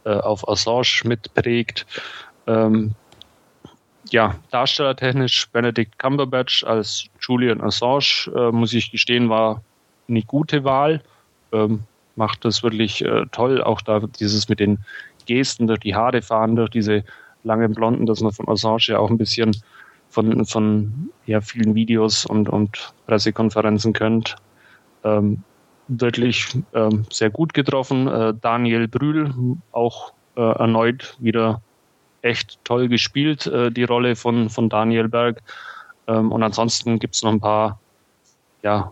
[0.04, 1.86] äh, auf Assange mitprägt.
[2.46, 2.94] Ähm,
[4.10, 9.62] ja, darstellertechnisch Benedict Cumberbatch als Julian Assange, äh, muss ich gestehen, war
[10.08, 11.02] eine gute Wahl.
[11.52, 11.84] Ähm,
[12.16, 13.62] macht das wirklich äh, toll.
[13.62, 14.78] Auch da dieses mit den
[15.26, 17.04] Gesten durch die Haare fahren, durch diese
[17.44, 19.56] langen Blonden, dass man von Assange ja auch ein bisschen
[20.16, 24.36] von, von ja, vielen Videos und, und Pressekonferenzen kennt.
[25.04, 25.42] Ähm,
[25.88, 28.08] wirklich ähm, sehr gut getroffen.
[28.08, 29.34] Äh, Daniel Brühl
[29.72, 31.60] auch äh, erneut wieder
[32.22, 35.42] echt toll gespielt, äh, die Rolle von, von Daniel Berg.
[36.06, 37.78] Ähm, und ansonsten gibt es noch ein paar
[38.62, 38.90] ja,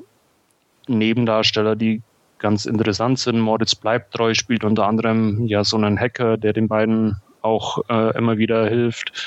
[0.88, 2.02] Nebendarsteller, die
[2.38, 3.40] ganz interessant sind.
[3.40, 8.36] Moritz Bleibtreu spielt unter anderem ja so einen Hacker, der den beiden auch äh, immer
[8.36, 9.26] wieder hilft.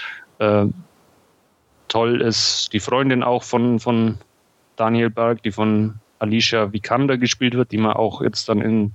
[1.98, 4.20] Toll ist die Freundin auch von, von
[4.76, 8.92] Daniel Berg, die von Alicia Vikander gespielt wird, die man auch jetzt dann in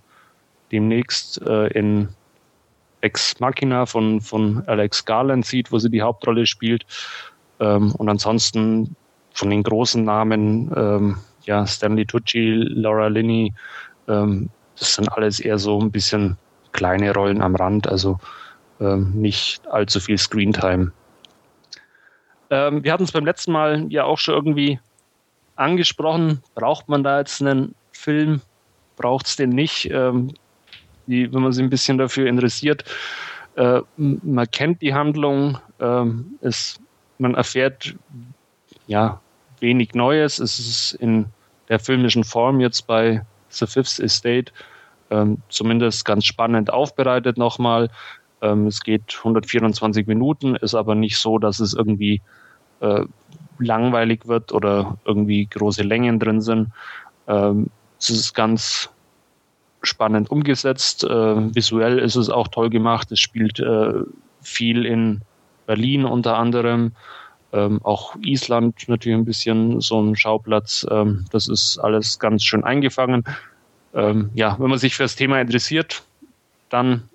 [0.70, 2.11] demnächst äh, in
[3.00, 6.86] Ex Machina von, von Alex Garland sieht, wo sie die Hauptrolle spielt.
[7.59, 8.94] Ähm, und ansonsten
[9.34, 13.53] von den großen Namen ähm, ja, Stanley Tucci, Laura Linney,
[14.07, 14.48] ähm,
[14.78, 16.36] das sind alles eher so ein bisschen
[16.70, 17.88] kleine Rollen am Rand.
[17.88, 18.20] Also
[18.80, 20.92] ähm, nicht allzu viel Screentime.
[22.53, 24.78] Ähm, wir hatten es beim letzten Mal ja auch schon irgendwie
[25.57, 26.42] angesprochen.
[26.55, 28.42] Braucht man da jetzt einen Film?
[28.96, 29.90] Braucht es den nicht?
[29.90, 30.34] Ähm,
[31.07, 32.84] die, wenn man sich ein bisschen dafür interessiert,
[33.57, 36.78] äh, man kennt die Handlung, ähm, es,
[37.18, 37.94] man erfährt
[38.86, 39.20] ja
[39.61, 40.38] wenig Neues.
[40.38, 41.26] Es ist in
[41.70, 44.53] der filmischen Form jetzt bei The Fifth Estate
[45.11, 47.88] ähm, zumindest ganz spannend aufbereitet nochmal.
[48.43, 52.20] Ähm, es geht 124 Minuten, ist aber nicht so, dass es irgendwie
[52.80, 53.05] äh,
[53.59, 56.68] langweilig wird oder irgendwie große Längen drin sind.
[57.28, 58.90] Ähm, es ist ganz
[59.82, 61.05] spannend umgesetzt.
[61.05, 63.12] Äh, visuell ist es auch toll gemacht.
[63.12, 63.93] Es spielt äh,
[64.40, 65.22] viel in
[65.66, 66.93] Berlin unter anderem.
[67.53, 70.86] Ähm, auch Island natürlich ein bisschen so ein Schauplatz.
[70.90, 73.24] Ähm, das ist alles ganz schön eingefangen.
[73.95, 76.03] Ähm, ja, wenn man sich für das Thema interessiert,
[76.70, 77.09] dann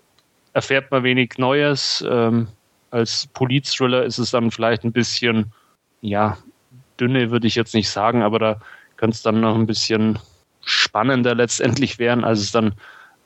[0.57, 2.03] erfährt man wenig Neues.
[2.09, 2.47] Ähm,
[2.89, 5.53] als Polit-Thriller ist es dann vielleicht ein bisschen,
[6.01, 6.35] ja,
[6.99, 8.59] dünne würde ich jetzt nicht sagen, aber da
[8.95, 10.17] könnte es dann noch ein bisschen
[10.65, 12.73] spannender letztendlich werden, als es dann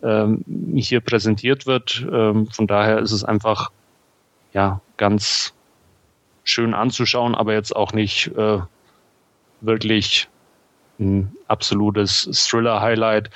[0.04, 0.44] ähm,
[0.76, 2.06] hier präsentiert wird.
[2.12, 3.72] Ähm, von daher ist es einfach
[4.52, 5.54] ja ganz
[6.44, 8.60] schön anzuschauen, aber jetzt auch nicht äh,
[9.62, 10.28] wirklich
[11.00, 13.30] ein absolutes Thriller-Highlight.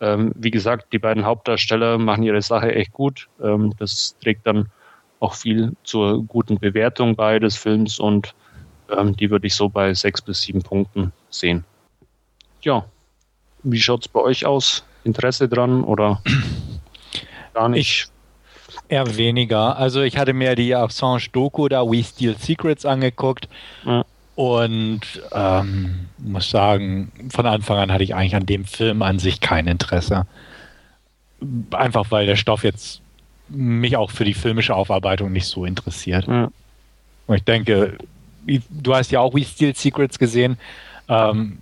[0.00, 3.28] Ähm, wie gesagt, die beiden Hauptdarsteller machen ihre Sache echt gut.
[3.42, 4.70] Ähm, das trägt dann
[5.20, 8.34] auch viel zur guten Bewertung bei des Films und
[8.90, 11.64] ähm, die würde ich so bei sechs bis sieben Punkten sehen.
[12.62, 12.86] Ja,
[13.62, 14.84] wie schaut es bei euch aus?
[15.04, 16.22] Interesse dran oder
[17.54, 17.80] gar nicht?
[17.80, 18.06] Ich
[18.88, 19.76] eher weniger.
[19.76, 23.48] Also ich hatte mir die Assange-Doku da, We Steal Secrets, angeguckt.
[23.84, 24.04] Ja.
[24.40, 29.42] Und ähm, muss sagen, von Anfang an hatte ich eigentlich an dem Film an sich
[29.42, 30.26] kein Interesse.
[31.72, 33.02] Einfach weil der Stoff jetzt
[33.50, 36.26] mich auch für die filmische Aufarbeitung nicht so interessiert.
[36.26, 36.50] Ja.
[37.26, 37.98] Und ich denke,
[38.70, 40.56] du hast ja auch We Steal Secrets gesehen.
[41.06, 41.58] Ähm,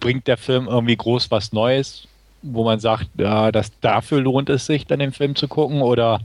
[0.00, 2.08] bringt der Film irgendwie groß was Neues,
[2.42, 6.20] wo man sagt, ja, dass dafür lohnt es sich, dann den Film zu gucken oder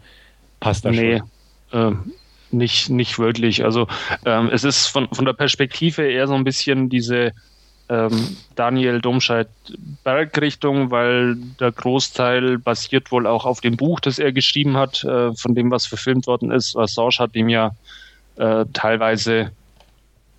[0.60, 1.30] passt das nee, schon?
[1.72, 1.96] Nee, äh,
[2.52, 3.64] nicht, nicht wirklich.
[3.64, 3.88] Also
[4.26, 7.34] ähm, es ist von, von der Perspektive eher so ein bisschen diese
[7.90, 9.48] ähm, Daniel Domscheit
[10.04, 15.34] Bergrichtung, weil der Großteil basiert wohl auch auf dem Buch, das er geschrieben hat, äh,
[15.34, 16.76] von dem, was verfilmt worden ist.
[16.76, 17.72] Assange hat ihm ja
[18.36, 19.52] äh, teilweise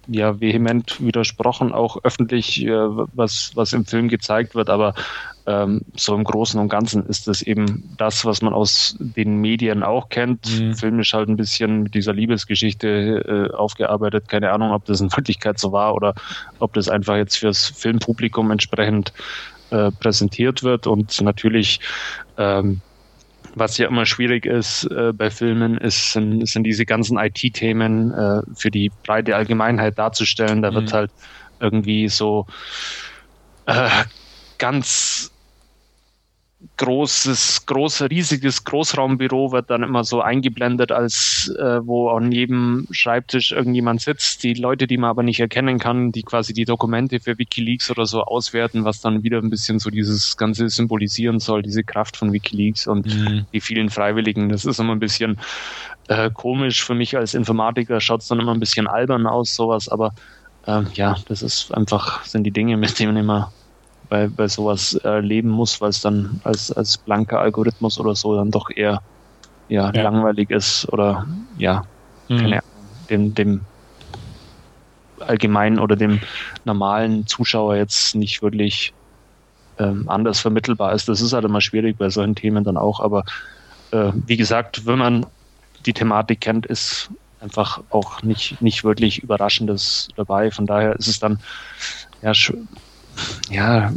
[0.08, 4.94] ja vehement widersprochen, auch öffentlich, äh, was, was im Film gezeigt wird, aber
[5.48, 9.82] ähm, so im Großen und Ganzen ist das eben das, was man aus den Medien
[9.82, 10.60] auch kennt.
[10.60, 10.74] Mhm.
[10.74, 14.28] Film ist halt ein bisschen mit dieser Liebesgeschichte äh, aufgearbeitet.
[14.28, 16.14] Keine Ahnung, ob das in Wirklichkeit so war oder
[16.58, 19.14] ob das einfach jetzt fürs Filmpublikum entsprechend
[19.70, 20.86] äh, präsentiert wird.
[20.86, 21.80] Und natürlich
[22.36, 22.82] ähm,
[23.54, 28.42] was ja immer schwierig ist äh, bei Filmen, ist, sind, sind diese ganzen IT-Themen äh,
[28.54, 30.60] für die breite Allgemeinheit darzustellen.
[30.60, 30.74] Da mhm.
[30.74, 31.10] wird halt
[31.58, 32.46] irgendwie so
[33.64, 33.88] äh,
[34.58, 35.32] ganz
[36.78, 43.52] großes, groß, riesiges Großraumbüro wird dann immer so eingeblendet, als äh, wo an jedem Schreibtisch
[43.52, 44.42] irgendjemand sitzt.
[44.44, 48.06] Die Leute, die man aber nicht erkennen kann, die quasi die Dokumente für WikiLeaks oder
[48.06, 52.32] so auswerten, was dann wieder ein bisschen so dieses Ganze symbolisieren soll, diese Kraft von
[52.32, 53.46] WikiLeaks und mhm.
[53.52, 54.48] die vielen Freiwilligen.
[54.48, 55.38] Das ist immer ein bisschen
[56.08, 59.88] äh, komisch für mich als Informatiker, schaut es dann immer ein bisschen albern aus, sowas,
[59.88, 60.14] aber
[60.66, 63.52] äh, ja, das ist einfach, sind die Dinge, mit denen man immer
[64.08, 68.50] bei, bei sowas erleben muss, weil es dann als, als blanker Algorithmus oder so dann
[68.50, 69.02] doch eher
[69.68, 70.02] ja, ja.
[70.02, 71.26] langweilig ist oder
[71.58, 71.84] ja,
[72.28, 72.38] mhm.
[72.38, 73.60] keine Ahnung, dem, dem
[75.20, 76.20] allgemeinen oder dem
[76.64, 78.92] normalen Zuschauer jetzt nicht wirklich
[79.78, 81.08] ähm, anders vermittelbar ist.
[81.08, 83.24] Das ist halt immer schwierig bei solchen Themen dann auch, aber
[83.90, 85.26] äh, wie gesagt, wenn man
[85.86, 90.50] die Thematik kennt, ist einfach auch nicht, nicht wirklich Überraschendes dabei.
[90.50, 91.38] Von daher ist es dann
[92.22, 92.34] ja
[93.50, 93.92] ja,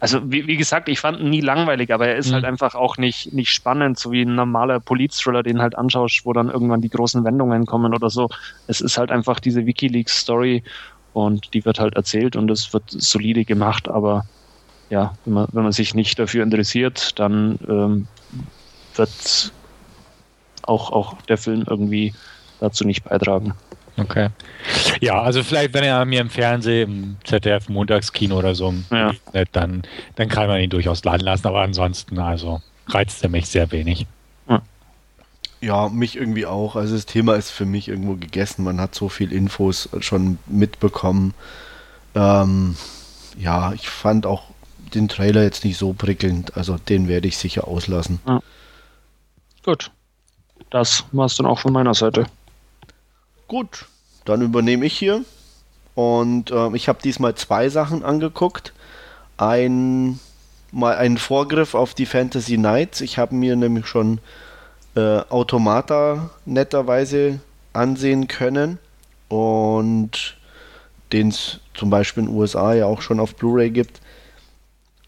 [0.00, 2.34] also wie, wie, gesagt, ich fand ihn nie langweilig, aber er ist mhm.
[2.34, 6.32] halt einfach auch nicht, nicht spannend, so wie ein normaler Polit-Thriller, den halt anschaust, wo
[6.32, 8.28] dann irgendwann die großen Wendungen kommen oder so.
[8.66, 10.62] Es ist halt einfach diese Wikileaks-Story
[11.12, 14.24] und die wird halt erzählt und es wird solide gemacht, aber
[14.88, 18.08] ja, wenn man, wenn man sich nicht dafür interessiert, dann ähm,
[18.96, 19.52] wird
[20.62, 22.14] auch, auch der Film irgendwie
[22.58, 23.54] dazu nicht beitragen.
[24.00, 24.28] Okay.
[25.00, 29.12] Ja, also vielleicht, wenn er mir im Fernsehen, im ZDF Montagskino oder so, ja.
[29.52, 29.82] dann,
[30.16, 34.06] dann kann man ihn durchaus laden lassen, aber ansonsten, also reizt er mich sehr wenig.
[35.60, 36.74] Ja, mich irgendwie auch.
[36.74, 38.64] Also das Thema ist für mich irgendwo gegessen.
[38.64, 41.34] Man hat so viel Infos schon mitbekommen.
[42.14, 42.76] Ähm,
[43.38, 44.44] ja, ich fand auch
[44.94, 46.56] den Trailer jetzt nicht so prickelnd.
[46.56, 48.20] Also den werde ich sicher auslassen.
[48.26, 48.40] Ja.
[49.62, 49.90] Gut.
[50.70, 52.24] das war es dann auch von meiner Seite.
[53.50, 53.86] Gut,
[54.26, 55.24] dann übernehme ich hier.
[55.96, 58.72] Und äh, ich habe diesmal zwei Sachen angeguckt.
[59.38, 60.20] Ein,
[60.70, 63.00] mal einen Vorgriff auf die Fantasy Nights.
[63.00, 64.20] Ich habe mir nämlich schon
[64.94, 67.40] äh, Automata netterweise
[67.72, 68.78] ansehen können.
[69.28, 70.36] Und
[71.12, 74.00] den es zum Beispiel in den USA ja auch schon auf Blu-ray gibt.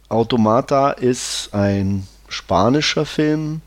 [0.09, 3.61] Automata ist ein spanischer Film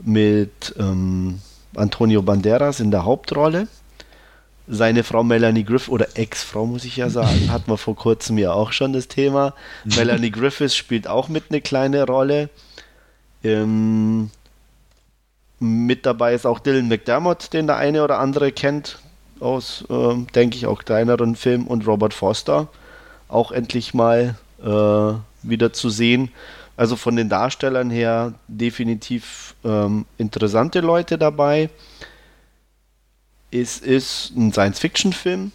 [0.00, 1.40] mit ähm,
[1.76, 3.68] Antonio Banderas in der Hauptrolle.
[4.68, 8.52] Seine Frau Melanie Griffith, oder Ex-Frau muss ich ja sagen, hatten wir vor kurzem ja
[8.52, 9.54] auch schon das Thema.
[9.84, 12.48] Melanie Griffith spielt auch mit eine kleine Rolle.
[13.42, 14.30] Ähm,
[15.58, 18.98] mit dabei ist auch Dylan McDermott, den der eine oder andere kennt
[19.40, 22.68] aus, äh, denke ich, auch kleineren Filmen und Robert Foster
[23.30, 26.30] auch endlich mal äh, wieder zu sehen.
[26.76, 31.70] Also von den Darstellern her definitiv ähm, interessante Leute dabei.
[33.50, 35.52] Es ist ein Science-Fiction-Film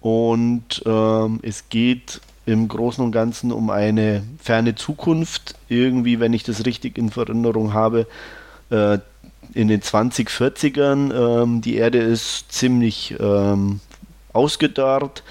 [0.00, 5.54] und ähm, es geht im Großen und Ganzen um eine ferne Zukunft.
[5.68, 8.08] Irgendwie, wenn ich das richtig in Erinnerung habe,
[8.70, 8.98] äh,
[9.54, 11.42] in den 2040ern.
[11.42, 13.80] Ähm, die Erde ist ziemlich ähm,
[14.32, 15.22] ausgedörrt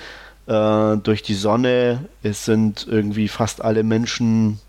[0.48, 2.06] äh, durch die Sonne.
[2.24, 4.60] Es sind irgendwie fast alle Menschen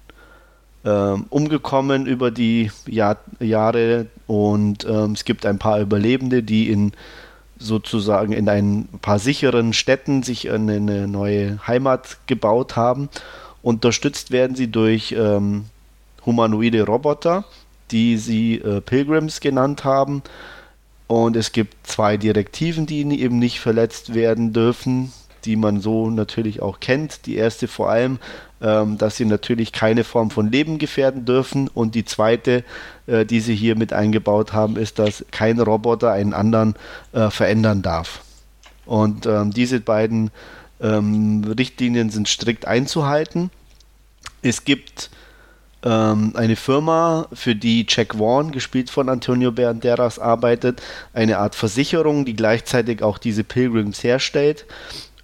[0.85, 0.91] äh,
[1.29, 6.93] umgekommen über die Jahr Jahre und ähm, es gibt ein paar Überlebende, die in
[7.59, 13.09] sozusagen in ein paar sicheren Städten sich eine, eine neue Heimat gebaut haben.
[13.63, 15.67] Unterstützt werden sie durch ähm,
[16.25, 17.45] humanoide Roboter
[17.93, 20.23] die sie äh, Pilgrims genannt haben.
[21.07, 25.13] Und es gibt zwei Direktiven, die eben nicht verletzt werden dürfen,
[25.45, 27.27] die man so natürlich auch kennt.
[27.27, 28.19] Die erste vor allem,
[28.63, 31.69] ähm, dass sie natürlich keine Form von Leben gefährden dürfen.
[31.69, 32.65] Und die zweite,
[33.07, 36.77] äh, die sie hier mit eingebaut haben, ist, dass kein Roboter einen anderen
[37.13, 38.23] äh, verändern darf.
[38.87, 40.31] Und ähm, diese beiden
[40.81, 43.51] ähm, Richtlinien sind strikt einzuhalten.
[44.43, 45.11] Es gibt
[45.85, 50.83] ähm, eine Firma, für die Jack Vaughn, gespielt von Antonio Banderas, arbeitet,
[51.13, 54.67] eine Art Versicherung, die gleichzeitig auch diese Pilgrims herstellt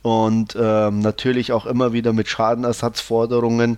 [0.09, 3.77] und ähm, natürlich auch immer wieder mit Schadenersatzforderungen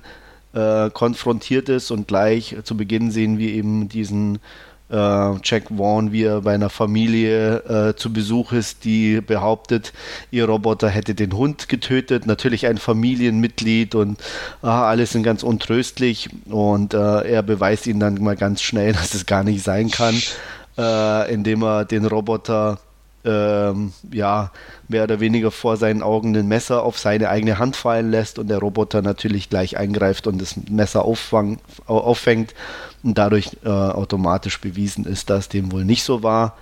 [0.52, 4.38] äh, konfrontiert ist und gleich zu Beginn sehen wir eben diesen
[4.90, 9.92] äh, Jack Vaughn, wie er bei einer Familie äh, zu Besuch ist, die behauptet,
[10.30, 12.26] ihr Roboter hätte den Hund getötet.
[12.26, 14.20] Natürlich ein Familienmitglied und
[14.62, 16.30] ah, alles sind ganz untröstlich.
[16.46, 20.20] Und äh, er beweist ihnen dann mal ganz schnell, dass es gar nicht sein kann,
[20.76, 22.78] äh, indem er den Roboter
[23.24, 24.50] ähm, ja,
[24.88, 28.48] mehr oder weniger vor seinen Augen ein Messer auf seine eigene Hand fallen lässt und
[28.48, 32.54] der Roboter natürlich gleich eingreift und das Messer auffang, auffängt
[33.02, 36.56] und dadurch äh, automatisch bewiesen ist, dass dem wohl nicht so war.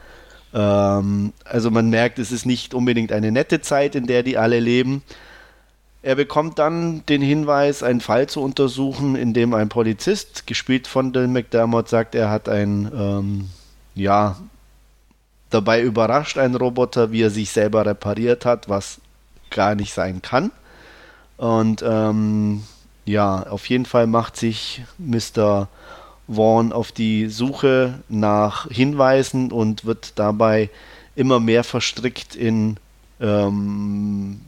[0.53, 4.61] Ähm, also man merkt, es ist nicht unbedingt eine nette Zeit, in der die alle
[4.61, 5.03] leben.
[6.03, 11.13] Er bekommt dann den Hinweis, einen Fall zu untersuchen, in dem ein Polizist, gespielt von
[11.13, 13.51] Dylan McDermott, sagt, er hat ein, ähm,
[13.95, 14.37] ja,
[15.51, 19.01] dabei überrascht, einen Roboter, wie er sich selber repariert hat, was
[19.51, 20.51] gar nicht sein kann.
[21.37, 22.65] Und ähm,
[23.05, 25.69] ja, auf jeden Fall macht sich Mr.
[26.29, 30.69] Vaughn auf die Suche nach Hinweisen und wird dabei
[31.17, 32.77] immer mehr verstrickt in
[33.21, 34.41] ähm,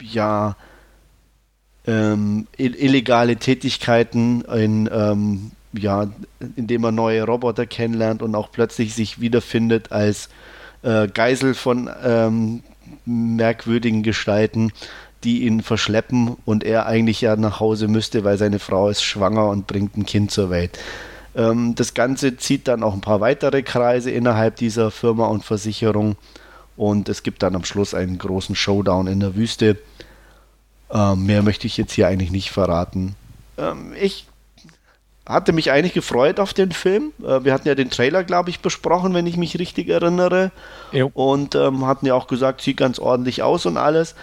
[0.00, 0.56] ja
[1.86, 6.08] ähm, illegale Tätigkeiten, in ähm, ja,
[6.56, 10.28] indem er neue Roboter kennenlernt und auch plötzlich sich wiederfindet als
[10.82, 12.62] äh, Geisel von ähm,
[13.04, 14.72] merkwürdigen Gestalten
[15.24, 19.48] die ihn verschleppen und er eigentlich ja nach Hause müsste, weil seine Frau ist schwanger
[19.48, 20.78] und bringt ein Kind zur Welt.
[21.34, 26.16] Ähm, das Ganze zieht dann auch ein paar weitere Kreise innerhalb dieser Firma und Versicherung
[26.76, 29.78] und es gibt dann am Schluss einen großen Showdown in der Wüste.
[30.90, 33.16] Ähm, mehr möchte ich jetzt hier eigentlich nicht verraten.
[33.56, 34.26] Ähm, ich
[35.26, 37.12] hatte mich eigentlich gefreut auf den Film.
[37.22, 40.50] Äh, wir hatten ja den Trailer, glaube ich, besprochen, wenn ich mich richtig erinnere.
[40.92, 41.10] Jo.
[41.14, 44.14] Und ähm, hatten ja auch gesagt, sieht ganz ordentlich aus und alles.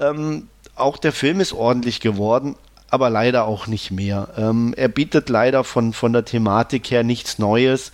[0.00, 2.56] Ähm, auch der Film ist ordentlich geworden,
[2.88, 4.28] aber leider auch nicht mehr.
[4.36, 7.92] Ähm, er bietet leider von, von der Thematik her nichts Neues.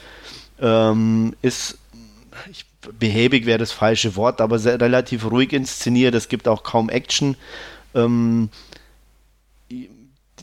[0.60, 1.78] Ähm, ist,
[2.50, 2.66] ich,
[2.98, 6.14] behäbig wäre das falsche Wort, aber sehr, relativ ruhig inszeniert.
[6.14, 7.36] Es gibt auch kaum Action.
[7.94, 8.50] Ähm,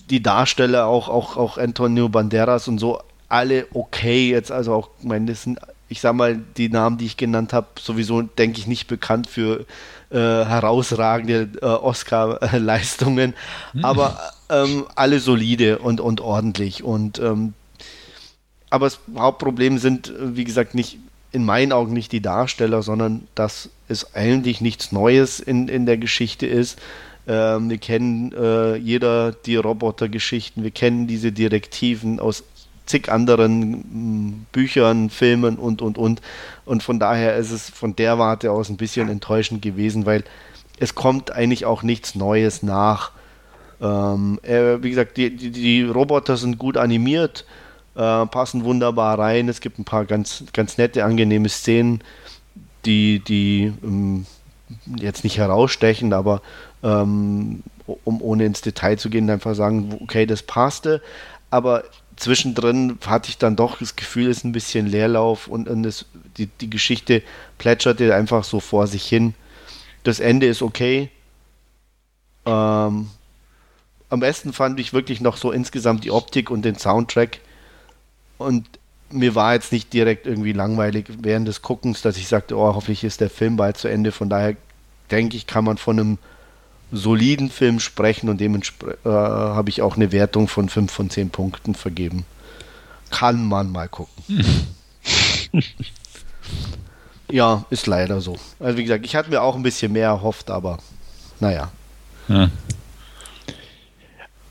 [0.10, 4.30] die Darsteller, auch, auch, auch Antonio Banderas und so, alle okay.
[4.30, 8.22] Jetzt also auch, das sind, ich sag mal, die Namen, die ich genannt habe, sowieso,
[8.22, 9.66] denke ich, nicht bekannt für
[10.10, 13.34] äh, herausragende äh, Oscar-Leistungen,
[13.74, 13.86] mhm.
[13.86, 16.84] aber ähm, alle solide und, und ordentlich.
[16.84, 17.54] Und ähm,
[18.70, 20.98] aber das Hauptproblem sind, wie gesagt, nicht
[21.32, 25.98] in meinen Augen nicht die Darsteller, sondern dass es eigentlich nichts Neues in, in der
[25.98, 26.80] Geschichte ist.
[27.28, 32.44] Ähm, wir kennen äh, jeder die Robotergeschichten, wir kennen diese Direktiven aus
[32.86, 36.22] zig anderen hm, Büchern, Filmen und, und, und.
[36.66, 40.24] Und von daher ist es von der Warte aus ein bisschen enttäuschend gewesen, weil
[40.80, 43.12] es kommt eigentlich auch nichts Neues nach.
[43.82, 47.46] Ähm, äh, wie gesagt, die, die, die, Roboter sind gut animiert,
[47.96, 49.50] äh, passen wunderbar rein.
[49.50, 52.02] Es gibt ein paar ganz, ganz nette, angenehme Szenen,
[52.86, 54.26] die, die ähm,
[54.98, 56.42] jetzt nicht herausstechen, aber
[56.84, 57.64] ähm,
[58.04, 61.02] um ohne ins Detail zu gehen, einfach sagen, okay, das passte.
[61.50, 61.84] Aber
[62.18, 66.06] zwischendrin hatte ich dann doch das Gefühl, es ist ein bisschen Leerlauf und, und es,
[66.38, 67.24] die, die Geschichte
[67.58, 69.34] plätscherte einfach so vor sich hin.
[70.04, 71.10] Das Ende ist okay.
[72.46, 73.10] Ähm,
[74.10, 77.40] am besten fand ich wirklich noch so insgesamt die Optik und den Soundtrack.
[78.38, 78.68] Und
[79.10, 83.04] mir war jetzt nicht direkt irgendwie langweilig während des Guckens, dass ich sagte, oh, hoffentlich
[83.04, 84.12] ist der Film bald zu Ende.
[84.12, 84.56] Von daher
[85.12, 86.18] denke ich, kann man von einem
[86.92, 91.30] soliden Film sprechen und dementsprechend äh, habe ich auch eine Wertung von 5 von 10
[91.30, 92.26] Punkten vergeben.
[93.10, 94.68] Kann man mal gucken.
[97.32, 98.38] ja, ist leider so.
[98.60, 100.78] Also wie gesagt, ich hatte mir auch ein bisschen mehr erhofft, aber
[101.40, 101.72] naja.
[102.28, 102.52] Hm.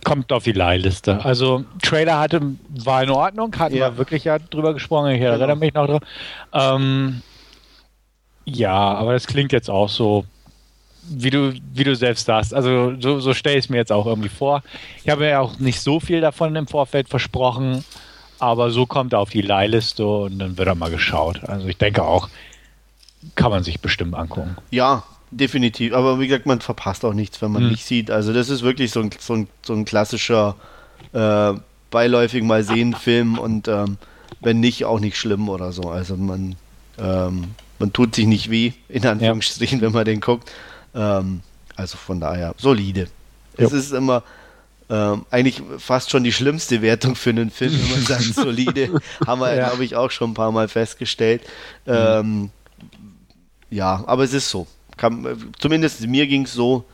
[0.05, 1.25] Kommt auf die Leihliste.
[1.25, 3.91] Also Trailer hatte, war in Ordnung, hatten ja.
[3.91, 5.61] wir wirklich ja drüber gesprochen, ich erinnere genau.
[5.61, 6.01] mich noch dran.
[6.53, 7.23] Ähm,
[8.45, 10.25] ja, aber das klingt jetzt auch so
[11.09, 12.55] wie du, wie du selbst sagst.
[12.55, 14.63] Also so, so stelle ich es mir jetzt auch irgendwie vor.
[15.05, 17.85] Ich habe ja auch nicht so viel davon im Vorfeld versprochen,
[18.39, 21.45] aber so kommt er auf die Leihliste und dann wird er mal geschaut.
[21.45, 22.29] Also ich denke auch,
[23.35, 24.57] kann man sich bestimmt angucken.
[24.71, 25.93] Ja, definitiv.
[25.95, 27.71] Aber wie gesagt, man verpasst auch nichts, wenn man hm.
[27.71, 28.11] nicht sieht.
[28.11, 30.57] Also das ist wirklich so ein, so ein, so ein klassischer
[31.13, 31.55] äh,
[31.91, 33.99] beiläufig mal sehen Film und ähm,
[34.41, 35.83] wenn nicht, auch nicht schlimm oder so.
[35.83, 36.57] Also man,
[36.99, 39.87] ähm, man tut sich nicht weh, in Anführungsstrichen, ja.
[39.87, 40.51] wenn man den guckt.
[40.97, 41.43] Ähm,
[41.77, 43.09] also von daher solide.
[43.59, 43.67] Jo.
[43.67, 44.23] Es ist immer
[44.89, 49.01] ähm, eigentlich fast schon die schlimmste Wertung für einen Film, wenn man sagt solide.
[49.27, 49.69] Haben wir, ja.
[49.69, 51.43] glaube ich, auch schon ein paar Mal festgestellt.
[51.87, 51.93] Mhm.
[51.93, 52.51] Ähm,
[53.71, 54.67] ja, aber es ist so.
[54.97, 56.85] Kann, zumindest mir ging es so.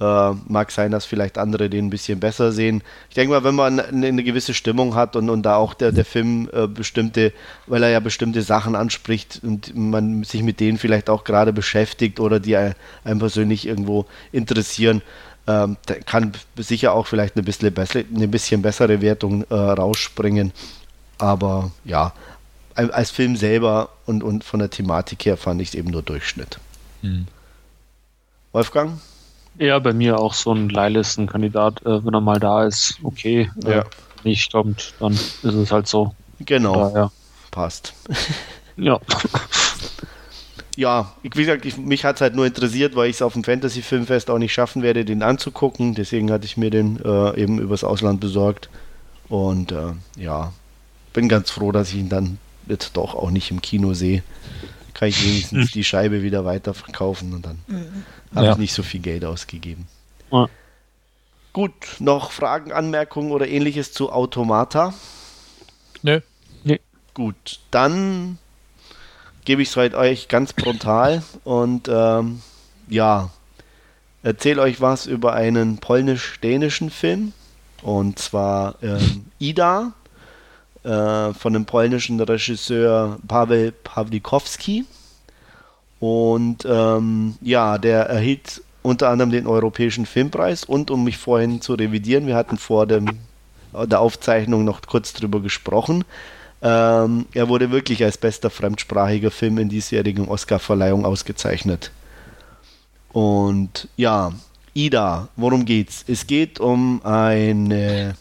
[0.00, 2.82] Äh, mag sein, dass vielleicht andere den ein bisschen besser sehen.
[3.10, 5.92] Ich denke mal, wenn man eine, eine gewisse Stimmung hat und, und da auch der,
[5.92, 7.34] der Film äh, bestimmte,
[7.66, 12.18] weil er ja bestimmte Sachen anspricht und man sich mit denen vielleicht auch gerade beschäftigt
[12.18, 15.02] oder die einen persönlich irgendwo interessieren,
[15.46, 15.76] ähm,
[16.06, 20.52] kann sicher auch vielleicht eine bisschen, besser, eine bisschen bessere Wertung äh, rausspringen.
[21.18, 22.14] Aber ja,
[22.74, 26.58] als Film selber und, und von der Thematik her fand ich es eben nur Durchschnitt.
[27.02, 27.26] Hm.
[28.52, 28.98] Wolfgang?
[29.60, 33.50] Ja, bei mir auch so ein Leihlistenkandidat, äh, wenn er mal da ist, okay.
[33.66, 33.84] Äh, ja.
[34.24, 36.14] nicht kommt, dann ist es halt so.
[36.38, 36.88] Genau.
[36.88, 37.12] Daher.
[37.50, 37.92] Passt.
[38.78, 38.98] ja.
[40.76, 43.44] ja, wie gesagt, ich, mich hat es halt nur interessiert, weil ich es auf dem
[43.44, 45.94] Fantasy Filmfest auch nicht schaffen werde, den anzugucken.
[45.94, 48.70] Deswegen hatte ich mir den äh, eben übers Ausland besorgt.
[49.28, 50.54] Und äh, ja,
[51.12, 54.22] bin ganz froh, dass ich ihn dann jetzt doch auch nicht im Kino sehe.
[55.00, 58.04] Kann ich wenigstens die Scheibe wieder weiterverkaufen und dann mhm.
[58.34, 58.52] Habe ja.
[58.52, 59.88] ich nicht so viel Geld ausgegeben.
[60.30, 60.46] Ja.
[61.54, 64.92] Gut, noch Fragen, Anmerkungen oder ähnliches zu Automata?
[66.02, 66.20] Nö.
[66.64, 66.80] Nee.
[67.14, 68.36] Gut, dann
[69.46, 72.42] gebe ich es halt euch ganz brutal und ähm,
[72.86, 73.30] ja,
[74.22, 77.32] erzähle euch was über einen polnisch-dänischen Film
[77.80, 79.94] und zwar ähm, Ida
[80.84, 84.84] äh, von dem polnischen Regisseur Paweł Pawlikowski.
[85.98, 91.74] Und ähm, ja, der erhielt unter anderem den Europäischen Filmpreis und um mich vorhin zu
[91.74, 93.06] revidieren, wir hatten vor dem,
[93.74, 96.04] der Aufzeichnung noch kurz drüber gesprochen.
[96.62, 101.90] Ähm, er wurde wirklich als bester fremdsprachiger Film in diesjährigen Oscarverleihung ausgezeichnet.
[103.12, 104.32] Und ja,
[104.74, 106.04] Ida, worum geht's?
[106.06, 108.14] Es geht um eine,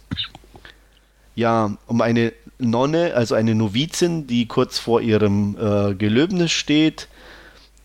[1.35, 7.07] ja, um eine Nonne, also eine Novizin, die kurz vor ihrem äh, Gelöbnis steht.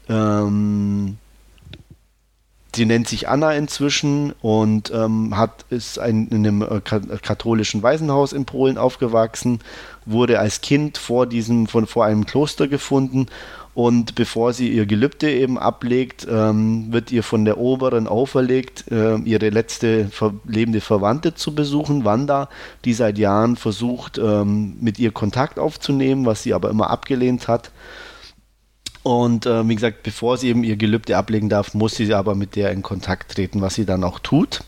[0.09, 1.17] Ähm,
[2.75, 8.33] sie nennt sich Anna inzwischen und ähm, hat, ist ein, in einem äh, katholischen Waisenhaus
[8.33, 9.61] in Polen aufgewachsen,
[10.07, 13.29] wurde als Kind vor diesem, von, vor einem Kloster gefunden
[13.75, 19.17] und bevor sie ihr Gelübde eben ablegt, ähm, wird ihr von der Oberen auferlegt, äh,
[19.17, 22.49] ihre letzte ver lebende Verwandte zu besuchen, Wanda,
[22.85, 27.73] die seit Jahren versucht, ähm, mit ihr Kontakt aufzunehmen, was sie aber immer abgelehnt hat.
[29.05, 32.57] Und äh, wie gesagt, bevor sie eben ihr Gelübde ablegen darf, muss sie aber mit
[32.57, 34.65] der in Kontakt treten, was sie dann auch tut.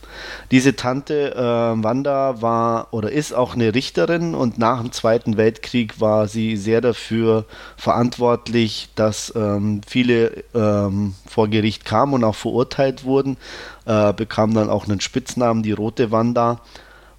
[0.51, 6.03] Diese Tante äh, Wanda war oder ist auch eine Richterin und nach dem Zweiten Weltkrieg
[6.03, 7.47] war sie sehr dafür
[7.79, 13.39] verantwortlich, dass ähm, viele ähm, vor Gericht kamen und auch verurteilt wurden,
[13.87, 16.61] äh, bekam dann auch einen Spitznamen, die Rote Wanda.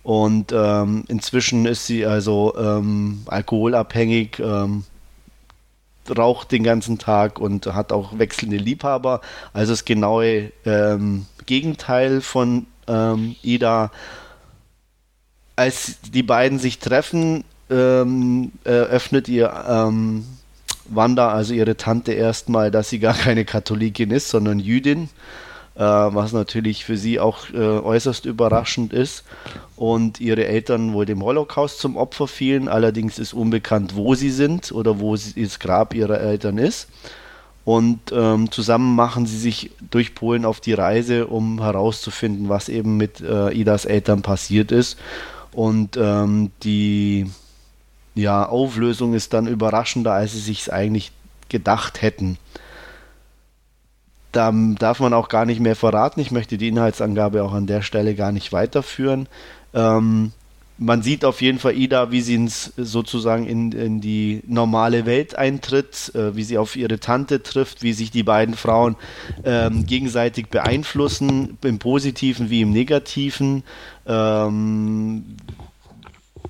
[0.04, 4.84] Und ähm, inzwischen ist sie also ähm, alkoholabhängig ähm,
[6.16, 9.22] raucht den ganzen Tag und hat auch wechselnde Liebhaber.
[9.54, 13.92] Also das genaue ähm, Gegenteil von ähm, Ida.
[15.56, 20.26] Als die beiden sich treffen, ähm, eröffnet ihr ähm,
[20.86, 25.10] Wanda, also ihre Tante, erstmal, dass sie gar keine Katholikin ist, sondern Jüdin
[25.84, 29.24] was natürlich für sie auch äh, äußerst überraschend ist.
[29.76, 34.72] Und ihre Eltern wohl dem Holocaust zum Opfer fielen, allerdings ist unbekannt, wo sie sind
[34.72, 36.88] oder wo das Grab ihrer Eltern ist.
[37.64, 42.98] Und ähm, zusammen machen sie sich durch Polen auf die Reise, um herauszufinden, was eben
[42.98, 44.98] mit äh, Idas Eltern passiert ist.
[45.52, 47.30] Und ähm, die
[48.16, 51.12] ja, Auflösung ist dann überraschender, als sie sich eigentlich
[51.50, 52.38] gedacht hätten
[54.38, 56.20] da darf man auch gar nicht mehr verraten.
[56.20, 59.28] Ich möchte die Inhaltsangabe auch an der Stelle gar nicht weiterführen.
[59.74, 60.32] Ähm,
[60.78, 65.36] man sieht auf jeden Fall Ida, wie sie ins, sozusagen in, in die normale Welt
[65.36, 68.96] eintritt, äh, wie sie auf ihre Tante trifft, wie sich die beiden Frauen
[69.44, 73.64] ähm, gegenseitig beeinflussen, im Positiven wie im Negativen.
[74.06, 75.26] Ähm,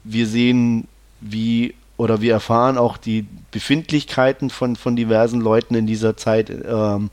[0.03, 0.89] wir sehen,
[1.21, 6.49] wie oder wir erfahren auch die Befindlichkeiten von, von diversen Leuten in dieser Zeit.
[6.49, 7.09] Ähm,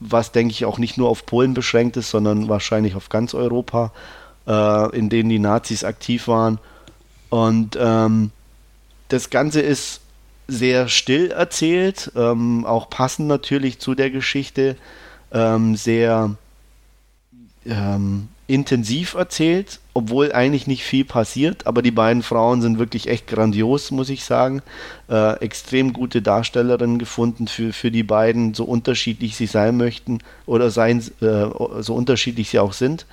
[0.00, 3.92] was denke ich auch nicht nur auf Polen beschränkt ist, sondern wahrscheinlich auf ganz Europa,
[4.46, 6.58] äh, in denen die Nazis aktiv waren.
[7.30, 8.30] Und ähm,
[9.08, 10.00] das Ganze ist
[10.46, 14.76] sehr still erzählt, ähm, auch passend natürlich zu der Geschichte,
[15.32, 16.36] ähm, sehr
[17.66, 23.26] ähm, intensiv erzählt, obwohl eigentlich nicht viel passiert, aber die beiden Frauen sind wirklich echt
[23.26, 24.62] grandios, muss ich sagen.
[25.08, 30.70] Äh, extrem gute Darstellerinnen gefunden für, für die beiden, so unterschiedlich sie sein möchten oder
[30.70, 31.46] sein, äh,
[31.80, 33.06] so unterschiedlich sie auch sind.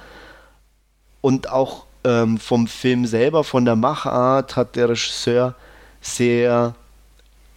[1.19, 5.55] Und auch ähm, vom Film selber, von der Machart, hat der Regisseur
[5.99, 6.75] sehr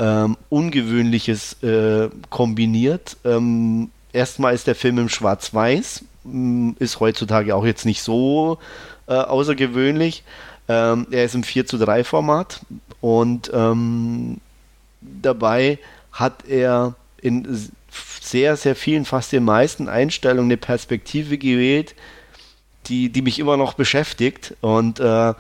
[0.01, 3.17] ähm, Ungewöhnliches äh, kombiniert.
[3.25, 6.05] Ähm, erstmal ist der Film im Schwarz-Weiß,
[6.79, 8.59] ist heutzutage auch jetzt nicht so
[9.07, 10.23] äh, außergewöhnlich.
[10.69, 12.61] Ähm, er ist im 4 zu 3 Format
[13.01, 14.39] und ähm,
[15.01, 15.79] dabei
[16.13, 17.71] hat er in
[18.21, 21.95] sehr, sehr vielen, fast den meisten Einstellungen eine Perspektive gewählt,
[22.87, 25.35] die, die mich immer noch beschäftigt und äh,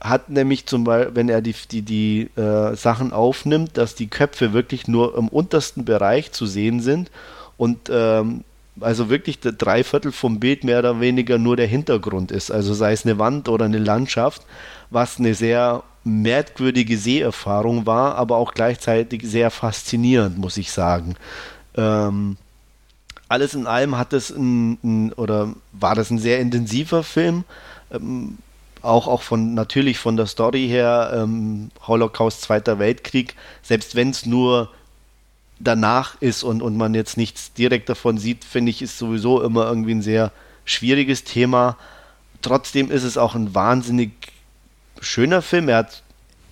[0.00, 4.52] hat nämlich zum Beispiel, wenn er die, die, die äh, Sachen aufnimmt, dass die Köpfe
[4.52, 7.10] wirklich nur im untersten Bereich zu sehen sind
[7.56, 8.44] und ähm,
[8.80, 12.50] also wirklich drei Viertel vom Bild mehr oder weniger nur der Hintergrund ist.
[12.50, 14.42] Also sei es eine Wand oder eine Landschaft,
[14.90, 21.16] was eine sehr merkwürdige Seherfahrung war, aber auch gleichzeitig sehr faszinierend, muss ich sagen.
[21.76, 22.36] Ähm,
[23.28, 27.44] alles in allem hat es ein, ein, oder war das ein sehr intensiver Film.
[27.90, 28.38] Ähm,
[28.82, 34.26] auch, auch von natürlich von der Story her, ähm, Holocaust, Zweiter Weltkrieg, selbst wenn es
[34.26, 34.70] nur
[35.58, 39.66] danach ist und, und man jetzt nichts direkt davon sieht, finde ich, ist sowieso immer
[39.66, 40.32] irgendwie ein sehr
[40.64, 41.76] schwieriges Thema.
[42.42, 44.12] Trotzdem ist es auch ein wahnsinnig
[45.00, 45.68] schöner Film.
[45.68, 46.02] Er hat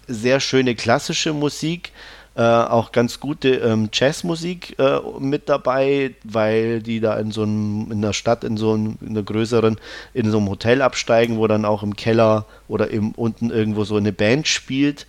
[0.07, 1.93] sehr schöne klassische Musik,
[2.37, 7.93] äh, auch ganz gute ähm, Jazzmusik äh, mit dabei, weil die da in so einem,
[7.93, 9.79] in der Stadt, in so einem, in einer größeren,
[10.15, 13.97] in so einem Hotel absteigen, wo dann auch im Keller oder eben unten irgendwo so
[13.97, 15.07] eine Band spielt.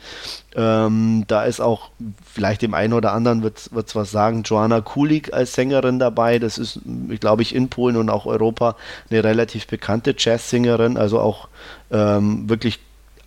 [0.55, 1.89] Ähm, da ist auch,
[2.31, 6.37] vielleicht dem einen oder anderen wird es was sagen, Joanna Kulik als Sängerin dabei.
[6.37, 6.79] Das ist,
[7.19, 8.75] glaube ich, in Polen und auch Europa
[9.09, 11.47] eine relativ bekannte Jazzsängerin, also auch
[11.91, 12.79] ähm, wirklich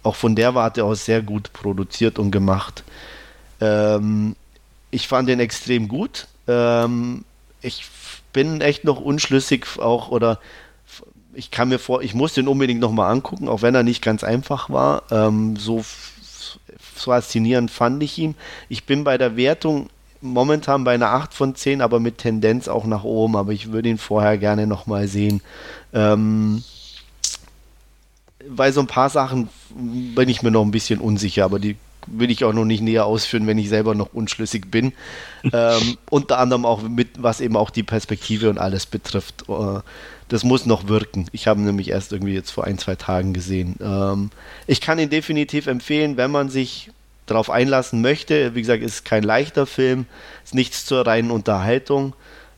[0.04, 2.84] auch von der Warte aus sehr gut produziert und gemacht.
[3.60, 4.36] Ähm,
[4.90, 6.26] ich fand den extrem gut.
[6.46, 7.24] Ähm,
[7.60, 7.84] ich
[8.32, 10.38] bin echt noch unschlüssig auch oder
[11.34, 14.24] ich kann mir vor, ich muss den unbedingt nochmal angucken, auch wenn er nicht ganz
[14.24, 15.02] einfach war.
[15.10, 15.84] Ähm, so
[16.94, 18.34] faszinierend fand ich ihn.
[18.68, 19.88] Ich bin bei der Wertung
[20.20, 23.88] momentan bei einer 8 von 10, aber mit Tendenz auch nach oben, aber ich würde
[23.88, 25.40] ihn vorher gerne nochmal sehen.
[25.92, 26.64] Ähm,
[28.48, 31.76] bei so ein paar Sachen bin ich mir noch ein bisschen unsicher, aber die
[32.12, 34.92] will ich auch noch nicht näher ausführen, wenn ich selber noch unschlüssig bin.
[35.52, 39.44] ähm, unter anderem auch mit, was eben auch die Perspektive und alles betrifft.
[39.48, 39.80] Äh,
[40.28, 41.26] das muss noch wirken.
[41.32, 43.76] Ich habe ihn nämlich erst irgendwie jetzt vor ein, zwei Tagen gesehen.
[43.80, 44.30] Ähm,
[44.66, 46.90] ich kann ihn definitiv empfehlen, wenn man sich
[47.26, 50.06] darauf einlassen möchte, wie gesagt, ist kein leichter Film,
[50.44, 52.14] ist nichts zur reinen Unterhaltung.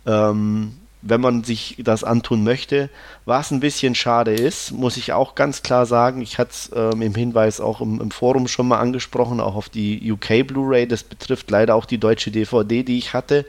[0.06, 2.90] Ähm, wenn man sich das antun möchte.
[3.24, 7.00] Was ein bisschen schade ist, muss ich auch ganz klar sagen, ich hatte es ähm,
[7.00, 11.02] im Hinweis auch im, im, Forum schon mal angesprochen, auch auf die UK Blu-ray, das
[11.02, 13.46] betrifft leider auch die deutsche DVD, die ich hatte.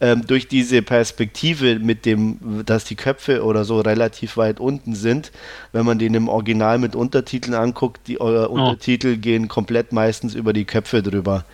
[0.00, 5.30] Ähm, durch diese Perspektive mit dem, dass die Köpfe oder so relativ weit unten sind,
[5.72, 8.46] wenn man den im Original mit Untertiteln anguckt, die äh, oh.
[8.46, 11.44] Untertitel gehen komplett meistens über die Köpfe drüber.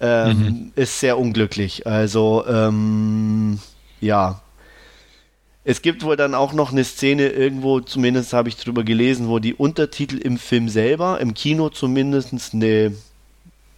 [0.00, 0.72] Ähm, mhm.
[0.76, 1.86] Ist sehr unglücklich.
[1.86, 3.58] Also, ähm,
[4.00, 4.42] ja,
[5.68, 9.40] es gibt wohl dann auch noch eine Szene irgendwo, zumindest habe ich drüber gelesen, wo
[9.40, 12.94] die Untertitel im Film selber, im Kino zumindest, eine,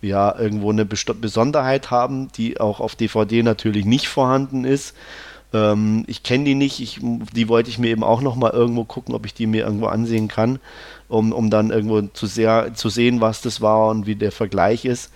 [0.03, 4.95] ja, irgendwo eine Besonderheit haben, die auch auf DVD natürlich nicht vorhanden ist.
[5.55, 7.01] Ähm, ich kenne die nicht, ich,
[7.35, 10.29] die wollte ich mir eben auch nochmal irgendwo gucken, ob ich die mir irgendwo ansehen
[10.29, 10.61] kann,
[11.09, 14.85] um, um dann irgendwo zu, sehr, zu sehen, was das war und wie der Vergleich
[14.85, 15.11] ist.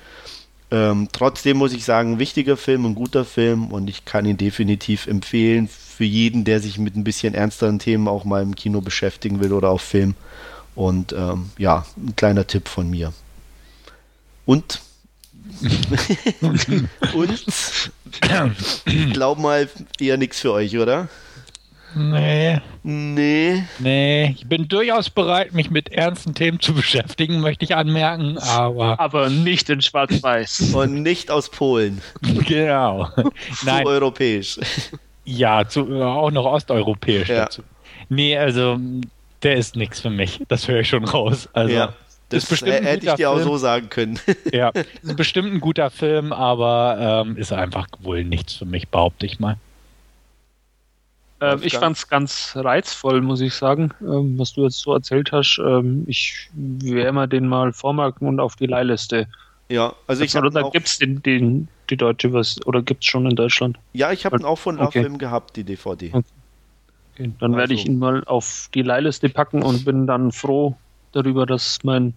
[0.70, 5.07] Ähm, trotzdem muss ich sagen, wichtiger Film, ein guter Film und ich kann ihn definitiv
[5.07, 9.40] empfehlen für jeden, der sich mit ein bisschen ernsteren Themen auch mal im Kino beschäftigen
[9.40, 10.14] will oder auf Film.
[10.74, 13.12] Und ähm, ja, ein kleiner Tipp von mir.
[14.47, 14.81] Und
[17.14, 17.44] und
[18.86, 21.09] ich glaube mal eher nichts für euch, oder?
[21.94, 22.60] Nee.
[22.82, 23.62] Nee.
[23.78, 28.98] Nee, ich bin durchaus bereit, mich mit ernsten Themen zu beschäftigen, möchte ich anmerken, aber.
[28.98, 30.73] Aber nicht in Schwarz-Weiß.
[30.73, 32.01] Und nicht aus Polen.
[32.47, 33.09] Genau.
[33.64, 33.86] Nein.
[33.86, 34.59] Europäisch.
[35.24, 37.44] Ja, zu, auch noch osteuropäisch ja.
[37.44, 37.62] dazu.
[38.09, 38.78] Nee, also
[39.43, 40.40] der ist nichts für mich.
[40.49, 41.49] Das höre ich schon raus.
[41.53, 41.94] Also, ja.
[42.28, 44.19] Das ist bestimmt hätte ich dir auch so sagen können.
[44.53, 44.70] ja,
[45.03, 49.39] ist bestimmt ein guter Film, aber ähm, ist einfach wohl nichts für mich, behaupte ich
[49.39, 49.59] mal.
[51.43, 55.31] Ähm, ich fand es ganz reizvoll, muss ich sagen, ähm, was du jetzt so erzählt
[55.32, 55.61] hast.
[55.62, 59.27] Ähm, ich werde mal den mal vormarken und auf die Leihliste.
[59.73, 60.49] Ja, also ich habe.
[60.49, 63.78] Oder gibt es den, den, die deutsche was oder gibt es schon in Deutschland?
[63.94, 65.01] Ja, ich habe ihn auch von okay.
[65.01, 66.09] Film gehabt, die DVD.
[66.09, 66.24] Okay.
[67.15, 67.32] okay.
[67.39, 67.57] Dann also.
[67.57, 70.77] werde ich ihn mal auf die Leihliste packen und bin dann froh
[71.12, 72.12] darüber, dass mein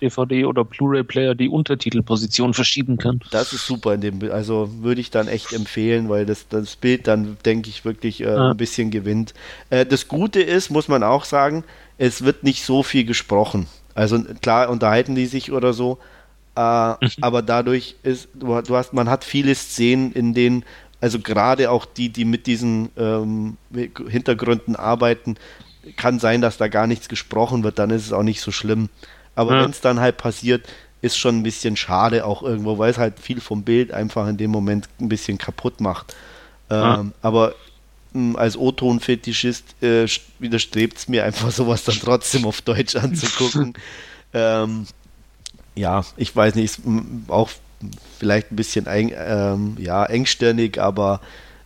[0.00, 3.20] DVD oder Blu-ray-Player die Untertitelposition verschieben kann.
[3.30, 4.30] Das ist super in dem.
[4.30, 8.24] Also würde ich dann echt empfehlen, weil das, das Bild dann, denke ich, wirklich äh,
[8.24, 8.50] ja.
[8.50, 9.34] ein bisschen gewinnt.
[9.68, 11.62] Äh, das Gute ist, muss man auch sagen,
[11.98, 13.66] es wird nicht so viel gesprochen.
[13.94, 15.98] Also klar unterhalten die sich oder so,
[16.56, 17.10] äh, mhm.
[17.20, 20.64] aber dadurch ist, du, du, hast, man hat viele Szenen, in denen,
[21.00, 23.58] also gerade auch die, die mit diesen ähm,
[24.08, 25.36] Hintergründen arbeiten,
[25.96, 28.88] kann sein, dass da gar nichts gesprochen wird, dann ist es auch nicht so schlimm.
[29.34, 29.62] Aber ja.
[29.62, 30.66] wenn es dann halt passiert,
[31.02, 34.38] ist schon ein bisschen schade auch irgendwo, weil es halt viel vom Bild einfach in
[34.38, 36.16] dem Moment ein bisschen kaputt macht.
[36.70, 37.00] Ja.
[37.00, 37.54] Ähm, aber
[38.12, 40.06] mh, hm, als O-Ton-Fetischist äh,
[40.38, 43.74] widerstrebt es mir einfach sowas dann trotzdem auf Deutsch anzugucken.
[44.32, 44.86] ähm,
[45.76, 46.80] ja, ich weiß nicht, ist
[47.28, 47.50] auch
[48.18, 51.20] vielleicht ein bisschen eng, ähm, ja, engstirnig, aber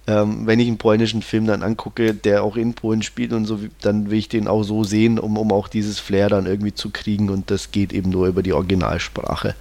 [0.07, 3.61] ähm, wenn ich einen polnischen Film dann angucke, der auch in Polen spielt und so,
[3.81, 6.91] dann will ich den auch so sehen, um, um auch dieses Flair dann irgendwie zu
[6.91, 9.55] kriegen und das geht eben nur über die Originalsprache.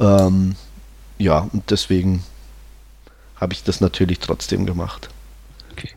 [0.00, 0.56] Ähm,
[1.18, 2.24] ja, und deswegen
[3.36, 5.08] habe ich das natürlich trotzdem gemacht.
[5.72, 5.90] Okay.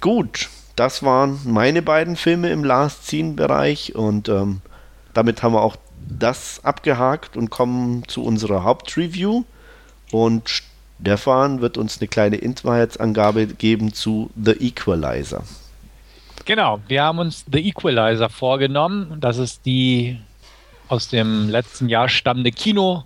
[0.00, 4.62] Gut, das waren meine beiden Filme im Last Scene-Bereich und ähm,
[5.12, 5.76] damit haben wir auch
[6.08, 9.44] das abgehakt und kommen zu unserer Hauptreview.
[10.10, 10.62] Und
[11.00, 15.42] Stefan wird uns eine kleine Inhaltsangabe geben zu The Equalizer.
[16.44, 19.18] Genau, wir haben uns The Equalizer vorgenommen.
[19.20, 20.18] Das ist die
[20.88, 23.04] aus dem letzten Jahr stammende Kino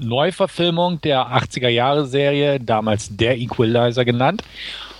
[0.00, 4.42] Neuverfilmung der 80er Jahre Serie, damals der Equalizer genannt.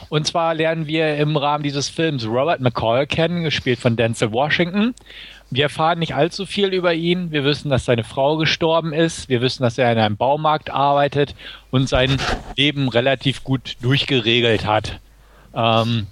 [0.09, 4.94] Und zwar lernen wir im Rahmen dieses Films Robert McCall kennen, gespielt von Denzel Washington.
[5.55, 7.31] Wir erfahren nicht allzu viel über ihn.
[7.31, 9.28] Wir wissen, dass seine Frau gestorben ist.
[9.28, 11.36] Wir wissen, dass er in einem Baumarkt arbeitet
[11.70, 12.16] und sein
[12.56, 14.98] Leben relativ gut durchgeregelt hat.
[15.55, 16.09] Ähm,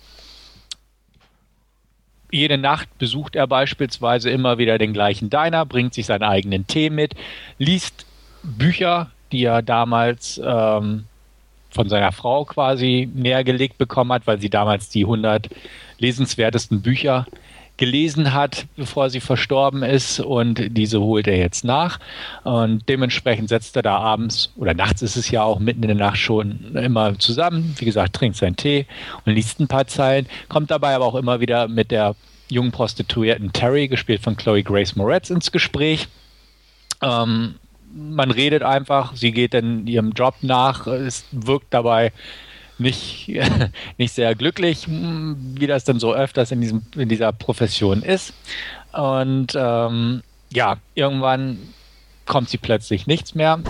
[2.31, 6.89] jede Nacht besucht er beispielsweise immer wieder den gleichen Diner, bringt sich seinen eigenen Tee
[6.89, 7.16] mit,
[7.59, 8.06] liest
[8.44, 11.06] Bücher, die er damals ähm,
[11.70, 15.48] von seiner Frau quasi nähergelegt bekommen hat, weil sie damals die 100
[15.98, 17.27] lesenswertesten Bücher
[17.77, 21.99] gelesen hat, bevor sie verstorben ist und diese holt er jetzt nach.
[22.44, 25.97] Und dementsprechend setzt er da abends oder nachts ist es ja auch mitten in der
[25.97, 28.86] Nacht schon immer zusammen, wie gesagt, trinkt seinen Tee
[29.24, 32.15] und liest ein paar Zeilen, kommt dabei aber auch immer wieder mit der
[32.49, 36.09] jungen Prostituierten Terry, gespielt von Chloe Grace Moretz, ins Gespräch.
[37.03, 37.55] Ähm,
[37.94, 42.12] man redet einfach, sie geht dann ihrem Job nach, es wirkt dabei
[42.82, 43.30] nicht,
[43.98, 48.34] nicht sehr glücklich, wie das dann so öfters in, diesem, in dieser Profession ist.
[48.92, 50.22] Und ähm,
[50.52, 51.59] ja, irgendwann
[52.26, 53.60] kommt sie plötzlich nichts mehr.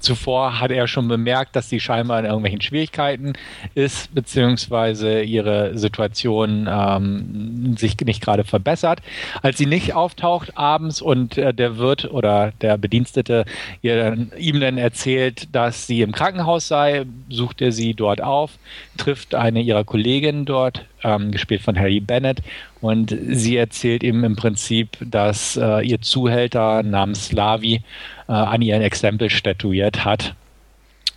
[0.00, 3.32] Zuvor hat er schon bemerkt, dass sie scheinbar in irgendwelchen Schwierigkeiten
[3.74, 9.00] ist, beziehungsweise ihre Situation ähm, sich nicht gerade verbessert.
[9.42, 13.44] Als sie nicht auftaucht abends und äh, der Wirt oder der Bedienstete
[13.82, 18.52] ihr, ihm dann erzählt, dass sie im Krankenhaus sei, sucht er sie dort auf,
[18.96, 22.42] trifft eine ihrer Kolleginnen dort, ähm, gespielt von Harry Bennett,
[22.80, 27.82] und sie erzählt ihm im Prinzip, dass äh, ihr Zuhälter namens Slavi
[28.28, 30.34] äh, an ihr ein Exempel statuiert hat.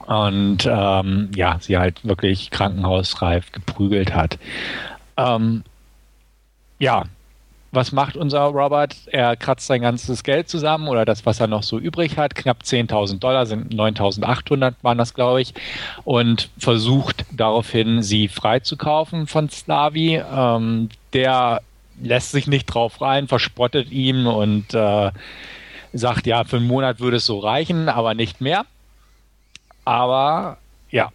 [0.08, 4.40] Und ähm, ja, sie halt wirklich krankenhausreif geprügelt hat.
[5.18, 5.64] Ähm,
[6.80, 7.04] ja,
[7.72, 8.96] was macht unser Robert?
[9.08, 12.36] Er kratzt sein ganzes Geld zusammen oder das, was er noch so übrig hat.
[12.36, 15.54] Knapp 10.000 Dollar sind 9.800 waren das, glaube ich.
[16.04, 20.22] Und versucht daraufhin, sie freizukaufen von Slavi.
[20.34, 21.62] Ähm, der
[22.02, 25.12] lässt sich nicht drauf rein, verspottet ihm und äh,
[25.94, 28.66] sagt, ja, für einen Monat würde es so reichen, aber nicht mehr.
[29.86, 30.58] Aber
[30.90, 31.12] ja,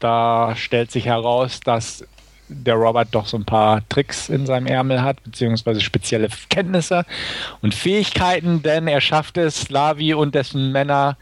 [0.00, 2.06] da stellt sich heraus, dass
[2.48, 7.04] der Robert doch so ein paar Tricks in seinem Ärmel hat, beziehungsweise spezielle Kenntnisse
[7.62, 11.16] und Fähigkeiten, denn er schafft es, Slavi und dessen Männer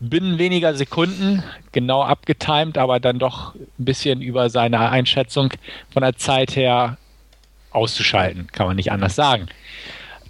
[0.00, 1.42] binnen weniger Sekunden,
[1.72, 5.50] genau abgetimt, aber dann doch ein bisschen über seine Einschätzung
[5.92, 6.98] von der Zeit her
[7.70, 9.48] auszuschalten, kann man nicht anders sagen.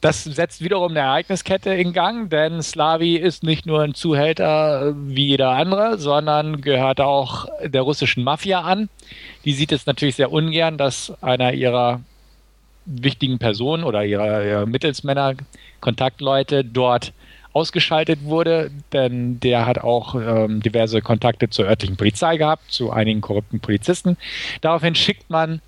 [0.04, 5.28] Das setzt wiederum eine Ereigniskette in Gang, denn Slavi ist nicht nur ein Zuhälter wie
[5.28, 8.90] jeder andere, sondern gehört auch der russischen Mafia an.
[9.46, 12.02] Die sieht es natürlich sehr ungern, dass einer ihrer
[12.84, 15.36] wichtigen Personen oder ihrer, ihrer Mittelsmänner,
[15.80, 17.14] Kontaktleute dort
[17.54, 23.22] ausgeschaltet wurde, denn der hat auch ähm, diverse Kontakte zur örtlichen Polizei gehabt, zu einigen
[23.22, 24.18] korrupten Polizisten.
[24.60, 25.62] Daraufhin schickt man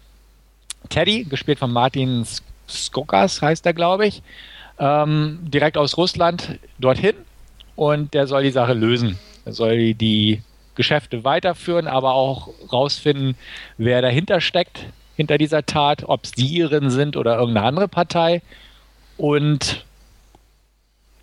[0.90, 2.26] Teddy, gespielt von Martin
[2.68, 4.22] Skokas heißt er, glaube ich,
[4.78, 7.14] ähm, direkt aus Russland dorthin
[7.76, 9.18] und der soll die Sache lösen.
[9.44, 10.42] Er soll die
[10.74, 13.36] Geschäfte weiterführen, aber auch rausfinden,
[13.78, 14.86] wer dahinter steckt,
[15.16, 18.42] hinter dieser Tat, ob es die Iren sind oder irgendeine andere Partei.
[19.16, 19.84] Und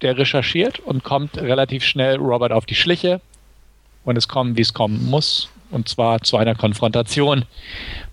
[0.01, 3.21] der recherchiert und kommt relativ schnell Robert auf die Schliche.
[4.03, 5.49] Und es kommt, wie es kommen muss.
[5.69, 7.45] Und zwar zu einer Konfrontation,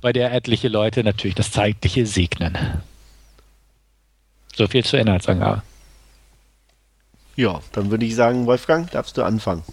[0.01, 2.57] bei der etliche Leute natürlich das Zeitliche segnen.
[4.57, 5.63] So viel zur Inhaltsangabe.
[7.37, 9.65] Ja, dann würde ich sagen, Wolfgang, darfst du anfangen.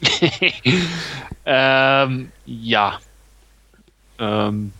[1.44, 3.00] ähm, ja.
[4.18, 4.72] Ähm,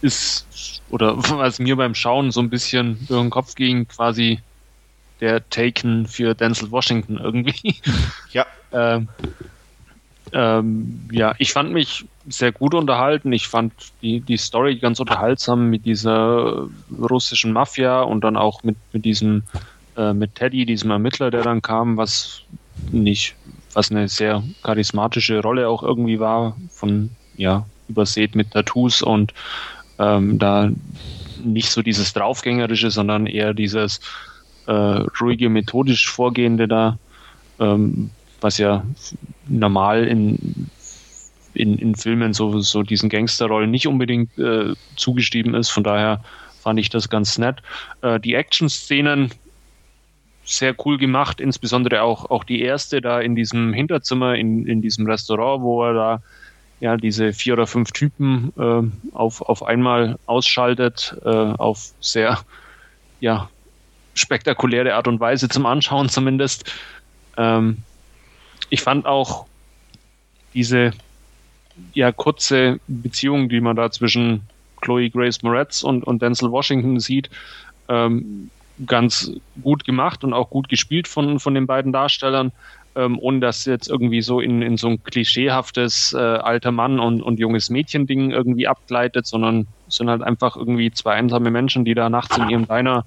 [0.00, 4.40] ist, oder was mir beim Schauen so ein bisschen durch den Kopf ging, quasi
[5.20, 7.76] der Taken für Denzel Washington irgendwie.
[8.32, 8.46] Ja.
[8.72, 9.08] ähm,
[10.32, 13.32] ähm, ja, ich fand mich sehr gut unterhalten.
[13.32, 16.68] Ich fand die, die Story ganz unterhaltsam mit dieser
[16.98, 19.42] russischen Mafia und dann auch mit, mit diesem,
[19.96, 22.42] äh, mit Teddy, diesem Ermittler, der dann kam, was
[22.90, 23.34] nicht,
[23.74, 29.34] was eine sehr charismatische Rolle auch irgendwie war, von, ja, übersät mit Tattoos und
[29.98, 30.70] ähm, da
[31.44, 34.00] nicht so dieses Draufgängerische, sondern eher dieses
[34.66, 36.98] äh, ruhige, methodisch Vorgehende da,
[37.58, 38.84] ähm, was ja
[39.48, 40.70] normal in,
[41.54, 45.70] in, in Filmen so, so diesen Gangsterrollen nicht unbedingt äh, zugeschrieben ist.
[45.70, 46.22] Von daher
[46.60, 47.62] fand ich das ganz nett.
[48.02, 49.32] Äh, die Action-Szenen
[50.44, 55.06] sehr cool gemacht, insbesondere auch, auch die erste da in diesem Hinterzimmer, in, in diesem
[55.06, 56.22] Restaurant, wo er da
[56.80, 62.40] ja diese vier oder fünf Typen äh, auf, auf einmal ausschaltet, äh, auf sehr
[63.20, 63.48] ja,
[64.14, 66.72] spektakuläre Art und Weise zum Anschauen zumindest.
[67.36, 67.78] Ähm,
[68.72, 69.44] ich fand auch
[70.54, 70.92] diese
[71.92, 74.40] ja kurze Beziehung, die man da zwischen
[74.80, 77.28] Chloe Grace Moretz und, und Denzel Washington sieht,
[77.88, 78.50] ähm,
[78.86, 79.30] ganz
[79.62, 82.50] gut gemacht und auch gut gespielt von, von den beiden Darstellern,
[82.96, 87.20] ähm, ohne dass jetzt irgendwie so in, in so ein klischeehaftes äh, alter Mann und,
[87.20, 92.08] und junges Mädchen-Ding irgendwie abgleitet, sondern sind halt einfach irgendwie zwei einsame Menschen, die da
[92.08, 93.04] nachts in ihrem Diner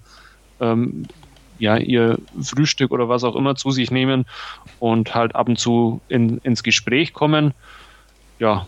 [0.60, 1.08] ähm,
[1.60, 4.26] ja, ihr Frühstück oder was auch immer zu sich nehmen
[4.80, 7.54] und halt ab und zu in, ins Gespräch kommen.
[8.40, 8.68] Ja,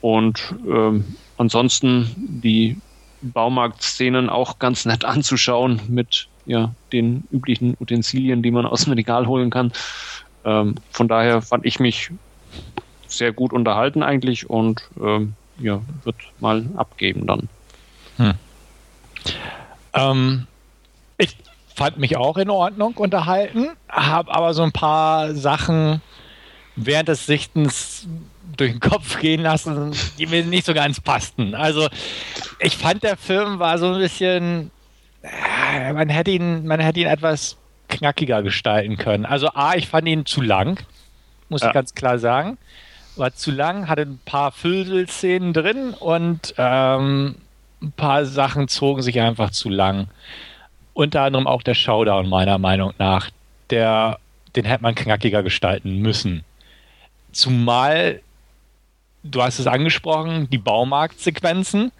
[0.00, 2.76] und ähm, ansonsten die
[3.22, 9.26] Baumarktszenen auch ganz nett anzuschauen mit ja, den üblichen Utensilien, die man aus dem Regal
[9.26, 9.72] holen kann.
[10.44, 12.10] Ähm, von daher fand ich mich
[13.08, 17.48] sehr gut unterhalten eigentlich und ähm, ja, wird mal abgeben dann.
[18.18, 18.34] Hm.
[19.94, 20.46] Ähm,
[21.18, 21.36] ich
[21.74, 26.00] fand mich auch in Ordnung unterhalten, habe aber so ein paar Sachen
[26.76, 28.06] während des Sichtens
[28.56, 31.54] durch den Kopf gehen lassen, die mir nicht so ganz passten.
[31.54, 31.88] Also
[32.60, 34.70] ich fand der Film war so ein bisschen,
[35.22, 37.56] äh, man hätte ihn, man hätte ihn etwas
[37.88, 39.26] knackiger gestalten können.
[39.26, 40.78] Also A, ich fand ihn zu lang,
[41.48, 41.68] muss ja.
[41.68, 42.56] ich ganz klar sagen.
[43.16, 47.36] War zu lang, hatte ein paar Füllszenen drin und ähm,
[47.82, 50.08] ein paar Sachen zogen sich einfach zu lang.
[50.94, 53.30] Unter anderem auch der Showdown, meiner Meinung nach.
[53.70, 54.18] Der,
[54.56, 56.44] den hätte man knackiger gestalten müssen.
[57.32, 58.20] Zumal,
[59.22, 61.92] du hast es angesprochen, die Baumarktsequenzen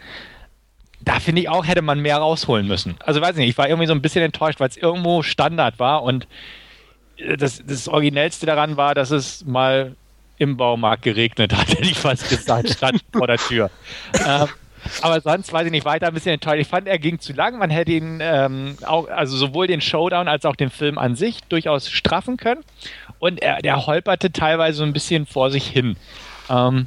[1.05, 2.97] da finde ich auch, hätte man mehr rausholen müssen.
[3.01, 6.03] Also weiß nicht, ich war irgendwie so ein bisschen enttäuscht, weil es irgendwo Standard war
[6.03, 6.27] und
[7.37, 9.95] das, das Originellste daran war, dass es mal
[10.39, 13.71] im Baumarkt geregnet hat, hätte ich fast gesagt, stand vor der Tür.
[14.27, 14.49] Ähm,
[15.03, 16.61] aber sonst weiß ich nicht, weiter ein bisschen enttäuscht.
[16.61, 17.59] Ich fand, er ging zu lang.
[17.59, 21.43] Man hätte ihn ähm, auch, also sowohl den Showdown als auch den Film an sich
[21.45, 22.63] durchaus straffen können.
[23.19, 25.97] Und er, der holperte teilweise so ein bisschen vor sich hin.
[26.49, 26.87] Ähm,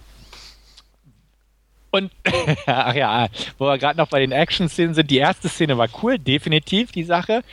[1.91, 2.11] und,
[2.65, 3.27] ach ja,
[3.57, 7.03] wo wir gerade noch bei den Action-Szenen sind, die erste Szene war cool, definitiv die
[7.03, 7.43] Sache.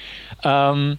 [0.42, 0.98] Ähm,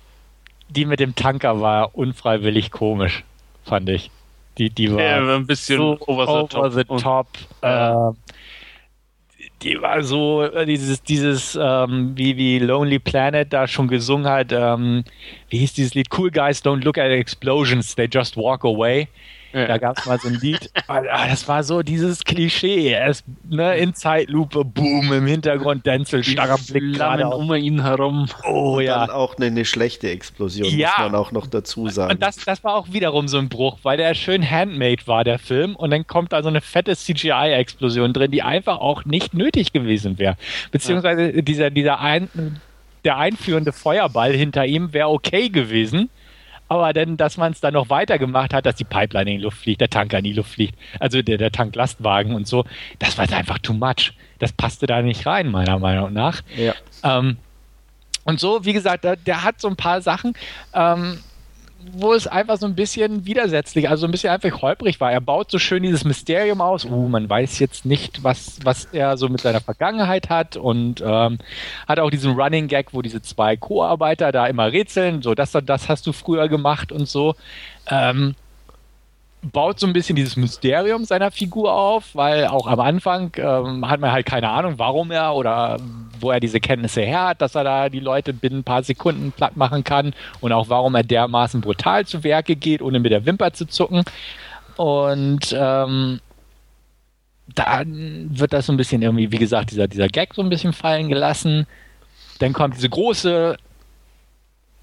[0.70, 3.24] die mit dem Tanker war unfreiwillig komisch,
[3.64, 4.10] fand ich.
[4.58, 6.88] Die, die war ja, ein bisschen so over the over top.
[6.98, 7.28] The top.
[7.62, 8.25] Äh,
[9.62, 14.52] die war so, äh, dieses, dieses, ähm, wie, wie Lonely Planet da schon gesungen hat,
[14.52, 15.04] ähm,
[15.50, 16.08] wie hieß dieses Lied?
[16.16, 19.08] Cool Guys don't look at explosions, they just walk away.
[19.56, 19.68] Ja.
[19.68, 22.94] Da gab es mal so ein Lied, ah, das war so dieses Klischee.
[22.94, 28.28] Es, ne, in Zeitlupe, boom, im Hintergrund Denzel, starrer Blick gerade um ihn herum.
[28.46, 29.06] Oh und ja.
[29.06, 30.90] Dann auch eine, eine schlechte Explosion, ja.
[30.90, 32.12] muss man auch noch dazu sagen.
[32.12, 35.40] Und das, das war auch wiederum so ein Bruch, weil der schön handmade war, der
[35.40, 35.78] Film.
[35.78, 40.20] Und dann kommt da so eine fette CGI-Explosion drin, die einfach auch nicht nötig gewesen
[40.20, 40.36] wäre.
[40.72, 41.42] Beziehungsweise ja.
[41.42, 42.28] dieser, dieser ein,
[43.06, 46.10] der einführende Feuerball hinter ihm wäre okay gewesen
[46.68, 49.60] aber dann, dass man es dann noch weitergemacht hat, dass die Pipeline in die Luft
[49.60, 52.66] fliegt, der Tanker in die Luft fliegt, also der, der Tanklastwagen und so,
[53.00, 54.14] das war einfach too much.
[54.40, 56.42] Das passte da nicht rein, meiner Meinung nach.
[56.58, 56.74] Ja.
[57.04, 57.38] Ähm,
[58.26, 60.34] und so, wie gesagt, der, der, hat so ein paar Sachen.
[60.74, 61.20] Ähm,
[61.94, 65.12] wo es einfach so ein bisschen widersetzlich, also ein bisschen einfach holprig war.
[65.12, 66.86] Er baut so schön dieses Mysterium aus.
[66.86, 71.38] Uh, man weiß jetzt nicht, was, was er so mit seiner Vergangenheit hat und ähm,
[71.88, 75.90] hat auch diesen Running Gag, wo diese zwei Co-Arbeiter da immer rätseln, so das, das
[75.90, 77.36] hast du früher gemacht und so.
[77.90, 78.36] Ähm,
[79.52, 84.00] baut so ein bisschen dieses Mysterium seiner Figur auf, weil auch am Anfang ähm, hat
[84.00, 85.78] man halt keine Ahnung, warum er oder
[86.20, 89.32] wo er diese Kenntnisse her hat, dass er da die Leute binnen ein paar Sekunden
[89.32, 93.26] platt machen kann und auch warum er dermaßen brutal zu Werke geht, ohne mit der
[93.26, 94.04] Wimper zu zucken.
[94.78, 96.20] Und ähm,
[97.54, 100.74] dann wird das so ein bisschen irgendwie, wie gesagt, dieser, dieser Gag so ein bisschen
[100.74, 101.68] fallen gelassen.
[102.40, 103.58] Dann kommt diese große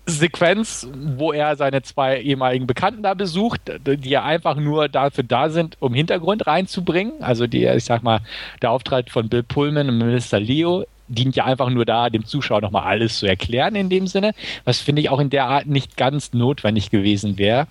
[0.06, 5.48] Sequenz, wo er seine zwei ehemaligen Bekannten da besucht, die ja einfach nur dafür da
[5.48, 7.22] sind, um Hintergrund reinzubringen.
[7.22, 8.20] Also die, ich sag mal,
[8.62, 12.62] der Auftritt von Bill Pullman und Minister Leo dient ja einfach nur da, dem Zuschauer
[12.62, 14.34] nochmal alles zu erklären in dem Sinne,
[14.64, 17.66] was finde ich auch in der Art nicht ganz notwendig gewesen wäre.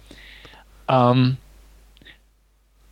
[0.88, 1.38] Ähm,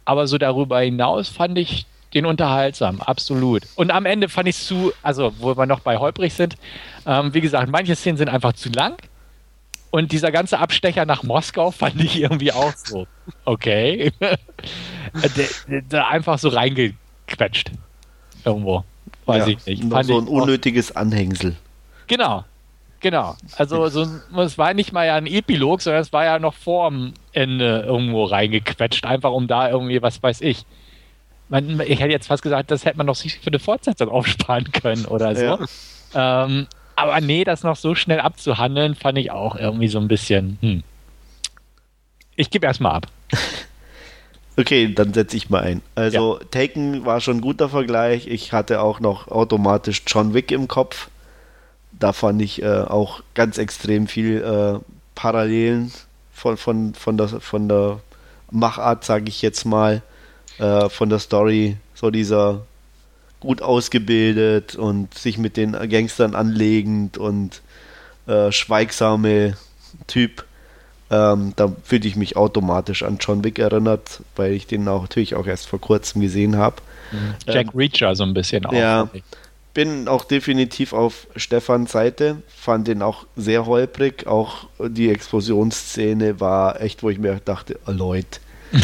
[0.03, 3.63] aber so darüber hinaus fand ich den unterhaltsam, absolut.
[3.75, 6.57] Und am Ende fand ich es zu, also wo wir noch bei holprig sind,
[7.05, 8.95] ähm, wie gesagt, manche Szenen sind einfach zu lang
[9.91, 13.07] und dieser ganze Abstecher nach Moskau fand ich irgendwie auch so.
[13.45, 14.11] Okay.
[15.69, 17.71] der einfach so reingequetscht.
[18.45, 18.83] Irgendwo.
[19.25, 19.83] Weiß ja, ich nicht.
[19.83, 21.55] Noch so ein unnötiges Anhängsel.
[22.07, 22.45] Genau.
[23.01, 23.35] Genau.
[23.55, 24.05] Also so,
[24.37, 27.83] es war nicht mal ja ein Epilog, sondern es war ja noch vor dem Ende
[27.87, 30.65] irgendwo reingequetscht, einfach um da irgendwie, was weiß ich.
[31.47, 34.71] Man, ich hätte jetzt fast gesagt, das hätte man noch sich für eine Fortsetzung aufsparen
[34.71, 35.57] können oder so.
[36.13, 36.45] Ja.
[36.45, 36.67] Ähm,
[36.99, 40.57] aber nee, das noch so schnell abzuhandeln, fand ich auch irgendwie so ein bisschen.
[40.61, 40.83] Hm.
[42.35, 43.07] Ich gebe erstmal ab.
[44.59, 45.81] Okay, dann setze ich mal ein.
[45.95, 46.45] Also ja.
[46.51, 48.27] Taken war schon ein guter Vergleich.
[48.27, 51.07] Ich hatte auch noch automatisch John Wick im Kopf.
[51.93, 54.79] Da fand ich äh, auch ganz extrem viel äh,
[55.15, 55.93] Parallelen
[56.33, 57.99] von, von, von, der, von der
[58.51, 60.01] Machart, sage ich jetzt mal,
[60.57, 61.77] äh, von der Story.
[61.93, 62.65] So dieser
[63.39, 67.61] gut ausgebildet und sich mit den Gangstern anlegend und
[68.27, 69.55] äh, schweigsame
[70.07, 70.45] Typ.
[71.11, 75.35] Ähm, da fühlte ich mich automatisch an John Wick erinnert, weil ich den auch natürlich
[75.35, 76.75] auch erst vor kurzem gesehen habe.
[77.11, 77.33] Mhm.
[77.47, 78.73] Jack ähm, Reacher so ein bisschen auch.
[78.73, 79.09] Ja,
[79.73, 84.27] bin auch definitiv auf Stefans Seite, fand den auch sehr holprig.
[84.27, 88.39] Auch die Explosionsszene war echt, wo ich mir dachte, oh Leute.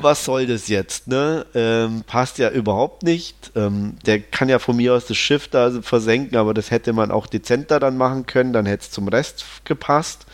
[0.00, 1.46] was soll das jetzt, ne?
[1.54, 3.52] Ähm, passt ja überhaupt nicht.
[3.54, 7.10] Ähm, der kann ja von mir aus das Schiff da versenken, aber das hätte man
[7.10, 10.26] auch dezenter dann machen können, dann hätte es zum Rest gepasst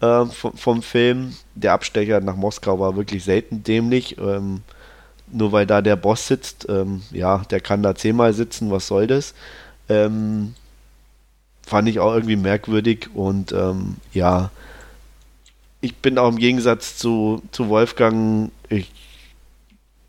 [0.00, 1.34] äh, vom, vom, Film.
[1.54, 4.18] Der Abstecher nach Moskau war wirklich selten dämlich.
[4.18, 4.62] Ähm,
[5.32, 9.06] nur weil da der Boss sitzt, ähm, ja, der kann da zehnmal sitzen, was soll
[9.06, 9.34] das?
[9.88, 10.54] Ähm,
[11.64, 14.50] fand ich auch irgendwie merkwürdig und ähm, ja,
[15.80, 18.90] ich bin auch im Gegensatz zu, zu Wolfgang, ich,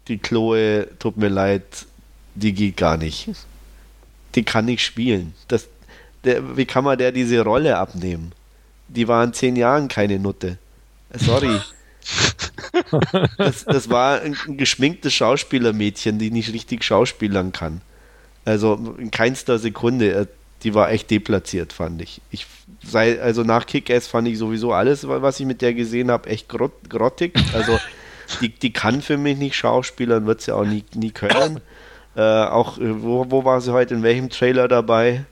[0.07, 1.63] die Chloe, tut mir leid,
[2.35, 3.29] die geht gar nicht.
[4.35, 5.33] Die kann nicht spielen.
[5.47, 5.67] Das,
[6.23, 8.33] der, wie kann man der diese Rolle abnehmen?
[8.87, 10.57] Die war in zehn Jahren keine Nutte.
[11.13, 11.59] Sorry.
[13.37, 17.81] das, das war ein, ein geschminktes Schauspielermädchen, die nicht richtig schauspielern kann.
[18.45, 20.27] Also in keinster Sekunde.
[20.63, 22.21] Die war echt deplatziert, fand ich.
[22.29, 22.45] ich
[22.83, 26.49] sei, also nach Kick-Ass fand ich sowieso alles, was ich mit der gesehen habe, echt
[26.49, 27.33] grott, grottig.
[27.53, 27.79] Also
[28.41, 31.61] die, die kann für mich nicht schauspielern, wird sie auch nie, nie können.
[32.15, 35.25] Äh, auch, äh, wo, wo war sie heute, in welchem Trailer dabei?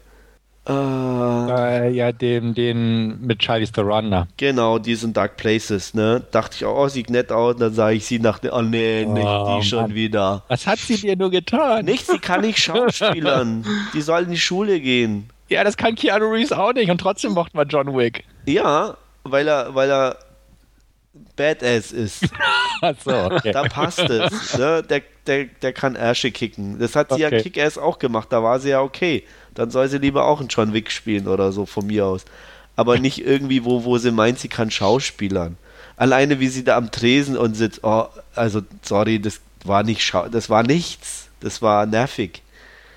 [0.69, 4.27] Äh, äh, ja, den, den mit Charlie's the Runner.
[4.37, 6.21] Genau, diesen Dark Places, ne?
[6.31, 7.55] Dachte ich, oh, sieht nett aus.
[7.57, 9.95] dann sah ich sie nach, oh nee, nicht oh, die schon Mann.
[9.95, 10.43] wieder.
[10.47, 11.85] Was hat sie dir nur getan?
[11.85, 13.65] Nichts, sie kann nicht schauspielern.
[13.93, 15.29] die soll in die Schule gehen.
[15.47, 18.23] Ja, das kann Keanu Reeves auch nicht und trotzdem mochte man John Wick.
[18.45, 20.17] Ja, weil er, weil er
[21.35, 22.21] Badass ist.
[23.03, 23.51] so, okay.
[23.51, 24.55] Da passt es.
[24.55, 24.83] Ne?
[24.83, 26.77] Der, der, der kann Ärsche kicken.
[26.77, 27.37] Das hat sie okay.
[27.37, 29.23] ja Kick-Ass auch gemacht, da war sie ja okay
[29.53, 32.26] dann soll sie lieber auch einen John Wick spielen oder so von mir aus.
[32.76, 35.57] Aber nicht irgendwie, wo, wo sie meint, sie kann Schauspielern.
[35.97, 38.05] Alleine wie sie da am Tresen und sitzt, oh,
[38.35, 41.27] also sorry, das war nicht Schau das war nichts.
[41.41, 42.41] Das war nervig.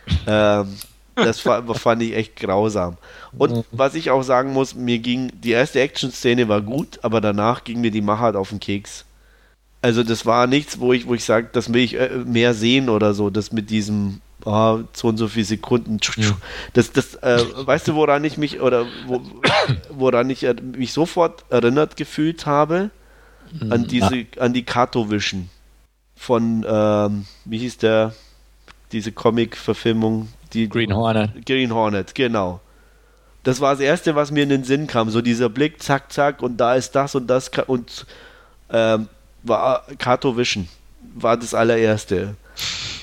[0.27, 0.77] ähm,
[1.15, 2.97] das fand ich echt grausam.
[3.37, 7.65] Und was ich auch sagen muss, mir ging, die erste Action-Szene war gut, aber danach
[7.65, 9.05] ging mir die Machart auf den Keks.
[9.83, 12.89] Also das war nichts, wo ich, wo ich sage, das will ich äh, mehr sehen
[12.89, 15.99] oder so, das mit diesem oh, so und so viele Sekunden.
[16.73, 19.23] Das, das, äh, weißt du, woran ich mich oder wo,
[19.91, 22.91] woran ich äh, mich sofort erinnert gefühlt habe?
[23.61, 25.51] An hm, diese, an die Kato-Vision
[26.17, 28.15] von, ähm, wie hieß der,
[28.93, 30.29] diese Comic-Verfilmung?
[30.55, 31.45] Die, Green Hornet.
[31.45, 32.61] Green Hornet, genau.
[33.43, 35.11] Das war das Erste, was mir in den Sinn kam.
[35.11, 38.07] So dieser Blick, zack, zack, und da ist das und das und
[38.71, 39.09] ähm,
[39.43, 40.69] war Kato Vision.
[41.15, 42.37] War das allererste.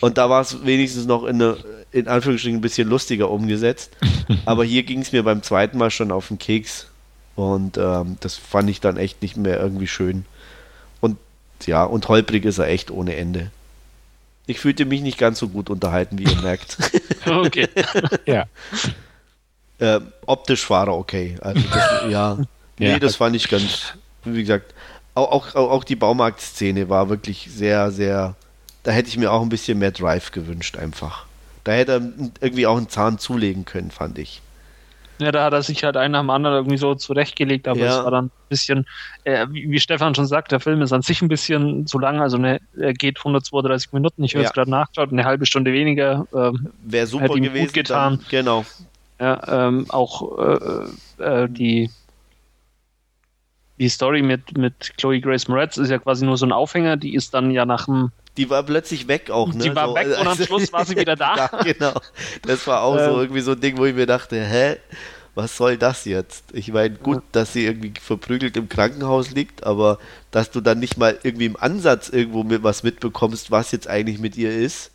[0.01, 1.57] Und da war es wenigstens noch in, eine,
[1.91, 3.91] in Anführungsstrichen ein bisschen lustiger umgesetzt.
[4.45, 6.87] Aber hier ging es mir beim zweiten Mal schon auf den Keks.
[7.35, 10.25] Und ähm, das fand ich dann echt nicht mehr irgendwie schön.
[11.01, 11.17] Und
[11.65, 13.51] ja, und holprig ist er echt ohne Ende.
[14.45, 16.77] Ich fühlte mich nicht ganz so gut unterhalten, wie ihr merkt.
[17.25, 17.67] Okay.
[18.25, 18.45] ja.
[19.81, 21.37] Äh, optisch war er okay.
[21.39, 22.37] Also das, ja.
[22.77, 22.99] Nee, ja.
[22.99, 23.93] das fand ich ganz,
[24.25, 24.73] wie gesagt,
[25.15, 28.35] auch, auch, auch die Baumarktszene war wirklich sehr, sehr
[28.89, 31.27] da hätte ich mir auch ein bisschen mehr Drive gewünscht, einfach.
[31.63, 32.01] Da hätte er
[32.41, 34.41] irgendwie auch einen Zahn zulegen können, fand ich.
[35.19, 37.99] Ja, da hat er sich halt einen nach dem anderen irgendwie so zurechtgelegt, aber ja.
[37.99, 38.87] es war dann ein bisschen,
[39.25, 42.19] äh, wie, wie, Stefan schon sagt, der Film ist an sich ein bisschen zu lang,
[42.19, 44.49] also eine, er geht 132 Minuten, ich habe ja.
[44.49, 46.25] es gerade nachgeschaut, eine halbe Stunde weniger.
[46.33, 47.65] Ähm, Wäre super gewesen.
[47.65, 48.17] Gut getan.
[48.17, 48.65] Dann, genau.
[49.19, 51.91] Ja, ähm, auch äh, äh, die
[53.77, 57.13] die Story mit, mit Chloe Grace Moretz ist ja quasi nur so ein Aufhänger, die
[57.13, 59.65] ist dann ja nach dem die war plötzlich weg auch, ne?
[59.65, 61.35] Die war so, weg und am Schluss war sie wieder da.
[61.35, 61.93] ja, genau.
[62.47, 63.19] Das war auch so ähm.
[63.19, 64.77] irgendwie so ein Ding, wo ich mir dachte, hä?
[65.35, 66.45] Was soll das jetzt?
[66.53, 69.99] Ich meine, gut, dass sie irgendwie verprügelt im Krankenhaus liegt, aber
[70.31, 74.19] dass du dann nicht mal irgendwie im Ansatz irgendwo mit was mitbekommst, was jetzt eigentlich
[74.19, 74.91] mit ihr ist.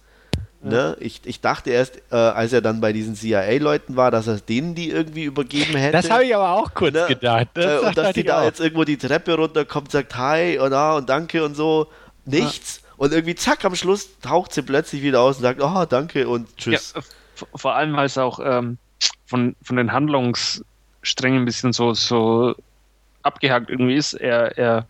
[0.60, 0.96] Ne?
[0.98, 4.74] Ich, ich dachte erst, äh, als er dann bei diesen CIA-Leuten war, dass er denen
[4.74, 5.92] die irgendwie übergeben hätte.
[5.92, 7.04] Das habe ich aber auch kurz ne?
[7.06, 7.48] gedacht.
[7.52, 8.44] Das äh, und dass die da auch.
[8.44, 11.88] jetzt irgendwo die Treppe runterkommt, sagt Hi und, ah, und danke und so.
[12.24, 12.83] Nichts.
[12.96, 16.56] Und irgendwie zack, am Schluss taucht sie plötzlich wieder aus und sagt, oh, danke und
[16.56, 16.94] tschüss.
[16.94, 17.02] Ja,
[17.54, 18.78] vor allem, weil es auch ähm,
[19.26, 22.54] von, von den Handlungssträngen ein bisschen so, so
[23.22, 24.14] abgehakt irgendwie ist.
[24.14, 24.86] Er, er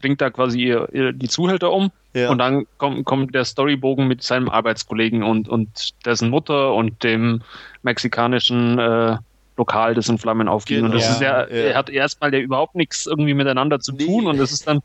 [0.00, 2.30] bringt da quasi ihr, ihr, die Zuhälter um ja.
[2.30, 7.42] und dann kommt, kommt der Storybogen mit seinem Arbeitskollegen und, und dessen Mutter und dem
[7.82, 9.16] mexikanischen äh,
[9.56, 10.78] Lokal, das in Flammen aufgeht.
[10.78, 10.86] Genau.
[10.88, 13.92] Und das ja, ist ja, ja, er hat erstmal ja überhaupt nichts irgendwie miteinander zu
[13.92, 14.30] tun nee.
[14.30, 14.82] und das ist dann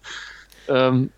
[0.69, 1.09] ähm,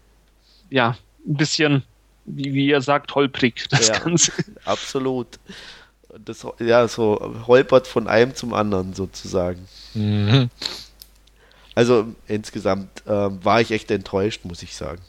[0.69, 1.83] ja ein bisschen,
[2.25, 4.31] wie, wie ihr sagt, holprig, das ja, Ganze.
[4.65, 5.39] Absolut.
[6.25, 9.67] Das, ja, so holpert von einem zum anderen sozusagen.
[9.93, 10.49] Mhm.
[11.75, 15.01] Also insgesamt äh, war ich echt enttäuscht, muss ich sagen.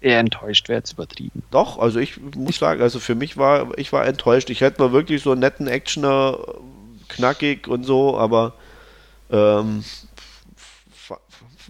[0.00, 1.42] Eher enttäuscht wäre jetzt übertrieben.
[1.50, 4.50] Doch, also ich muss sagen, also für mich war, ich war enttäuscht.
[4.50, 6.38] Ich hätte mal wirklich so einen netten Actioner,
[7.08, 8.54] knackig und so, aber
[9.30, 9.84] ähm,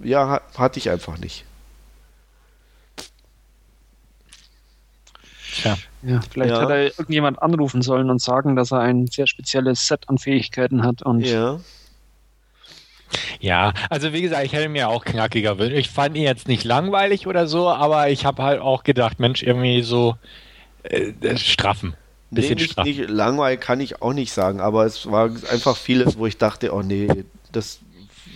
[0.03, 1.45] ja, hatte ich einfach nicht.
[5.55, 5.77] Tja.
[6.03, 6.61] Ja, vielleicht ja.
[6.61, 10.83] hat er irgendjemand anrufen sollen und sagen, dass er ein sehr spezielles Set an Fähigkeiten
[10.83, 11.61] hat und ja.
[13.39, 15.77] Ja, also wie gesagt, ich hätte mir auch knackiger wünschen.
[15.77, 19.43] Ich fand ihn jetzt nicht langweilig oder so, aber ich habe halt auch gedacht, Mensch,
[19.43, 20.17] irgendwie so
[20.83, 21.95] äh, straffen.
[22.31, 22.85] bisschen nee, nicht, straff.
[22.85, 26.75] nicht langweilig kann ich auch nicht sagen, aber es war einfach vieles, wo ich dachte,
[26.75, 27.09] oh nee,
[27.53, 27.79] das,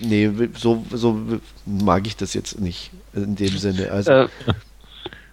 [0.00, 3.90] nee, so, so mag ich das jetzt nicht in dem Sinne.
[3.90, 4.28] Also, Äh,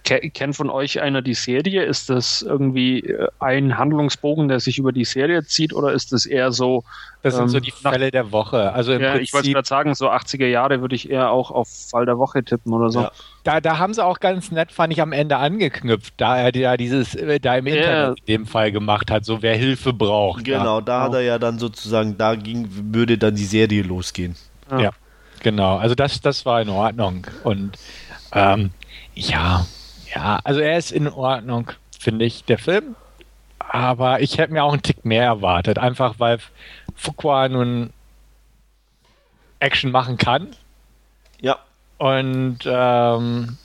[0.06, 1.82] kennt von euch einer die Serie?
[1.84, 6.26] Ist das irgendwie äh, ein Handlungsbogen, der sich über die Serie zieht, oder ist das
[6.26, 6.84] eher so?
[7.22, 8.72] Das sind ähm, so die Fälle der Woche.
[8.72, 11.50] Also im Ja, ich wollte Prinzip, gerade sagen, so 80er Jahre würde ich eher auch
[11.50, 13.00] auf Fall der Woche tippen oder so.
[13.00, 13.12] Ja.
[13.42, 16.76] da, da haben sie auch ganz nett, fand ich, am Ende angeknüpft, da er ja
[16.76, 17.74] dieses, äh, da im Ja.
[17.74, 20.44] Internet in dem Fall gemacht hat, so wer Hilfe braucht.
[20.44, 24.36] genau, da hat er ja dann sozusagen, da ging, würde dann die Serie losgehen.
[24.70, 24.80] Ja.
[24.80, 24.90] ja.
[25.42, 27.26] Genau, also das, das war in Ordnung.
[27.44, 27.76] Und
[28.32, 28.70] ähm,
[29.14, 29.66] ja,
[30.16, 32.96] ja, also er ist in Ordnung, finde ich, der Film.
[33.58, 36.38] Aber ich hätte mir auch einen Tick mehr erwartet, einfach weil
[36.94, 37.90] Fuqua nun
[39.60, 40.56] Action machen kann.
[41.42, 41.58] Ja,
[41.98, 43.58] Und ähm,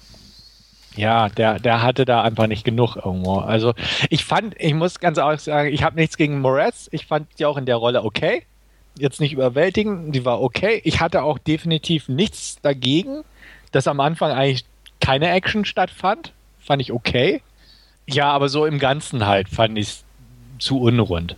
[0.97, 3.37] ja, der, der hatte da einfach nicht genug irgendwo.
[3.37, 3.73] Also
[4.09, 6.89] ich fand, ich muss ganz ehrlich sagen, ich habe nichts gegen Moretz.
[6.91, 8.43] Ich fand die auch in der Rolle okay.
[8.97, 10.81] Jetzt nicht überwältigend, die war okay.
[10.83, 13.23] Ich hatte auch definitiv nichts dagegen,
[13.71, 14.65] dass am Anfang eigentlich
[14.99, 16.33] keine Action stattfand.
[16.72, 17.41] Fand ich okay.
[18.07, 20.03] Ja, aber so im Ganzen halt fand ich es
[20.57, 21.35] zu unrund.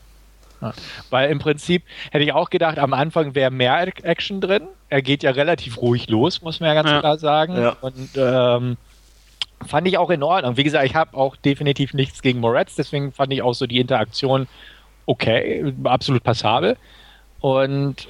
[0.61, 0.73] Ja.
[1.09, 1.81] Weil im Prinzip
[2.11, 4.61] hätte ich auch gedacht, am Anfang wäre mehr Action drin.
[4.89, 6.99] Er geht ja relativ ruhig los, muss man ja ganz Ja.
[6.99, 7.57] klar sagen.
[7.59, 7.75] Ja.
[7.81, 8.77] Und ähm,
[9.65, 10.55] fand ich auch in Ordnung.
[10.55, 13.79] Wie gesagt, ich habe auch definitiv nichts gegen Moretz, deswegen fand ich auch so die
[13.79, 14.47] Interaktion
[15.07, 16.77] okay, absolut passabel.
[17.39, 18.07] Und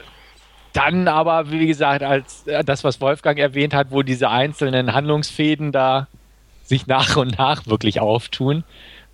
[0.73, 5.71] dann aber, wie gesagt, als äh, das, was Wolfgang erwähnt hat, wo diese einzelnen Handlungsfäden
[5.71, 6.07] da
[6.63, 8.63] sich nach und nach wirklich auftun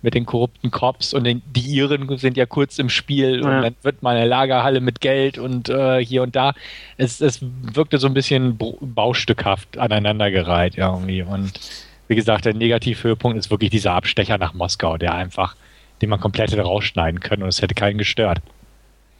[0.02, 3.60] mit den korrupten Cops und den, die Iren sind ja kurz im Spiel und Ja.
[3.60, 6.54] dann wird mal eine Lagerhalle mit Geld und äh, hier und da.
[6.96, 11.22] Es, es wirkte so ein bisschen baustückhaft aneinandergereiht irgendwie.
[11.22, 11.60] Und
[12.08, 15.54] wie gesagt, der Negativhöhepunkt ist wirklich dieser Abstecher nach Moskau, der einfach,
[16.00, 18.38] den man komplett hätte rausschneiden können und es hätte keinen gestört.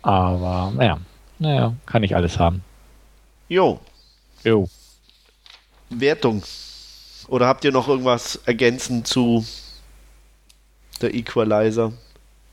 [0.00, 0.98] Aber naja,
[1.38, 2.62] naja, kann ich alles haben.
[3.48, 3.80] jo,
[4.44, 4.66] Jo.
[5.90, 6.42] Wertung.
[7.30, 9.44] Oder habt ihr noch irgendwas ergänzend zu
[11.00, 11.92] der Equalizer?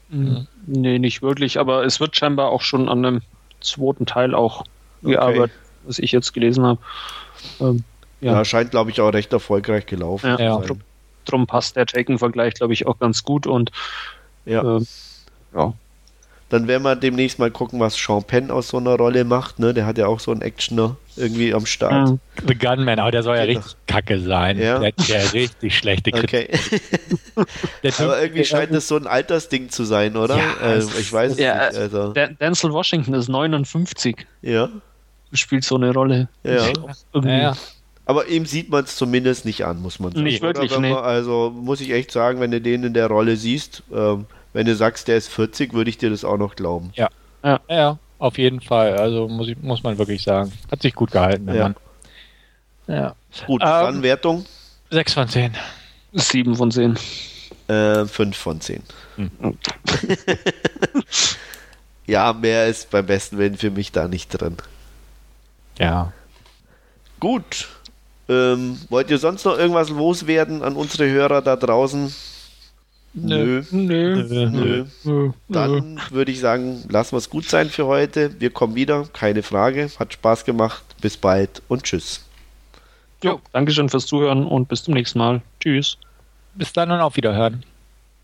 [0.09, 0.47] Mhm.
[0.67, 3.21] Nee, nicht wirklich, aber es wird scheinbar auch schon an einem
[3.59, 4.63] zweiten Teil auch
[5.01, 5.51] gearbeitet,
[5.83, 6.79] was ich jetzt gelesen habe.
[7.59, 7.83] Ähm,
[8.21, 8.45] Ja, Ja.
[8.45, 10.39] scheint, glaube ich, auch recht erfolgreich gelaufen Ja.
[10.39, 10.61] Ja.
[10.61, 10.81] sein.
[11.25, 13.71] drum passt der Taken-Vergleich, glaube ich, auch ganz gut und
[14.45, 14.63] Ja.
[14.77, 14.87] ähm,
[15.53, 15.73] ja.
[16.49, 19.59] Dann werden wir demnächst mal gucken, was Sean Penn aus so einer Rolle macht.
[19.59, 19.73] Ne?
[19.73, 22.09] Der hat ja auch so einen Actioner irgendwie am Start.
[22.09, 22.19] Mhm.
[22.47, 23.59] The Gunman, aber der soll ja Genau.
[23.59, 24.57] richtig kacke sein.
[24.57, 24.79] Ja.
[24.79, 26.49] Der, der richtig schlechte Kritik.
[26.53, 26.59] Okay.
[27.83, 30.37] Der Aber irgendwie der- scheint das so ein Altersding zu sein, oder?
[30.37, 31.77] Ja, äh, ich weiß es Ja, nicht.
[31.77, 34.69] Also, Dan- Denzel Washington ist 59, ja,
[35.33, 36.29] spielt so eine Rolle.
[36.43, 36.67] Ja.
[37.13, 37.57] Ja, ja.
[38.05, 40.23] aber ihm sieht man es zumindest nicht an, muss man sagen.
[40.23, 40.89] Nicht wirklich, nee.
[40.91, 44.25] man, also muss ich echt sagen, wenn du den in der Rolle siehst, ähm,
[44.57, 46.89] wenn du sagst, der ist 40, würde ich dir das auch noch glauben.
[46.95, 47.09] Ja,
[47.69, 48.97] ja, auf jeden Fall.
[48.97, 50.51] Also muss, ich, muss man wirklich sagen.
[50.71, 51.63] Hat sich gut gehalten, der Ja.
[51.63, 51.75] Mann.
[52.87, 53.15] Ja.
[53.45, 54.45] Gut, Ähm, dann Wertung
[54.89, 55.55] 6 von 10.
[56.13, 56.97] Sieben von zehn.
[57.67, 58.81] äh, 5 von 10.
[59.17, 59.29] Hm.
[62.07, 64.57] ja, mehr ist beim besten Willen für mich da nicht drin.
[65.77, 66.13] Ja.
[67.19, 67.67] Gut.
[68.27, 72.11] Ähm, wollt ihr sonst noch irgendwas loswerden an unsere Hörer da draußen?
[73.21, 73.63] Nö.
[73.71, 74.23] Nö.
[74.49, 74.85] Nö.
[75.03, 75.31] Nö.
[75.49, 78.39] Dann würde ich sagen, lassen wir es gut sein für heute.
[78.39, 79.89] Wir kommen wieder, keine Frage.
[79.97, 80.83] Hat Spaß gemacht.
[81.01, 82.25] Bis bald und tschüss.
[83.23, 85.41] Jo, Dankeschön fürs Zuhören und bis zum nächsten Mal.
[85.59, 85.97] Tschüss.
[86.53, 87.63] Bis dann und auf Wiederhören.